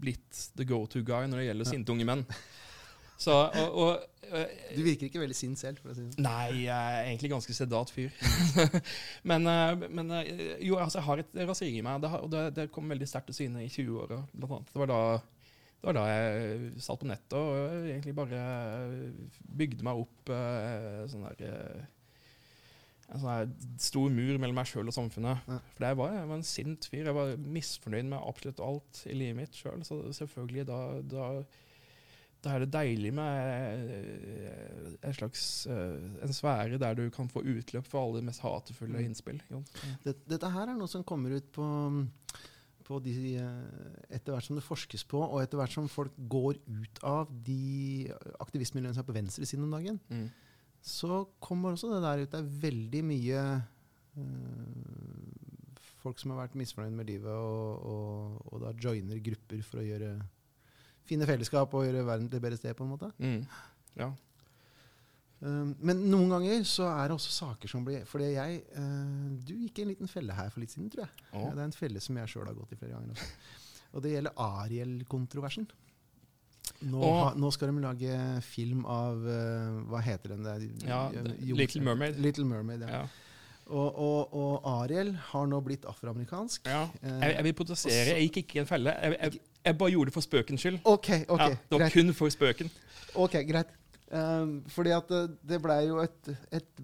[0.00, 1.70] blitt the go-to guy når det gjelder Ja.
[1.74, 2.24] sinte unge menn.
[3.20, 3.90] Så, og, og
[4.32, 4.44] uh,
[4.76, 6.24] Du virker ikke veldig sint selv, for å si det sånn.
[6.24, 8.14] Nei, jeg er egentlig ganske sedat fyr.
[9.30, 12.32] men uh, men eh, jo, altså, jeg har et raseri i meg, det har, og
[12.32, 14.22] det, det kom veldig sterkt til syne i 20-åra.
[14.32, 15.02] Det var da
[15.80, 18.40] det var da jeg satt på nettet og egentlig bare
[19.56, 20.32] bygde meg opp
[21.08, 21.86] sånn der,
[23.10, 25.40] en sånn stor mur mellom meg sjøl og samfunnet.
[25.50, 25.58] Ja.
[25.76, 27.08] For jeg var, jeg var en sint fyr.
[27.10, 29.82] Jeg var misfornøyd med absolutt alt i livet mitt sjøl.
[29.86, 30.78] Så selvfølgelig, da,
[31.10, 31.24] da,
[32.44, 37.42] da er det deilig med eh, en slags eh, en sfære der du kan få
[37.42, 39.10] utløp for alle de mest hatefulle Mm.
[39.10, 39.42] innspill.
[39.50, 39.60] Ja.
[40.06, 41.66] Dette, her er noe som kommer ut på,
[42.86, 46.56] på de, eh, etter hvert som det forskes på, og etter hvert som folk går
[46.66, 48.08] ut av de
[48.40, 50.30] aktivistmiljøene som er på venstre siden om dagen, Mm.
[50.80, 52.30] Så kommer også det der ut.
[52.32, 53.42] Det er veldig mye
[54.16, 54.80] øh,
[56.00, 59.86] folk som har vært misfornøyd med livet, og, og, og da joiner grupper for å
[59.86, 60.14] gjøre,
[61.08, 63.10] finne fellesskap og gjøre verden til et bedre sted, på en måte.
[63.20, 63.42] Mm.
[64.00, 64.10] Ja.
[65.40, 69.54] Um, men noen ganger så er det også saker som blir Fordi jeg eh, Du
[69.54, 71.28] gikk i en liten felle her for litt siden, tror jeg.
[71.32, 71.46] Å.
[71.46, 73.14] Det er en felle som jeg sjøl har gått i flere ganger.
[73.14, 73.54] Også.
[73.96, 75.70] Og det gjelder Ariel-kontroversen.
[76.80, 80.62] Nå, og, ha, nå skal de lage film av uh, Hva heter den der?
[80.88, 81.00] Ja,
[81.44, 82.16] Jo- Little Mermaid.
[82.24, 83.02] Little Mermaid, ja.
[83.02, 83.02] Ja.
[83.70, 86.64] Og, og, og Ariel har nå blitt afroamerikansk.
[86.66, 86.86] Ja.
[87.04, 88.06] Eh, Jeg, jeg vil protestere.
[88.16, 88.94] Jeg gikk ikke i en felle.
[88.98, 90.80] Jeg, jeg, jeg bare gjorde det for spøkens skyld.
[90.90, 91.94] OK, ok, ja, det var greit.
[91.94, 92.72] kun for spøken.
[93.14, 93.76] ok, greit.
[94.10, 95.20] Um, fordi at det,
[95.52, 96.80] det blei jo et, et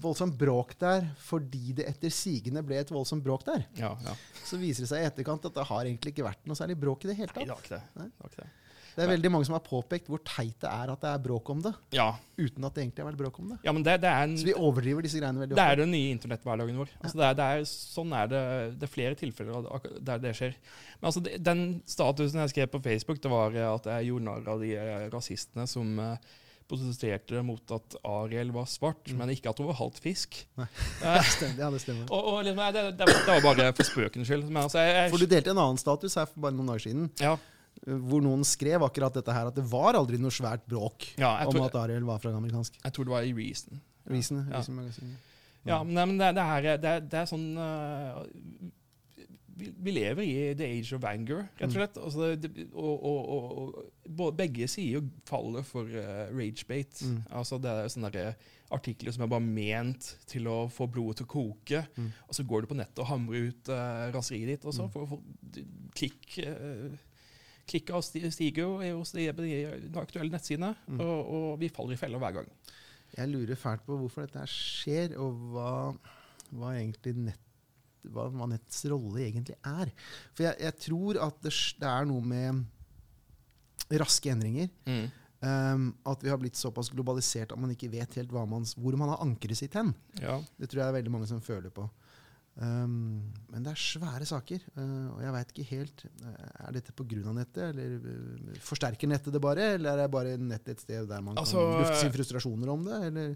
[0.00, 3.66] voldsomt bråk der fordi det etter sigende ble et voldsomt bråk der.
[3.76, 4.14] Ja, ja.
[4.48, 7.04] Så viser det seg i etterkant at det har egentlig ikke vært noe særlig bråk
[7.04, 7.44] i det hele tatt.
[7.44, 7.82] Nei, det var ikke det.
[8.00, 8.08] Nei.
[8.08, 8.50] det, var ikke det.
[8.96, 11.48] Det er veldig mange som har påpekt hvor teit det er at det er bråk
[11.54, 13.58] om det, Ja, uten at det egentlig har vært bråk om det.
[13.64, 15.62] ja men det, det er en Så vi overdriver disse greiene veldig ofte.
[15.64, 16.92] Det er den nye internetthverdagen vår.
[17.00, 18.42] Altså det er, det er, sånn er det.
[18.82, 19.66] Det er flere tilfeller
[20.00, 20.54] der det skjer.
[21.00, 24.52] Men altså den statusen jeg skrev på Facebook, det var eh, at jeg gjorde narr
[24.56, 26.16] av de eh, rasistene som eh,
[26.72, 29.18] protesterte mot at Ariel var svart, Mm.
[29.18, 30.38] men ikke at hun var halvt fisk.
[30.56, 30.66] Nei.
[31.58, 32.06] Ja, det stemmer.
[32.08, 34.46] og, og liksom, det, det, var- bare for spøkens skyld.
[34.56, 37.34] Altså, jeg, For du delte en annen status her for bare noen dager siden, ja,
[37.86, 41.56] hvor noen skrev akkurat dette her, at det var aldri noe svært bråk ja, om
[41.66, 42.76] at Ariel var fra amerikansk.
[42.84, 43.80] jeg tror det var i Reason.
[44.06, 44.56] Reason, Ja.
[44.60, 45.16] Reason Magazine.
[45.66, 48.22] Ja, men, men det, det, her, er- det, det er sånn uh,
[49.54, 51.98] vi, vi lever i the age of anger, rett og slett.
[52.00, 57.04] Altså, det, og, og, og, og begge sider faller for uh, ragebate.
[57.06, 57.18] Mm.
[57.36, 58.32] Altså, det er sånne der
[58.72, 61.82] artikler som er bare ment til å få blodet til å koke.
[61.98, 62.08] Mm.
[62.26, 64.92] Og så går du på nettet og hamrer ut uh, raseriet ditt, og så Mm.
[64.96, 65.18] får
[65.52, 65.62] du
[65.98, 66.96] klikk uh,
[67.72, 69.56] Klikka stiger jo hos de, de
[70.00, 71.00] aktuelle nettsidene, Mm.
[71.00, 72.50] og, og vi faller i fella hver gang.
[73.16, 75.70] Jeg lurer fælt på hvorfor dette skjer, og hva,
[76.52, 77.40] hva egentlig nett,
[78.12, 79.90] hva, hva nettets rolle egentlig er.
[80.34, 82.62] For jeg, jeg tror at det, det er noe med
[84.00, 84.70] raske endringer.
[85.42, 89.10] Um, at vi har blitt såpass globalisert at man ikke vet helt man, hvor man
[89.10, 89.90] har ankeret sitt hen.
[90.22, 90.36] Ja.
[90.56, 91.88] Det tror jeg er veldig mange som føler på.
[92.52, 96.92] Um, men det er svære saker, uh, og jeg veit ikke helt uh, Er dette
[96.92, 97.32] pga.
[97.32, 99.70] nettet, eller uh, forsterker nettet det bare?
[99.78, 102.84] Eller er det bare nettet et sted der man Altså, kan lufte sine frustrasjoner om
[102.84, 102.98] det?
[103.06, 103.30] Eller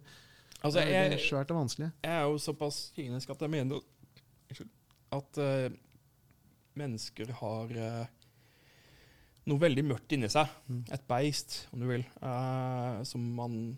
[0.61, 1.89] Altså, er det jeg, svært og vanskelig?
[2.05, 3.81] Jeg er jo såpass kynisk at jeg mener
[5.17, 5.39] at
[6.77, 7.75] mennesker har
[9.47, 10.49] noe veldig mørkt inni seg.
[10.67, 10.81] Mm.
[10.97, 12.05] Et beist, om du vil,
[13.07, 13.77] som man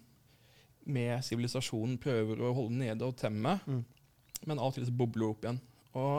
[0.88, 3.58] med sivilisasjonen prøver å holde nede og temme.
[3.66, 3.82] Mm.
[4.46, 5.60] Men av og til så bobler det opp igjen.
[5.98, 6.16] Og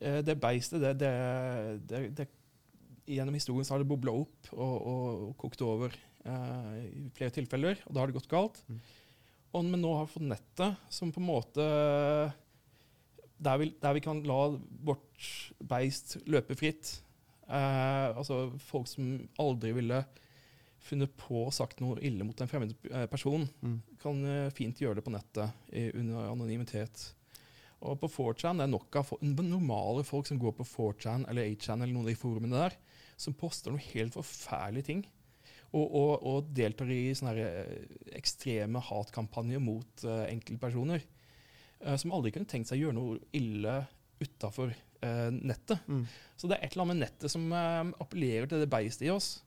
[0.00, 1.14] eh, det beistet, det, det,
[1.90, 2.30] det, det
[3.10, 7.34] Gjennom historien så har det bobla opp og, og, og kokt over eh, i flere
[7.34, 8.60] tilfeller, og da har det gått galt.
[8.70, 8.76] Mm.
[9.50, 11.66] Og, men nå har vi fått nettet, som på en måte
[13.40, 14.38] der vi, der vi kan la
[14.86, 15.30] vårt
[15.72, 16.92] beist løpe fritt.
[17.48, 20.04] Eh, altså folk som aldri ville
[20.84, 23.78] funnet på og sagt noe ille mot en fremmed eh, person, Mm.
[24.00, 25.52] kan eh, fint gjøre det på nettet
[25.94, 27.12] under anonymitet.
[27.80, 31.80] Og på 4chan det er nok av normale folk som går på 4chan eller 8chan
[31.80, 32.76] eller noen av de forumene der,
[33.16, 35.06] som poster noe helt forferdelige ting.
[35.70, 41.04] Og, og, og deltar i sånne eh, ekstreme hatkampanjer mot uh, enkeltpersoner.
[41.78, 43.82] Uh, som aldri kunne tenkt seg å gjøre noe ille
[44.20, 45.80] utafor nettet.
[45.88, 46.02] Mm.
[46.36, 47.46] Så det er et eller annet med nettet som
[48.04, 49.38] appellerer til det beistet i oss.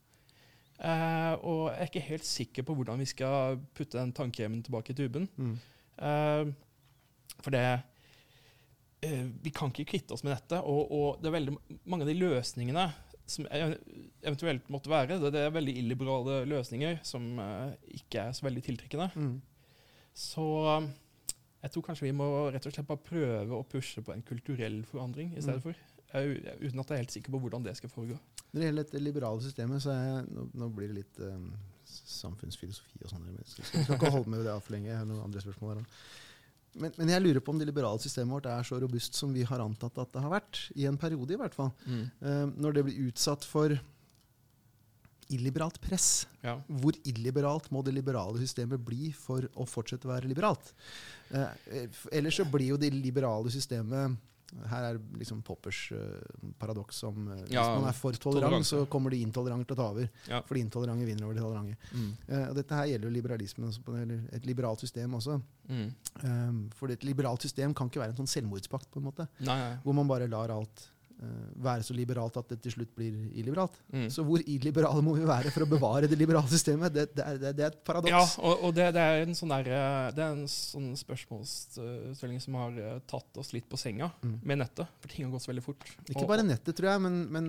[0.78, 4.90] Eh, og jeg er ikke helt sikker på hvordan vi skal putte den tannkremen tilbake
[4.94, 5.28] i tuben.
[5.38, 5.54] Mm.
[5.98, 6.52] Eh,
[7.44, 7.62] for det
[9.04, 10.60] eh, Vi kan ikke kvitte oss med dette.
[10.62, 12.88] Og, og det er veldig mange av de løsningene
[13.26, 17.24] som eventuelt måtte være, det, det er veldig illiberale løsninger som
[17.88, 19.06] ikke er så veldig tiltrekkende.
[19.16, 19.38] Mm.
[20.12, 20.44] Så
[21.64, 24.82] jeg tror kanskje vi må rett og slett bare prøve å pushe på en kulturell
[24.90, 25.64] forandring i stedet Mm.
[25.64, 25.80] for.
[26.14, 28.18] Eh, uten at jeg er helt sikker på hvordan det skal foregå.
[28.52, 31.48] Når det gjelder dette liberale systemet, så er jeg, nå, nå blir det litt um,
[31.90, 33.24] samfunnsfilosofi og sånn.
[33.32, 34.92] Jeg skal, skal ikke holde med det altfor lenge.
[34.92, 35.88] Jeg har noen andre spørsmål der.
[36.74, 39.44] Men, men jeg lurer på om det liberale systemet vårt er så robust som vi
[39.46, 40.62] har antatt at det har vært.
[40.78, 41.74] I en periode, i hvert fall.
[41.86, 43.74] Um, når det blir utsatt for
[45.34, 46.26] illiberalt press.
[46.44, 46.58] Ja.
[46.68, 50.74] Hvor illiberalt må det liberale systemet bli for å fortsette å være liberalt?
[51.32, 54.18] Eh, ellers så blir jo det liberale systemet
[54.70, 58.84] her er liksom Poppers uh, paradoks om eh, Hvis Ja, man er for tolerant, så
[58.90, 60.08] kommer de intolerante til å ta over.
[60.30, 60.40] Ja.
[60.46, 61.90] For de intolerante vinner over de tolerante.
[61.92, 62.08] Mm.
[62.28, 65.38] Uh, og dette her gjelder jo liberalismen, eller et liberalt system også.
[65.68, 65.86] Mm.
[66.22, 69.28] Um, for et liberalt system kan ikke være en sånn selvmordspakt, på en måte.
[69.40, 69.72] Nei, nei.
[69.84, 70.88] Hvor man bare lar alt
[71.64, 73.76] være så liberalt at det til slutt blir illiberalt.
[73.94, 74.08] Mm.
[74.12, 76.92] Så hvor illiberale må vi være for å bevare det liberale systemet?
[76.92, 78.10] Det, det, det, det er et paradoks.
[78.12, 82.58] Ja, og, og det, er en sånn der, eh, det er en sånn spørsmålsstilling som
[82.60, 84.38] har eh, tatt oss litt på senga Mm.
[84.42, 84.88] med nettet.
[85.00, 85.84] For ting har gått så veldig fort.
[86.08, 87.48] Ikke bare nettet, tror jeg, men, men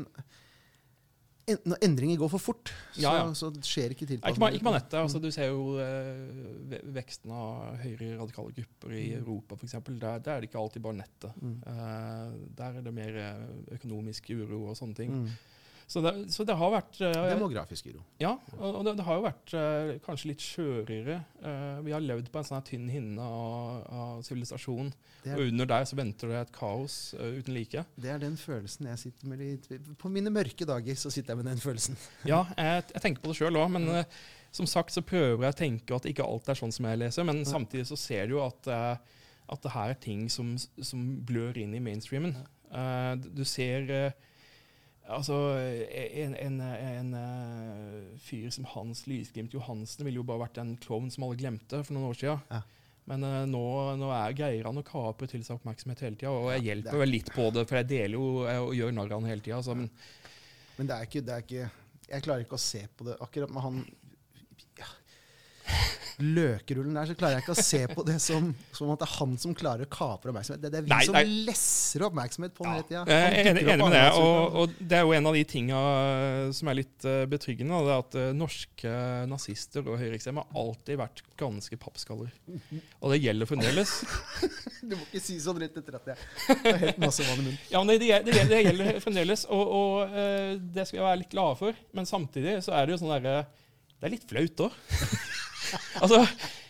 [1.48, 3.34] en, når endringer går for fort, så, Ja, ja.
[3.38, 4.36] så skjer ikke tilpasning.
[4.48, 4.98] ikke, ikke bare nettet.
[5.00, 9.20] Altså, du ser jo eh, veksten av høyre radikale grupper i Mm.
[9.24, 9.76] Europa, f.eks.
[9.88, 11.32] Der, der er det ikke alltid bare nettet.
[11.42, 11.58] Mm.
[11.68, 13.44] Eh, der er det mer eh,
[13.78, 15.12] økonomisk uro og sånne ting.
[15.12, 15.30] Mm.
[15.88, 18.02] Så, det, så det har vært uh, Demografisk uro.
[18.22, 21.20] Ja, og det, det har jo vært uh, kanskje litt skjørere.
[21.44, 24.90] Uh, vi har levd på en sånn tynn hinne av av sivilisasjon.
[24.90, 27.84] Og er, under der så venter det et kaos uten like.
[28.02, 29.66] det er den følelsen jeg sitter med litt
[30.02, 31.98] På mine mørke dager så sitter jeg med den følelsen.
[32.32, 34.06] Ja, jeg, jeg tenker på det sjøl òg, men
[34.56, 37.28] som sagt så prøver jeg å tenke at ikke alt er sånn som jeg leser,
[37.28, 41.58] men samtidig så ser du jo at, at det her er ting som, som blør
[41.62, 42.38] inn i mainstreamen.
[43.36, 44.16] Du ser
[45.06, 45.36] Altså,
[46.18, 51.12] en, en, en uh, fyr som Hans Lysglimt Johansen ville jo bare vært en klovn
[51.14, 52.42] som alle glemte for noen år siden.
[52.50, 52.62] Ja.
[53.06, 53.62] Men uh, nå,
[54.02, 56.32] nå er, greier han å kapre til seg oppmerksomhet hele tida.
[56.34, 58.30] Og jeg Ja, hjelper er- vel litt på det, for jeg deler jo
[58.66, 59.60] og gjør narr av han hele tida.
[59.62, 59.92] Altså, men
[60.80, 61.70] Men det er, ikke, det er ikke
[62.10, 63.78] Jeg klarer ikke å se på det akkurat med han.
[66.22, 69.14] Løkerullen der, så klarer jeg ikke å se på det som, som at det er
[69.18, 70.62] han som klarer å kapre oppmerksomhet.
[70.64, 71.24] Det, det er vi Nei, som nei.
[71.50, 72.76] lesser oppmerksomhet på ja.
[72.76, 73.04] hele tida.
[73.12, 74.04] Jeg er enig, enig med det.
[74.22, 75.82] Og, og det er jo en av de tinga
[76.56, 77.82] som er litt eh, betryggende.
[77.88, 78.94] Det er at eh, norske
[79.32, 82.32] nazister og høyreekstreme har alltid vært ganske pappskaller.
[83.02, 83.98] Og det gjelder fremdeles.
[84.86, 87.62] Du må ikke si sånn rett etter at jeg har helt masse vann i munnen.
[87.72, 91.22] Ja, men det, det, det, det gjelder fremdeles, og, og eh, det skal vi være
[91.24, 91.80] litt glad for.
[91.98, 93.40] Men samtidig så er det jo sånn derre
[93.96, 94.78] Det er litt flaut òg.
[96.04, 96.22] altså,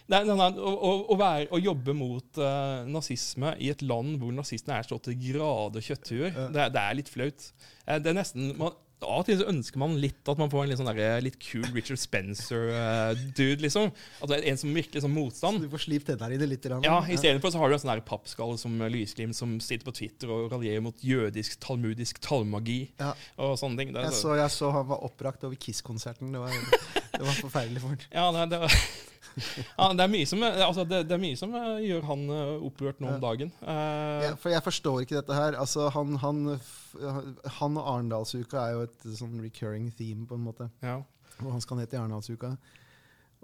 [0.08, 4.32] nei, nei, nei, å, å, være, å jobbe mot uh, nazisme i et land hvor
[4.38, 6.48] nazistene er så til grader kjøtthuer, Ja.
[6.54, 7.52] det, det er litt flaut.
[7.88, 8.74] Eh, det er nesten man,
[9.06, 11.36] Av og til så ønsker man litt at man får en litt, sånn der, litt
[11.44, 13.92] kul Richard Spencer-dude, liksom.
[14.24, 16.64] Altså en som virkelig sånn Så du får slipt tennene dine litt.
[16.64, 16.82] grann.
[16.82, 20.48] Ja, Istedenfor så har du en sånn pappskall som Lysglim, som sitter på Twitter og
[20.56, 23.12] raljerer mot jødisk, talmudisk tallmagi Ja.
[23.38, 23.94] og sånne ting.
[23.94, 26.32] Det, Jeg så- så, jeg så han var oppbrakt over Kiss-konserten.
[26.32, 28.06] Det, var- det var forferdelig fort.
[28.14, 28.78] Ja, nei, det, var-
[29.80, 32.54] ja, det er mye som, altså, det, det er mye som eh, gjør han eh,
[32.70, 33.52] opprørt nå om dagen.
[33.62, 35.58] Uh, Ja, for jeg forstår ikke dette her.
[35.60, 36.46] Altså, han, han,
[37.60, 40.72] han og Arendalsuka er jo et sånn recurring theme, på en måte.
[40.86, 41.02] ja.
[41.44, 42.54] Og han skal ned til Arendalsuka.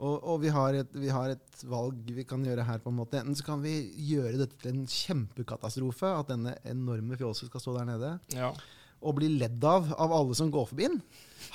[0.02, 2.80] Og, og vi, har et, vi har et valg vi kan gjøre her.
[2.80, 3.20] på en måte.
[3.20, 3.74] Enten så kan vi
[4.08, 8.54] gjøre dette til en kjempekatastrofe, at denne enorme fjolsen skal stå der nede, ja.
[9.04, 11.02] og bli ledd av av alle som går forbi den.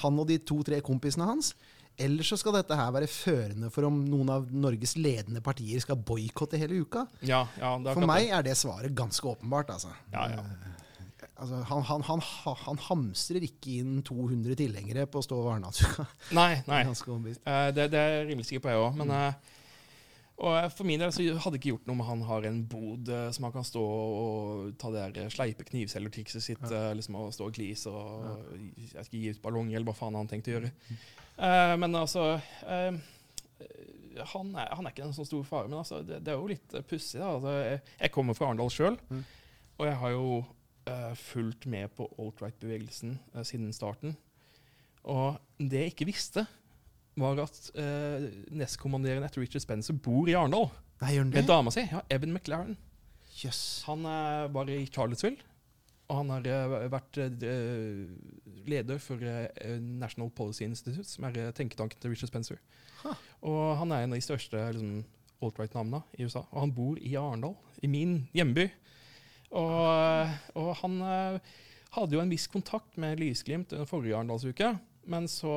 [0.04, 1.54] Han og de to-tre kompisene hans.
[1.98, 5.96] Eller så skal dette her være førende for om noen av Norges ledende partier skal
[5.96, 7.06] boikotte hele uka.
[7.24, 9.72] ja, ja det For meg er det svaret ganske åpenbart.
[9.72, 9.94] altså.
[10.12, 10.44] Ja, ja.
[11.36, 12.22] Altså, han, han, han,
[12.64, 16.06] han hamstrer ikke inn 200 tilhengere på å stå Arendalsuka.
[16.36, 16.80] Nei, nei.
[16.86, 18.96] Eh, det, det er rimelig sikker på, jeg òg.
[19.02, 19.52] Men eh,
[20.36, 23.12] og eh, for min del så hadde ikke gjort noe med han har en bod
[23.36, 27.50] som han kan stå og ta det der sleipe knivselgertrikset sitt, eh, liksom og stå
[27.50, 30.56] og glise og jeg skal gi ut ballonger, eller hva faen han har tenkt å
[30.56, 30.72] gjøre.
[31.36, 32.98] Eh, men altså eh,
[34.32, 36.48] han, er, han er ikke en sånn stor fare, men altså, det, det er jo
[36.48, 37.20] litt uh, pussig.
[37.20, 39.24] Altså, jeg, jeg kommer fra Arendal sjøl, Mm.
[39.76, 40.28] og jeg har jo
[40.88, 44.16] eh, fulgt med på alt-right-bevegelsen eh, siden starten.
[45.04, 46.46] Og det jeg ikke visste,
[47.16, 50.66] var at uh, nestkommanderende etter Richard Spencer bor i Arendal
[51.00, 51.84] med dama si.
[51.88, 52.74] Ja, Evan McLaren.
[53.44, 53.84] Yes.
[53.86, 55.40] Han uh, var i Charlottesville,
[56.06, 57.44] og han har eh, vært eh,
[58.70, 62.60] leder for eh, National Policy Institute, som er eh, tenketanken til Richard Spencer.
[63.02, 63.14] Huh.
[63.50, 65.00] Og han er en av de største liksom,
[65.42, 66.44] alt-right-navnene i USA.
[66.52, 68.68] Og han bor i Arendal, i min hjemby.
[69.56, 71.56] Og, og han eh,
[71.96, 74.76] hadde jo en viss kontakt med Lysglimt den forrige Arendalsuke,
[75.06, 75.52] men så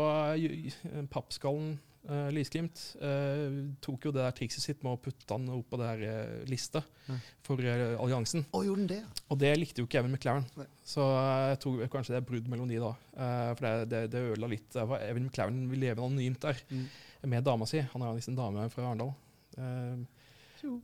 [1.10, 5.68] pappskallen eh, Lysglimt uh, tok jo det der trikset sitt med å putte han opp
[5.74, 7.18] på det her uh, lista Ja.
[7.44, 8.46] for alliansen.
[8.54, 9.00] Og, gjorde han det?
[9.34, 10.46] Og det likte jo ikke Evan McLaren.
[10.60, 10.68] Nei.
[10.86, 11.02] Så
[11.50, 12.92] jeg tror kanskje det er brudd mellom de da.
[13.18, 14.68] Eh, for det, det, det ødela litt.
[14.76, 16.86] Det var Evan McLaren vil leve anonymt der Mm.
[17.34, 17.82] med dama si.
[17.94, 19.12] Han er liksom en dame fra Arendal.
[19.58, 20.06] Eh,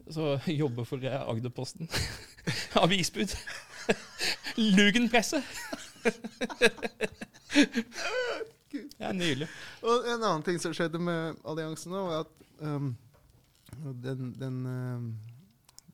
[0.09, 1.87] så jobber for Agderposten.
[2.81, 3.37] Avisbud.
[4.57, 5.43] Lugenpresse.
[8.99, 9.47] Ja, nydelig.
[9.83, 12.93] Og en annen ting som skjedde med alliansen nå, var at um,
[14.03, 15.07] den, den um,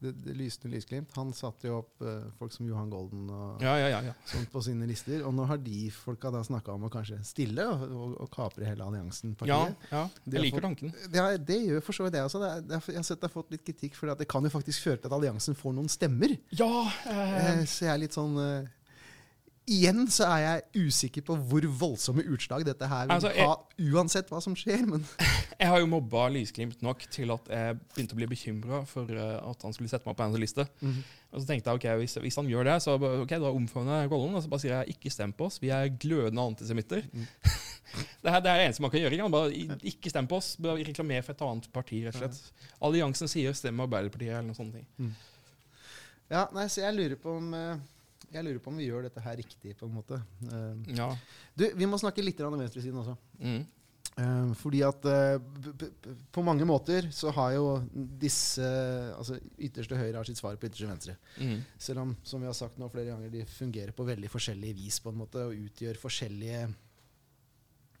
[0.02, 3.76] det, det lysende lysglimt, han satte jo opp uh, folk som Johan Golden og Ja,
[3.78, 4.00] ja, ja.
[4.08, 4.14] ja.
[4.26, 5.20] sånt på sine lister.
[5.28, 8.66] Og nå har de folka da snakka om å kanskje stille og, og, og kapre
[8.66, 9.36] hele alliansen.
[9.46, 9.60] ja,
[9.92, 10.02] ja.
[10.26, 10.90] Jeg liker fått- tanken.
[11.06, 12.42] Det, er- det gjør for så vidt jeg også.
[12.42, 14.42] Det er, det er, jeg har sett det har fått litt kritikk, for det kan
[14.50, 16.34] jo faktisk føre til at alliansen får noen stemmer.
[16.50, 16.72] Ja!
[17.06, 18.66] Eh, Eh, så jeg er litt sånn eh,
[19.70, 23.54] Igjen så er jeg usikker på hvor voldsomme utslag dette her vil Altså, jeg- ha,
[23.94, 24.82] uansett hva som skjer.
[24.90, 25.04] Men
[25.62, 29.36] Jeg har jo mobba Lysglimt nok til at jeg begynte å bli bekymra for eh,
[29.38, 30.66] at han skulle sette meg på en Mm liste.
[31.32, 34.10] Og så tenkte jeg ok, hvis, hvis han gjør det, så ok, da omfavner jeg
[34.10, 34.34] rollen.
[34.34, 37.06] Og så bare sier jeg ikke stem på oss, vi er glødende antisemitter.
[37.14, 37.24] Mm.
[38.24, 39.30] det, her, det er det eneste man kan gjøre.
[39.30, 42.02] Bare ikke stem på oss, bare reklamer for et annet parti.
[42.08, 42.66] rett og slett.
[42.82, 45.14] Alliansen sier stem Arbeiderpartiet eller noen sånne ting.
[46.32, 47.76] ja, nei, så jeg lurer på om eh,
[48.32, 50.18] jeg lurer på om vi gjør dette her riktig, på en måte.
[50.48, 51.10] Uh, Ja.
[51.56, 53.16] du, vi må snakke litt om venstresiden også.
[53.40, 53.62] Mm.
[54.12, 55.88] Uh, fordi at b-
[56.34, 57.68] på mange måter så har jo
[58.20, 58.60] disse
[59.16, 61.14] Altså ytterste høyre har sitt svar på ytterste venstre.
[61.40, 61.62] Mm.
[61.80, 64.98] Selv om som vi har sagt nå flere ganger, de fungerer på veldig forskjellig vis
[65.00, 66.66] på en måte, og utgjør forskjellige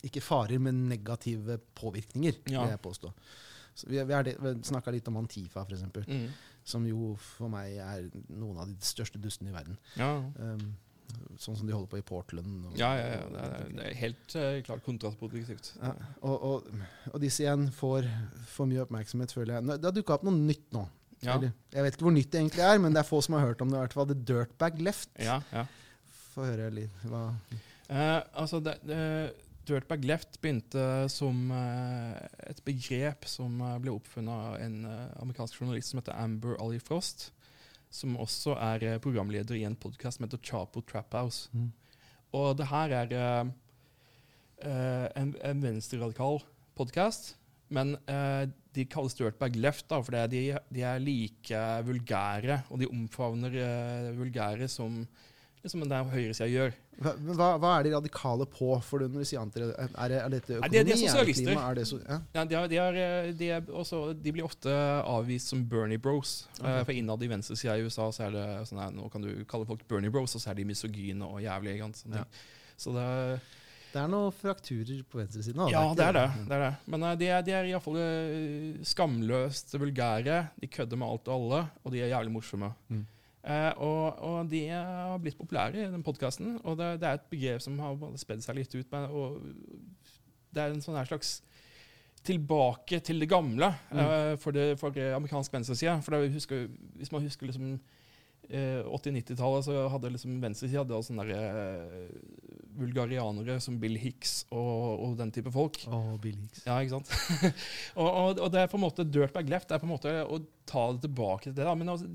[0.04, 2.62] ikke farer, men negative påvirkninger, Ja.
[2.64, 3.12] vil jeg påstå.
[3.74, 6.28] Så vi vi, vi snakka litt om Antifa, f.eks., Mm.
[6.64, 9.78] Som jo for meg er noen av de største dustene i verden.
[9.98, 10.14] Ja.
[10.38, 10.72] Um,
[11.40, 12.68] sånn som de holder på i Portland.
[12.68, 13.22] Og, Ja, ja, ja.
[13.32, 15.74] Det er, det er helt uh, klart kontrastproduktivt.
[15.82, 16.72] Ja, og, og,
[17.12, 18.08] og disse igjen får
[18.52, 19.68] for mye oppmerksomhet, føler jeg.
[19.74, 20.86] Det har dukka opp noe nytt nå.
[21.22, 23.36] Ja, Eller, jeg vet ikke hvor nytt det egentlig er, men det er få som
[23.38, 23.78] har hørt om det.
[23.78, 24.08] i hvert fall.
[24.10, 25.12] The Dirtbag Left.
[25.22, 25.38] ja.
[25.52, 25.68] ja.
[26.32, 27.26] Få høre litt hva
[27.92, 28.96] uh, altså, det, det,
[29.62, 32.16] Dirtbag left begynte som eh,
[32.50, 36.80] et begrep som eh, ble oppfunnet av en eh, amerikansk journalist som heter Amber Ali
[36.82, 37.28] Frost,
[37.92, 41.52] som også er programleder i en podkast som heter Chapo Trap House.
[41.54, 41.70] Mm.
[42.34, 46.40] Og det her er uh, en, en venstreradikal
[46.78, 47.34] podkast,
[47.68, 50.40] men uh, de kalles Dirtbag Left da, fordi de,
[50.72, 55.02] de er like vulgære, og de omfavner uh, vulgære som
[55.62, 56.72] liksom den høyresida gjør.
[57.02, 58.68] Hva, hva, hva er de radikale på?
[58.84, 60.72] For det når du sier anti, er, det, er dette økonomi?
[60.72, 61.22] de er- sosialister.
[61.22, 61.62] er det klima?
[61.70, 62.18] Er det so, ja?
[62.34, 64.74] Ja, de, er, de, er, eh, de, er også, de blir ofte
[65.06, 66.48] avvist som Bernie Bros.
[66.58, 66.80] Okay.
[66.80, 66.84] Ok.
[66.90, 69.68] for innad i venstresida i USA så er det sånn her, nå kan du kalle
[69.68, 71.90] folk Bernie Bros, og så er de misogyne og jævlige.
[72.12, 72.26] Ja.
[72.76, 73.08] Så det,
[73.92, 75.66] Det er noen frakturer på venstresiden.
[75.70, 76.28] ja, det er det.
[76.48, 76.74] Det, er det.
[76.90, 80.38] Men eh, de er, de er iallfall uh, skamløst vulgære.
[80.60, 82.72] De kødder med alt og alle, og de er jævlig morsomme.
[82.88, 83.02] Mm.
[83.42, 87.30] Eh, og, og de har blitt populære i den podkasten, og det, det er et
[87.32, 88.86] begrep som har spedd seg litt ut.
[88.92, 89.40] Men, og
[90.54, 91.40] det er en sånn her slags
[92.22, 93.98] tilbake til det gamle Mm.
[93.98, 95.96] eh, for, det, for amerikansk venstreside.
[96.06, 96.68] For det, husker,
[97.00, 97.72] hvis man husker liksom
[98.46, 102.06] eh, 80-90-tallet, så hadde liksom venstresida sånne der,
[102.78, 105.82] vulgarianere som Bill Hicks og, og den type folk.
[105.90, 106.62] Oh, Bill Hicks.
[106.68, 107.10] Ja, ikke sant?
[108.00, 109.68] og, og, og det er på en måte dirtbag left.
[109.68, 110.38] Det er på en måte å
[110.68, 111.66] ta det tilbake til det.
[111.66, 112.08] da, men altså,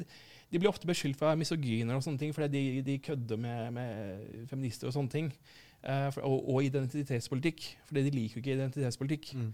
[0.51, 3.39] de- blir ofte beskyldt for å være misogyner og sånne ting, fordi de, de kødder
[3.41, 5.31] med, med feminister og sånne ting.
[5.87, 9.33] Uh, for, og, og identitetspolitikk, fordi de liker ikke identitetspolitikk.
[9.37, 9.51] Mm.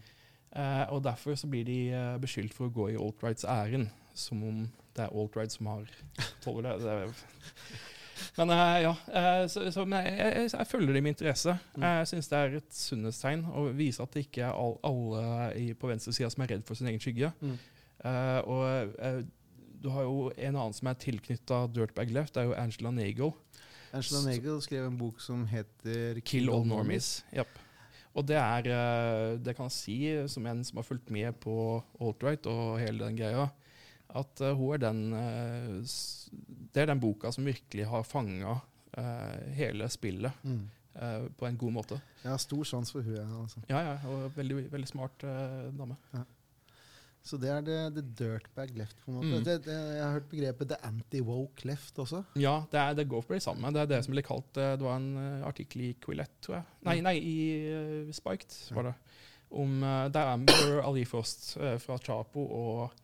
[0.53, 4.43] Uh, og derfor så blir de uh, beskyldt for å gå i alt-rights ærend, som
[4.45, 4.61] om
[4.93, 5.91] det er alt-right som har
[6.45, 6.85] tåler det.
[6.85, 7.27] det er,
[8.37, 8.93] men ja,
[9.49, 11.55] så, så, men jeg, jeg, jeg følger det med interesse.
[11.75, 11.83] Mm.
[11.83, 15.89] Jeg syns det er et sunnhetstegn å vise at det ikke er all, alle på
[15.89, 17.33] venstresida som er redd for sin egen skygge.
[17.41, 17.57] Mm.
[18.53, 19.01] Og
[19.83, 23.33] du har jo en annen som er tilknytta Dirtbag Left, det er jo Angela Nagel.
[23.93, 27.19] Angela Nagel skrev en bok som heter Kill All Normies.
[27.35, 27.59] Yep.
[28.13, 29.97] Og det er eh, Det kan jeg si,
[30.29, 31.55] som en som har fulgt med på
[31.99, 33.47] alt-right og hele den greia,
[34.13, 35.95] at eh, hun er den eh,
[36.73, 38.59] Det er den boka som virkelig har fanga
[39.57, 40.67] hele spillet Mm.
[41.39, 41.95] på en god måte.
[42.21, 43.15] Jeg har stor sans for hun.
[43.41, 43.63] Altså.
[43.69, 45.95] Ja, ja, og veldig, veldig smart dame.
[46.13, 46.25] dame.
[47.23, 48.97] Så det er det, the dirtbag left.
[49.05, 49.29] på en måte.
[49.31, 49.43] Mm.
[49.47, 52.19] Det, det, jeg har hørt begrepet the anti-woke left også.
[52.35, 53.71] Ja, det, er, det går på det samme.
[53.71, 56.57] Det er det som ble kalt eh, Det var en eh, artikkel i Quillette, tror
[56.57, 56.65] jeg.
[56.83, 57.37] Nei, nei i
[57.71, 58.93] uh, Spiked var det.
[59.55, 62.99] Om uh, Det er Amber Ali Frost eh, fra Chapo og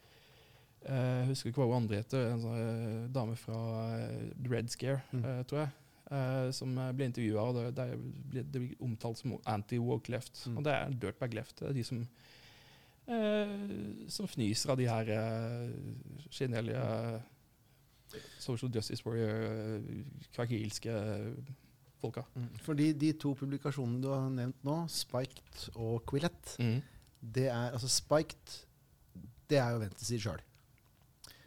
[0.83, 2.29] Jeg husker ikke hva hun andre heter.
[2.33, 3.57] En sånn dame fra
[4.47, 5.43] Red Scare, Mm.
[5.47, 5.71] tror jeg.
[6.09, 7.87] Uh, som ble intervjua, og det, det,
[8.31, 10.39] ble, det ble omtalt som anti-woke left.
[10.47, 10.55] Mm.
[10.57, 11.59] Og det er dirtbag left.
[11.59, 11.99] Det er de som
[14.09, 15.69] som fnyser av de her uh,
[16.29, 17.21] generelle
[18.39, 20.93] social justice warrior, uh, krakilske
[21.99, 22.23] folka.
[22.63, 26.81] Fordi de to publikasjonene du har nevnt nå, Spiked og Quillette, Mm.
[27.21, 28.59] det er altså Spiked
[29.49, 30.41] det er jo venstresiden sjøl.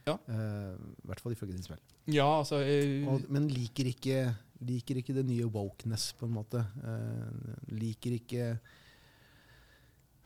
[0.06, 0.16] Ja.
[0.26, 1.78] Uh, I hvert fall ifølge din spill.
[2.10, 4.34] Ja, altså eh, Og, men liker ikke,
[4.66, 6.64] liker ikke det nye wokeness, på en måte.
[6.82, 8.48] Uh, liker ikke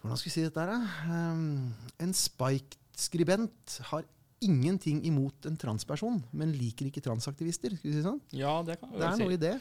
[0.07, 1.33] Hvordan skal vi si dette her, da?
[1.33, 4.05] Um, en Spiked-skribent har
[4.45, 7.75] ingenting imot en transperson, men liker ikke transaktivister.
[7.79, 8.21] Skal vi si sånn?
[8.37, 9.23] Ja, det kan jeg Det er si.
[9.25, 9.55] noe i det.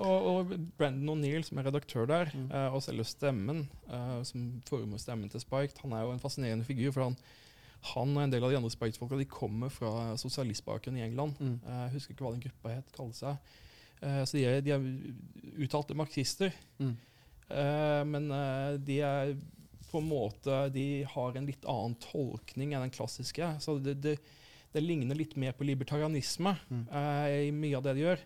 [0.00, 2.46] Og, og Brendan O'Neill, som er redaktør der, Mm.
[2.50, 6.64] eh, og selve Stemmen, uh, som former stemmen til Spiked, han er jo en fascinerende
[6.64, 6.92] figur.
[6.92, 7.16] for han
[7.82, 11.34] han og en del av de andre Spiked-folka de kommer fra sosialistbakgrunn i England.
[11.40, 11.60] Mm.
[11.66, 13.36] Eh, Jeg husker ikke hva den gruppa het, kaller seg.
[14.00, 16.52] Så de er, de er uttalte marxister.
[16.78, 16.96] Mm.
[18.06, 18.28] Men
[18.84, 19.34] de er
[19.90, 23.54] på en måte De har en litt annen tolkning enn den klassiske.
[23.60, 24.16] Så det, det,
[24.72, 26.84] det ligner litt mer på libertarianisme Mm.
[26.88, 28.24] eh, i mye av det de gjør.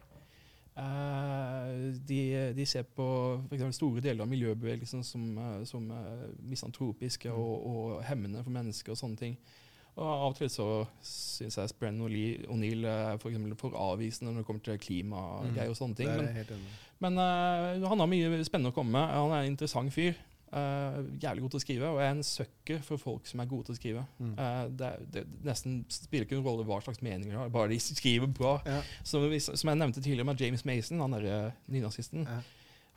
[0.77, 1.75] Eh,
[2.09, 2.21] de,
[2.57, 3.05] de ser på
[3.49, 8.55] for eksempel store deler av miljøbevegelsen som, eh, som misantropiske misantropiske og, og hemmende for
[8.55, 9.39] mennesker og sånne ting.
[9.95, 10.67] Og Av og til så
[11.07, 15.95] syns jeg Sprenn O'Neill er for, for avvisende når det kommer til klimagreier og sånne
[16.01, 16.11] ting.
[16.11, 16.65] Men,
[17.05, 19.13] men uh, han har mye spennende å komme med.
[19.15, 20.19] Han er en interessant fyr.
[20.55, 23.49] Eh, jævlig god til å skrive, og jeg er en sucker for folk som er
[23.51, 24.03] gode til å skrive.
[24.23, 24.35] Mm.
[24.39, 27.79] Uh, det, det nesten spiller ikke noen rolle hva slags meninger de har, bare de
[27.83, 28.53] skriver bra.
[28.69, 28.77] Ja.
[29.03, 32.29] Som, som jeg nevnte tidligere med James Mason, han derre nynazisten.
[32.29, 32.39] Ja.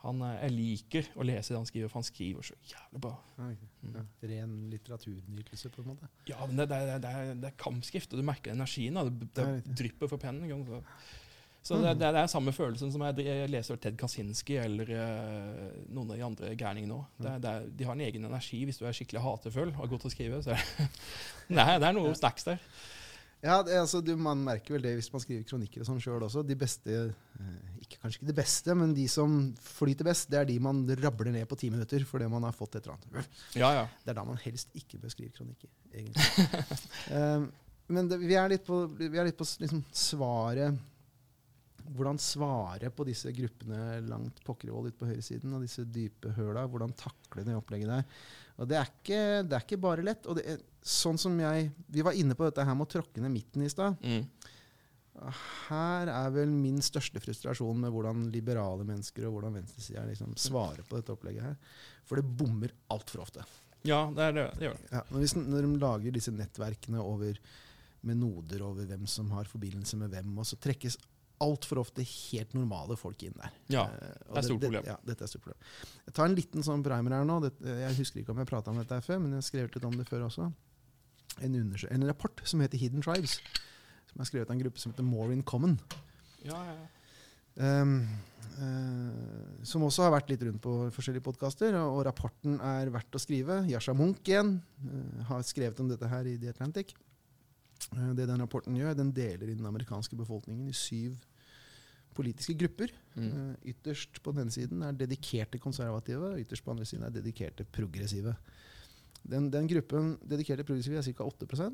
[0.04, 3.16] han, eh, jeg liker å lese det han skriver, for han skriver så jævlig bra.
[3.40, 3.72] Okay.
[3.88, 3.96] ok.
[3.98, 4.08] ja.
[4.34, 6.12] Ren litteraturnytelse, på en måte.
[6.30, 9.02] Ja, men det, det, det, det, er, er kampskrift, og du merker energien.
[9.02, 9.08] Da.
[9.10, 10.46] Det, det drypper fra pennen.
[10.46, 11.10] ikke sant?
[11.68, 16.14] Så, det, det, det er samme følelsen som jeg, leser Ted Kaczynski eller eh, noen
[16.14, 17.26] av de andre gærningene òg.
[17.28, 20.14] Er- de har en egen energi hvis du er skikkelig hatefull og god til å
[20.14, 20.40] skrive.
[20.46, 20.56] Så
[21.52, 22.64] Nei, det, er, noe snacks der.
[23.44, 26.24] Ja, det, altså, du, Man merker vel det hvis man skriver kronikker og sånn sjøl
[26.30, 26.46] også.
[26.48, 29.38] De beste, eh, ikke, kanskje ikke de beste, men de som
[29.68, 32.80] flyter best, det er de man rabler ned på ti minutter fordi man har fått
[32.80, 33.40] et eller annet.
[33.60, 33.88] Ja, ja.
[34.06, 36.52] Det er da man helst ikke bør skrive kronikker, egentlig.
[37.12, 37.52] um,
[37.98, 40.86] men det, vi er litt på, vi er litt på liksom, svaret
[41.96, 46.66] Hvordan svare på disse gruppene langt pokkervoll ute på høyresiden og disse dype høla.
[46.68, 48.26] Hvordan takle det opplegget der.
[48.58, 50.28] Og det er ikke, det er ikke bare lett.
[50.28, 53.24] Og det er, sånn som jeg Vi var inne på dette her med å tråkke
[53.24, 53.98] ned midten i stad.
[54.02, 54.26] Mm.
[55.68, 60.86] Her er vel min største frustrasjon med hvordan liberale mennesker og hvordan venstresida liksom svarer
[60.86, 61.56] på dette opplegget her.
[62.06, 63.46] For det bommer altfor ofte.
[63.88, 64.92] ja det, det, det gjør det.
[64.94, 67.40] Ja, når, vi, når de lager disse nettverkene over,
[68.06, 71.00] med noder over hvem som har forbindelse med hvem, og så trekkes
[71.44, 73.54] altfor ofte helt normale folk inn der.
[73.74, 74.86] Ja, Eh, det er et stort problem.
[74.90, 75.68] ja, dette er et stort problem.
[76.08, 77.40] Jeg tar en liten sånn primer her nå.
[77.62, 79.98] Jeg husker ikke om jeg prata om dette før, men jeg har skrevet litt om
[79.98, 80.52] det før også.
[81.46, 81.56] En,
[81.92, 83.38] en rapport som heter Hidden Tribes,
[84.10, 85.78] som er skrevet av en gruppe som heter More in Common.
[86.44, 86.88] Ja, ja, ja.
[87.58, 88.08] Um,
[88.62, 91.74] uh, som også har vært litt rundt på forskjellige podkaster.
[91.80, 93.64] Og, og rapporten er verdt å skrive.
[93.70, 96.94] Yasha Munch igjen uh, har skrevet om dette her i The Atlantic.
[97.94, 101.18] Eh, det den rapporten gjør, den deler i den amerikanske befolkningen i syv
[102.18, 102.94] politiske grupper.
[103.16, 103.28] Mm.
[103.28, 107.68] Eh, ytterst på denne siden er dedikerte konservative, og ytterst på andre siden er dedikerte
[107.78, 108.36] progressive.
[109.28, 111.24] Den, den gruppen dedikerte progressive er ca.
[111.24, 111.72] 8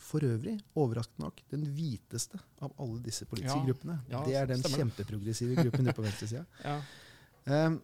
[0.00, 4.00] For øvrig, overraskende nok, den hviteste av alle disse politiske Ja, gruppene.
[4.10, 6.44] ja, det er den stemmer kjempeprogressive gruppen ute på venstresida.
[6.64, 6.80] ja.
[7.66, 7.80] Um,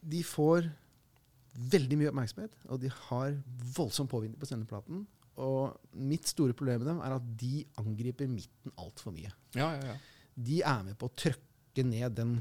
[0.00, 0.70] de får
[1.70, 3.34] veldig mye oppmerksomhet, og de har
[3.76, 5.06] voldsom påvirkning på sendeplaten.
[5.40, 9.32] Og mitt store problem med dem er at de angriper midten altfor mye.
[9.56, 9.98] ja, ja, ja.
[10.40, 12.38] De er med på å trøkke ned den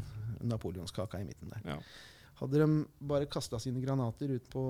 [0.48, 1.76] napoleonskaka i midten der.
[1.76, 1.82] ja.
[2.40, 2.68] Hadde de
[3.04, 4.62] bare kasta sine granater ut på,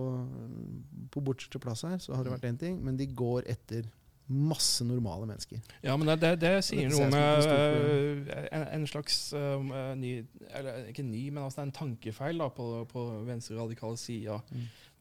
[1.13, 3.85] på bortste plass her, så hadde det vært én ting, men de går etter
[4.29, 5.61] masse normale mennesker.
[5.81, 9.61] Ja, men det, det, det sier noe med øh, en, en slags uh,
[9.97, 10.19] ny
[10.53, 14.37] Eller ikke ny, men altså en tankefeil da, på, på venstre radikale sida.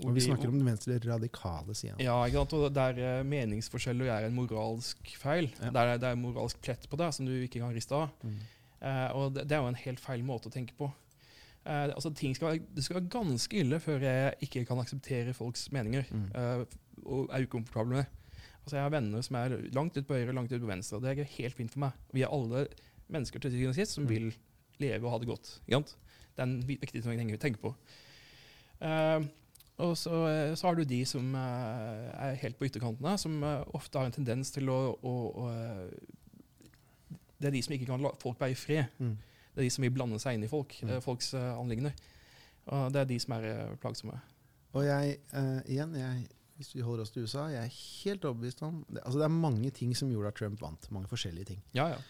[0.05, 1.97] Og vi snakker om den venstre radikale sida.
[1.99, 2.53] Ja, ikke sant?
[2.55, 5.49] og der øh, meningsforskjeller er en moralsk feil.
[5.61, 5.71] Ja.
[5.75, 8.09] Der det er moralsk plett på det som du ikke kan riste av.
[8.23, 8.37] Mm.
[8.81, 10.87] Eh, og det, det er jo en helt feil måte å tenke på.
[11.67, 15.35] Eh, altså ting skal være, Det skal være ganske ille før jeg ikke kan akseptere
[15.35, 16.29] folks meninger Mm.
[16.35, 16.65] eh,
[17.05, 18.07] og er ukomfortabel med det.
[18.63, 20.97] Altså Jeg har venner som er langt ut på høyre og langt ut på venstre.
[20.97, 21.93] og Det er helt fint for meg.
[22.13, 22.69] Vi er alle
[23.11, 24.09] mennesker til syvende og sist som Mm.
[24.11, 24.35] vil
[24.79, 25.59] leve og ha det godt.
[25.67, 25.97] Ikke sant?
[26.37, 27.75] Det er en viktig ting å tenke på.
[28.81, 29.21] Eh,
[29.79, 33.65] og så, eh, så har du de som eh, er helt på ytterkantene, som eh,
[33.79, 35.49] ofte har en tendens til å, å, å
[37.39, 38.89] Det er de som ikke kan la folk være i fred.
[38.99, 39.13] Mm.
[39.55, 41.01] Det er de som vil blande seg inn i folk, Mm.
[41.03, 41.95] folks anliggender.
[42.67, 44.19] Og det er de som er plagsomme.
[44.77, 46.27] Og jeg, uh, igjen, jeg,
[46.59, 49.33] hvis vi holder oss til USA, jeg er helt overbevist om det, altså det er
[49.33, 50.91] mange ting som gjorde at Trump vant.
[50.91, 51.63] Mange forskjellige ting.
[51.79, 52.01] Ja, ja.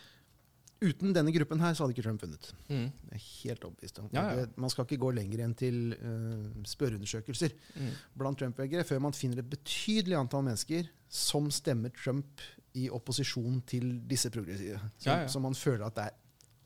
[0.80, 2.52] Uten denne gruppen her så hadde ikke Trump vunnet.
[2.68, 2.84] Mm.
[3.10, 4.08] Jeg er helt overbevist om.
[4.14, 4.44] Ja, ja.
[4.62, 7.90] Man skal ikke gå lenger enn til uh, spørreundersøkelser Mm.
[8.20, 12.40] blant Trump-velgere før man finner et betydelig antall mennesker som stemmer Trump
[12.78, 14.78] i opposisjon til disse progressive.
[14.98, 16.16] Som, Ja, som man føler at, det er,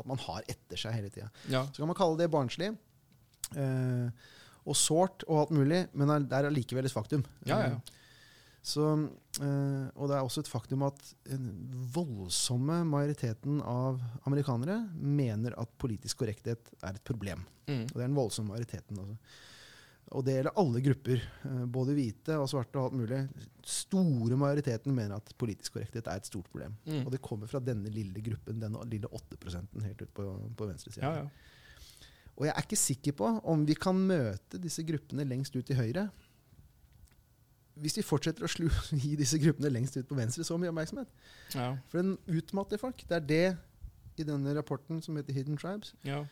[0.03, 1.31] at man har etter seg hele tida.
[1.49, 2.73] Så kan man kalle det barnslig.
[3.57, 4.09] Uh,
[4.69, 7.25] og sårt og alt mulig, men det er allikevel et faktum.
[7.49, 7.81] Ja, ja.
[8.63, 8.85] Så,
[9.43, 11.49] eh, og det er også et faktum at den
[11.95, 13.99] voldsomme majoriteten av
[14.29, 17.43] amerikanere mener at politisk korrekthet er et problem.
[17.67, 17.89] Mm.
[17.89, 19.01] Og det er den voldsomme majoriteten.
[19.03, 19.19] Altså.
[20.13, 23.21] Og det gjelder alle grupper, eh, både hvite og svarte og alt mulig.
[23.67, 26.77] Store majoriteten mener at politisk korrekthet er et stort problem.
[26.87, 27.03] Mm.
[27.03, 31.11] Og det kommer fra denne lille gruppen, denne lille 8% helt ut på, på venstresida.
[31.11, 32.13] Ja, ja.
[32.39, 35.77] Og jeg er ikke sikker på om vi kan møte disse gruppene lengst ut til
[35.79, 36.07] høyre.
[37.81, 38.67] Hvis vi fortsetter å slu,
[39.03, 41.09] gi disse gruppene lengst ut på venstre så mye oppmerksomhet.
[41.55, 41.71] ja.
[41.89, 43.05] For den utmatter folk.
[43.09, 43.57] Det er det
[44.21, 45.95] i denne rapporten som heter Hidden Tribes.
[46.05, 46.25] ja.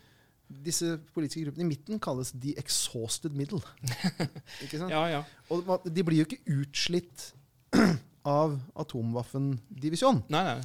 [0.50, 3.60] Disse politiske gruppene i midten kalles the exhausted middle.
[4.64, 4.90] ikke sant?
[4.90, 5.20] ja, ja.
[5.54, 7.28] Og de blir jo ikke utslitt
[8.26, 10.24] av atomvåpendivisjon.
[10.28, 10.56] Nei, nei.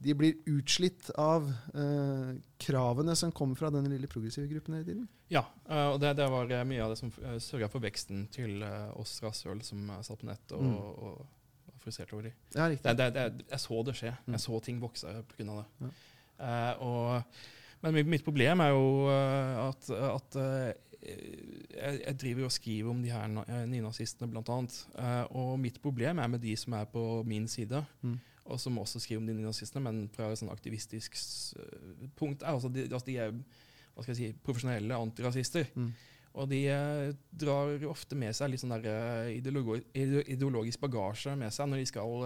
[0.00, 5.08] De blir utslitt av eh, kravene som kommer fra denne lille progressive gruppen hele tiden.
[5.34, 8.28] Ja, eh, og det, det var eh, mye av det som uh, sørga for veksten
[8.32, 10.76] til eh, oss rasshøl som satt på nett og, Mm.
[10.78, 11.26] og,
[11.68, 12.32] var frustrert over de.
[12.54, 12.94] Ja, riktig.
[12.98, 14.12] Det, det, jeg så det skje.
[14.26, 14.34] Mm.
[14.36, 15.44] Jeg så ting vokse pga.
[15.62, 15.66] det.
[15.88, 15.90] Ja.
[16.38, 17.40] Eh, og,
[17.82, 20.72] Men mitt, problem er jo eh, at, at eh,
[21.02, 24.30] jeg, jeg driver og skriver om de her na- eh, nynazistene.
[24.34, 28.18] Eh, og mitt problem er med de som er på min side, Mm.
[28.48, 31.18] Og som også skriver om de nynazistene, men fra et sånn aktivistisk
[31.60, 32.44] eh, punkt.
[32.44, 35.68] Er altså de, altså de er hva skal jeg si, profesjonelle antirasister.
[35.74, 35.90] Mm.
[36.38, 37.10] Og de eh,
[37.42, 42.24] drar ofte med seg litt sånn der, eh, ideologisk bagasje med seg når de skal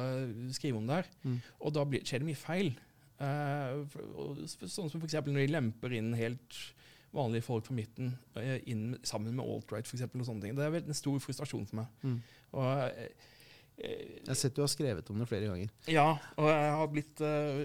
[0.54, 1.10] skrive om det her.
[1.24, 1.40] Mm.
[1.58, 2.72] Og da blir, skjer det mye feil.
[3.22, 5.20] Og, sånn som f.eks.
[5.26, 6.56] når de lemper inn helt
[7.14, 8.14] vanlige folk fra midten
[8.66, 10.56] inn sammen med alt-right, og sånne ting.
[10.58, 12.00] Det er en stor frustrasjon for meg.
[12.02, 12.16] Mm.
[12.58, 12.66] Og,
[13.78, 15.70] Jeg har sett du har skrevet om det flere ganger.
[15.90, 17.62] ja, og jeg har blitt eh,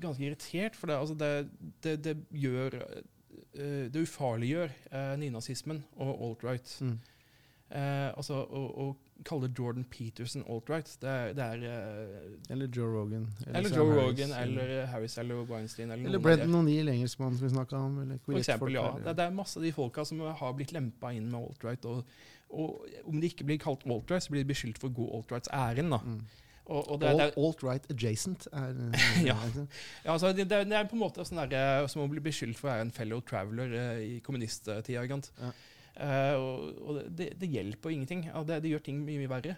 [0.00, 1.50] ganske irritert, for det, altså det,
[1.84, 6.76] det, det gjør eh, Det ufarliggjør uh, nynazismen og alt-right.
[6.80, 6.98] Mm.
[7.68, 12.88] Eh, altså, å, å kalle Jordan Peterson alt-right, det er, det er eh, Eller Joe
[12.94, 13.26] Rogan.
[13.44, 15.92] Eller eller Joe Harris, Rogan, eller Harris eller Weinstein.
[15.92, 16.22] Eller, Eller.
[16.24, 18.00] Brendan O'Neill, engelskmannen som vi snakka om.
[18.06, 18.86] Eller For eksempel, folk ja.
[19.04, 21.90] Det, det er masse av de folka som har blitt lempa inn med alt-right.
[21.92, 22.18] Og,
[22.50, 25.90] og om de ikke blir kalt alt-right, så blir de beskyldt for å gå alt-rights-æren.
[25.92, 26.20] Mm.
[26.68, 28.74] Og, og det, det, er- Alt-right adjacent er
[29.30, 29.36] Ja.
[30.04, 32.58] Ja, altså, det, det er på en måte sånn der, eh, som å bli beskyldt
[32.60, 34.82] for å være en fellow traveler eh, i kommunisttida.
[35.08, 35.50] Ja.
[35.98, 38.26] Eh, og og det, det hjelper ingenting.
[38.28, 39.56] Ja, det, det gjør ting mye, mye verre.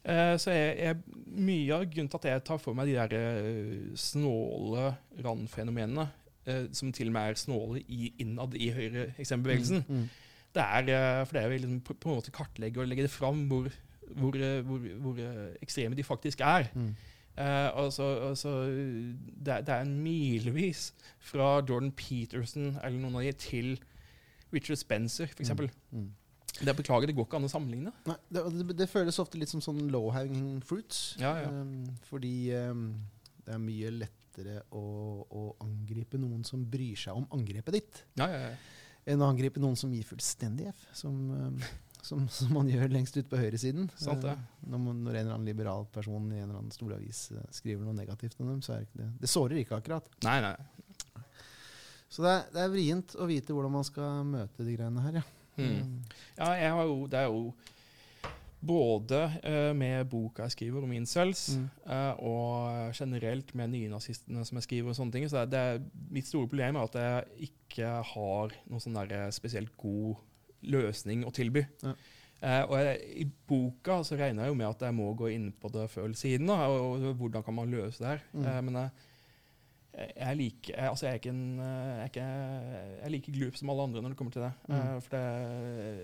[0.00, 3.12] Eh, så jeg, jeg, mye av grunnen til at jeg tar for meg de der
[3.20, 4.94] eh, snåle
[5.24, 6.08] randfenomenene,
[6.48, 10.08] eh, som til og med er snåle i, innad i høyreekstrembevegelsen, Mm.
[10.56, 13.12] Det er for det er å liksom på, på en måte kartlegge og legge det
[13.12, 13.70] fram hvor,
[14.18, 16.70] hvor, eh, hvor, hvor eh, ekstreme de faktisk er.
[16.74, 16.94] Mm.
[17.40, 23.36] Eh, altså, altså, det, det er en milevis fra Jordan Peterson eller noen av de
[23.38, 23.76] til
[24.52, 25.52] Richard Spencer, f.eks.
[25.54, 25.70] Mm.
[25.92, 26.08] Mm.
[26.60, 27.92] Det beklager, det går ikke an å sammenligne.
[28.10, 31.14] Nei, det, det, det føles ofte litt som sånn low hanging fruits.
[31.22, 31.52] Ja, ja.
[31.54, 32.88] Um, fordi um,
[33.46, 34.82] det er mye lettere å,
[35.30, 38.52] å angripe noen som bryr seg om angrepet ditt, Ja, ja, ja.
[39.08, 41.62] Enn å angripe noen som gir fullstendig F, som, um,
[42.06, 43.88] som, som man gjør lengst ute på høyresiden.
[44.00, 44.36] Sant det.
[44.36, 47.26] Uh, når, man, når en eller annen liberal person i en eller annen stor avis
[47.34, 50.08] uh, skriver noe negativt om dem, så er ikke det Det sårer ikke akkurat.
[50.26, 50.54] Nei, nei.
[52.10, 55.20] Så det er, det er vrient å vite hvordan man skal møte de greiene her,
[55.20, 55.26] ja.
[55.60, 56.00] Hmm.
[56.38, 57.50] Ja, jeg har jo, det er jo
[58.60, 61.68] både uh, med boka jeg skriver om incels, Mm.
[61.86, 65.28] uh, og generelt med nynazistene som jeg skriver og sånne ting.
[65.28, 69.72] Så det det mitt store problem er at jeg ikke har noen sånn der spesielt
[69.80, 70.16] god
[70.60, 71.64] løsning å tilby.
[71.82, 71.94] Ja.
[72.40, 75.50] Uh, og jeg, I boka så regner jeg jo med at jeg må gå inn
[75.60, 76.48] på det før siden.
[76.48, 78.22] Da, og, og hvordan kan man løse det her.
[78.32, 78.44] Mm.
[78.46, 78.90] Uh, men jeg,
[80.16, 82.26] jeg, like, jeg, altså jeg, er ikke en, eh, jeg, er ikke,
[83.02, 84.52] jeg like glup som alle andre når det kommer til det.
[84.68, 84.76] Mm.
[84.78, 85.24] Uh, for det,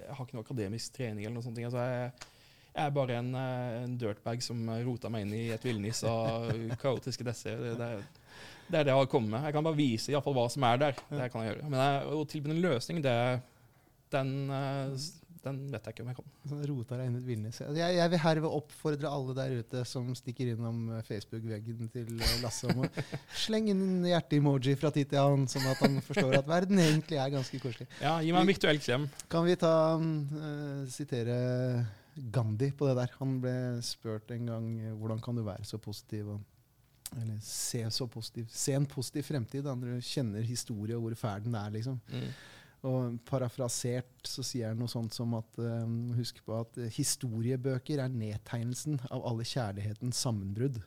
[0.03, 1.61] jeg har ikke noe akademisk trening eller noe sånt.
[1.65, 2.11] Altså jeg,
[2.77, 6.51] jeg er bare en, eh, en dirtbag som rota meg inn i et villnis av
[6.83, 7.57] kaotiske desser.
[7.63, 7.91] Det, det,
[8.69, 9.47] det er det jeg har kommet med.
[9.49, 11.05] Jeg kan bare vise i hvert fall hva som er der.
[11.09, 11.69] Det kan jeg gjøre.
[11.71, 13.15] Men jeg, å tilby en løsning, det,
[14.13, 15.07] den, eh,
[15.47, 16.33] den vet jeg ikke om jeg kan.
[16.51, 17.61] Sånn rota deg inn i et villnis.
[17.63, 22.11] Altså, Jeg, jeg vil herved oppfordre alle der ute som stikker innom eh, Facebook-veggen til
[22.43, 22.91] Lasse om å
[23.47, 27.21] slenge inn en hjerte-emoji fra tid til annen, sånn at han forstår at verden egentlig
[27.23, 27.87] er ganske koselig.
[28.03, 29.07] Ja, Gi meg en virtuell klem.
[29.33, 31.39] Kan vi ta uh, sitere
[32.17, 33.15] Gandhi på det der?
[33.21, 36.45] Han ble spurt en gang eh, hvordan kan du være så positiv og
[37.15, 41.15] eller se så positiv Se en positiv fremtid da, når du kjenner historie og hvor
[41.15, 42.01] fæl den er, liksom.
[42.11, 42.33] Mm.
[42.87, 48.13] Og parafrasert så sier han noe sånt som at um, Husk på at historiebøker er
[48.13, 50.83] nedtegnelsen av alle kjærlighetens sammenbrudd.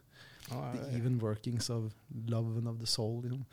[0.49, 1.91] Ja, The ja, The even workings of
[2.27, 3.21] love and of the soul.
[3.23, 3.45] Liksom.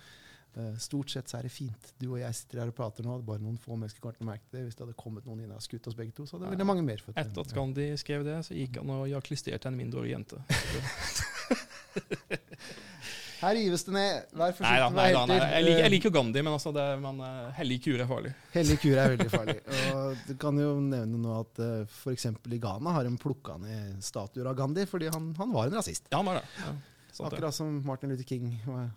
[0.56, 1.90] Eh, stort sett så er det fint.
[2.00, 3.18] Du og jeg sitter her og prater nå.
[3.26, 4.64] Bare noen få mennesker kan merke det.
[4.64, 6.70] Hvis det hadde kommet noen inn og skutt oss begge to, så hadde det vært
[6.70, 9.76] mange mer fått Etter at Gandhi skrev det, så gikk han og jakk klistrerte en
[9.76, 10.40] mindreårig jente.
[13.36, 14.30] Her rives det ned.
[14.32, 15.34] Vær forsiktig med helter.
[15.36, 18.32] jeg, liker, jeg Eh, liker Gandhi, men altså det, man, eh, hellig kur er farlig.
[18.54, 19.56] Hellig kur er veldig farlig.
[19.92, 22.30] Og du kan jo nevne nå at uh, f.eks.
[22.32, 26.08] i Ghana har de plukka ned statuer av Gandhi fordi han, han var en rasist.
[26.08, 26.46] Ja, han var det.
[26.64, 26.72] Ja.
[27.28, 28.88] Akkurat som Martin Luther King var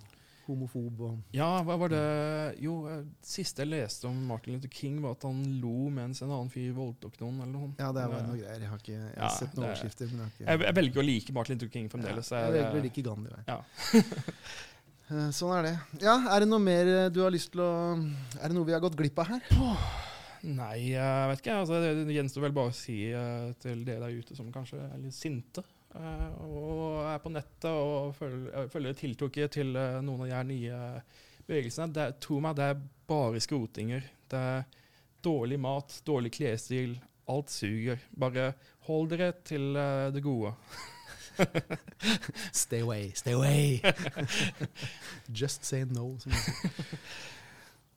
[0.50, 1.00] homofob.
[1.08, 5.12] Og Ja, hva var det Jo, eh, siste jeg leste om Martin Luther King, var
[5.16, 7.70] at han lo mens en annen fyr voldtok noen, eller noe.
[7.80, 8.60] ja, det var Det- noe greier.
[8.60, 10.12] Jeg har, ikke, jeg Ja, sett noen det- overskrifter.
[10.12, 12.32] Men jeg har ikke Jeg, jeg velger å like Martin Luther King fremdeles.
[12.32, 13.30] Ja, Jeg- velger å like Gandhi.
[13.48, 13.62] Ja.
[15.12, 16.04] Eh, Sånn er det.
[16.04, 17.98] Ja, Er det noe mer eh, du har lyst til å
[18.38, 19.42] Er det noe vi har gått glipp av her?
[20.44, 21.56] Nei, jeg vet ikke.
[21.66, 24.98] Altså, det gjenstår vel bare å si eh, til dere der ute som kanskje er
[25.02, 30.22] litt sinte eh, og er på nettet og følger, eh, følger tiltrukket til eh, noen
[30.24, 30.80] av de her nye
[31.50, 31.94] bevegelsene.
[31.96, 34.06] Det, tro meg, det er bare skrotinger.
[34.30, 34.64] Det er
[35.26, 36.96] dårlig mat, dårlig klesstil.
[37.30, 38.00] Alt suger.
[38.18, 38.54] Bare
[38.88, 40.54] hold dere til eh, det gode.
[42.52, 43.80] stay away, stay away.
[45.42, 46.18] Just say no.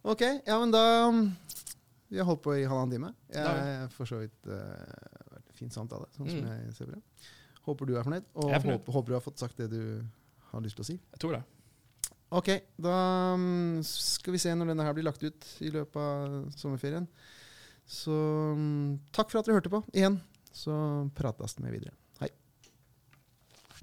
[0.03, 1.37] Ok, ja, men da um,
[2.11, 3.12] Vi har holdt på i halvannen time.
[3.31, 4.57] Jeg har for så vidt uh,
[5.31, 6.49] vært en fin samtale, sånn som Mm.
[6.51, 7.29] jeg ser på det.
[7.68, 8.80] Håper du er fornøyd, og er fornøyd.
[8.80, 9.82] Håper, håper du har fått sagt det du
[10.52, 10.97] har lyst til å si.
[10.98, 11.43] Jeg tror det.
[12.32, 12.48] Ok,
[12.80, 12.97] da
[13.36, 17.06] um, skal vi se når denne her blir lagt ut i løpet av sommerferien.
[17.84, 18.14] Så
[18.56, 20.16] um, takk for at dere hørte på igjen.
[20.52, 20.72] Så
[21.16, 21.94] prates vi videre.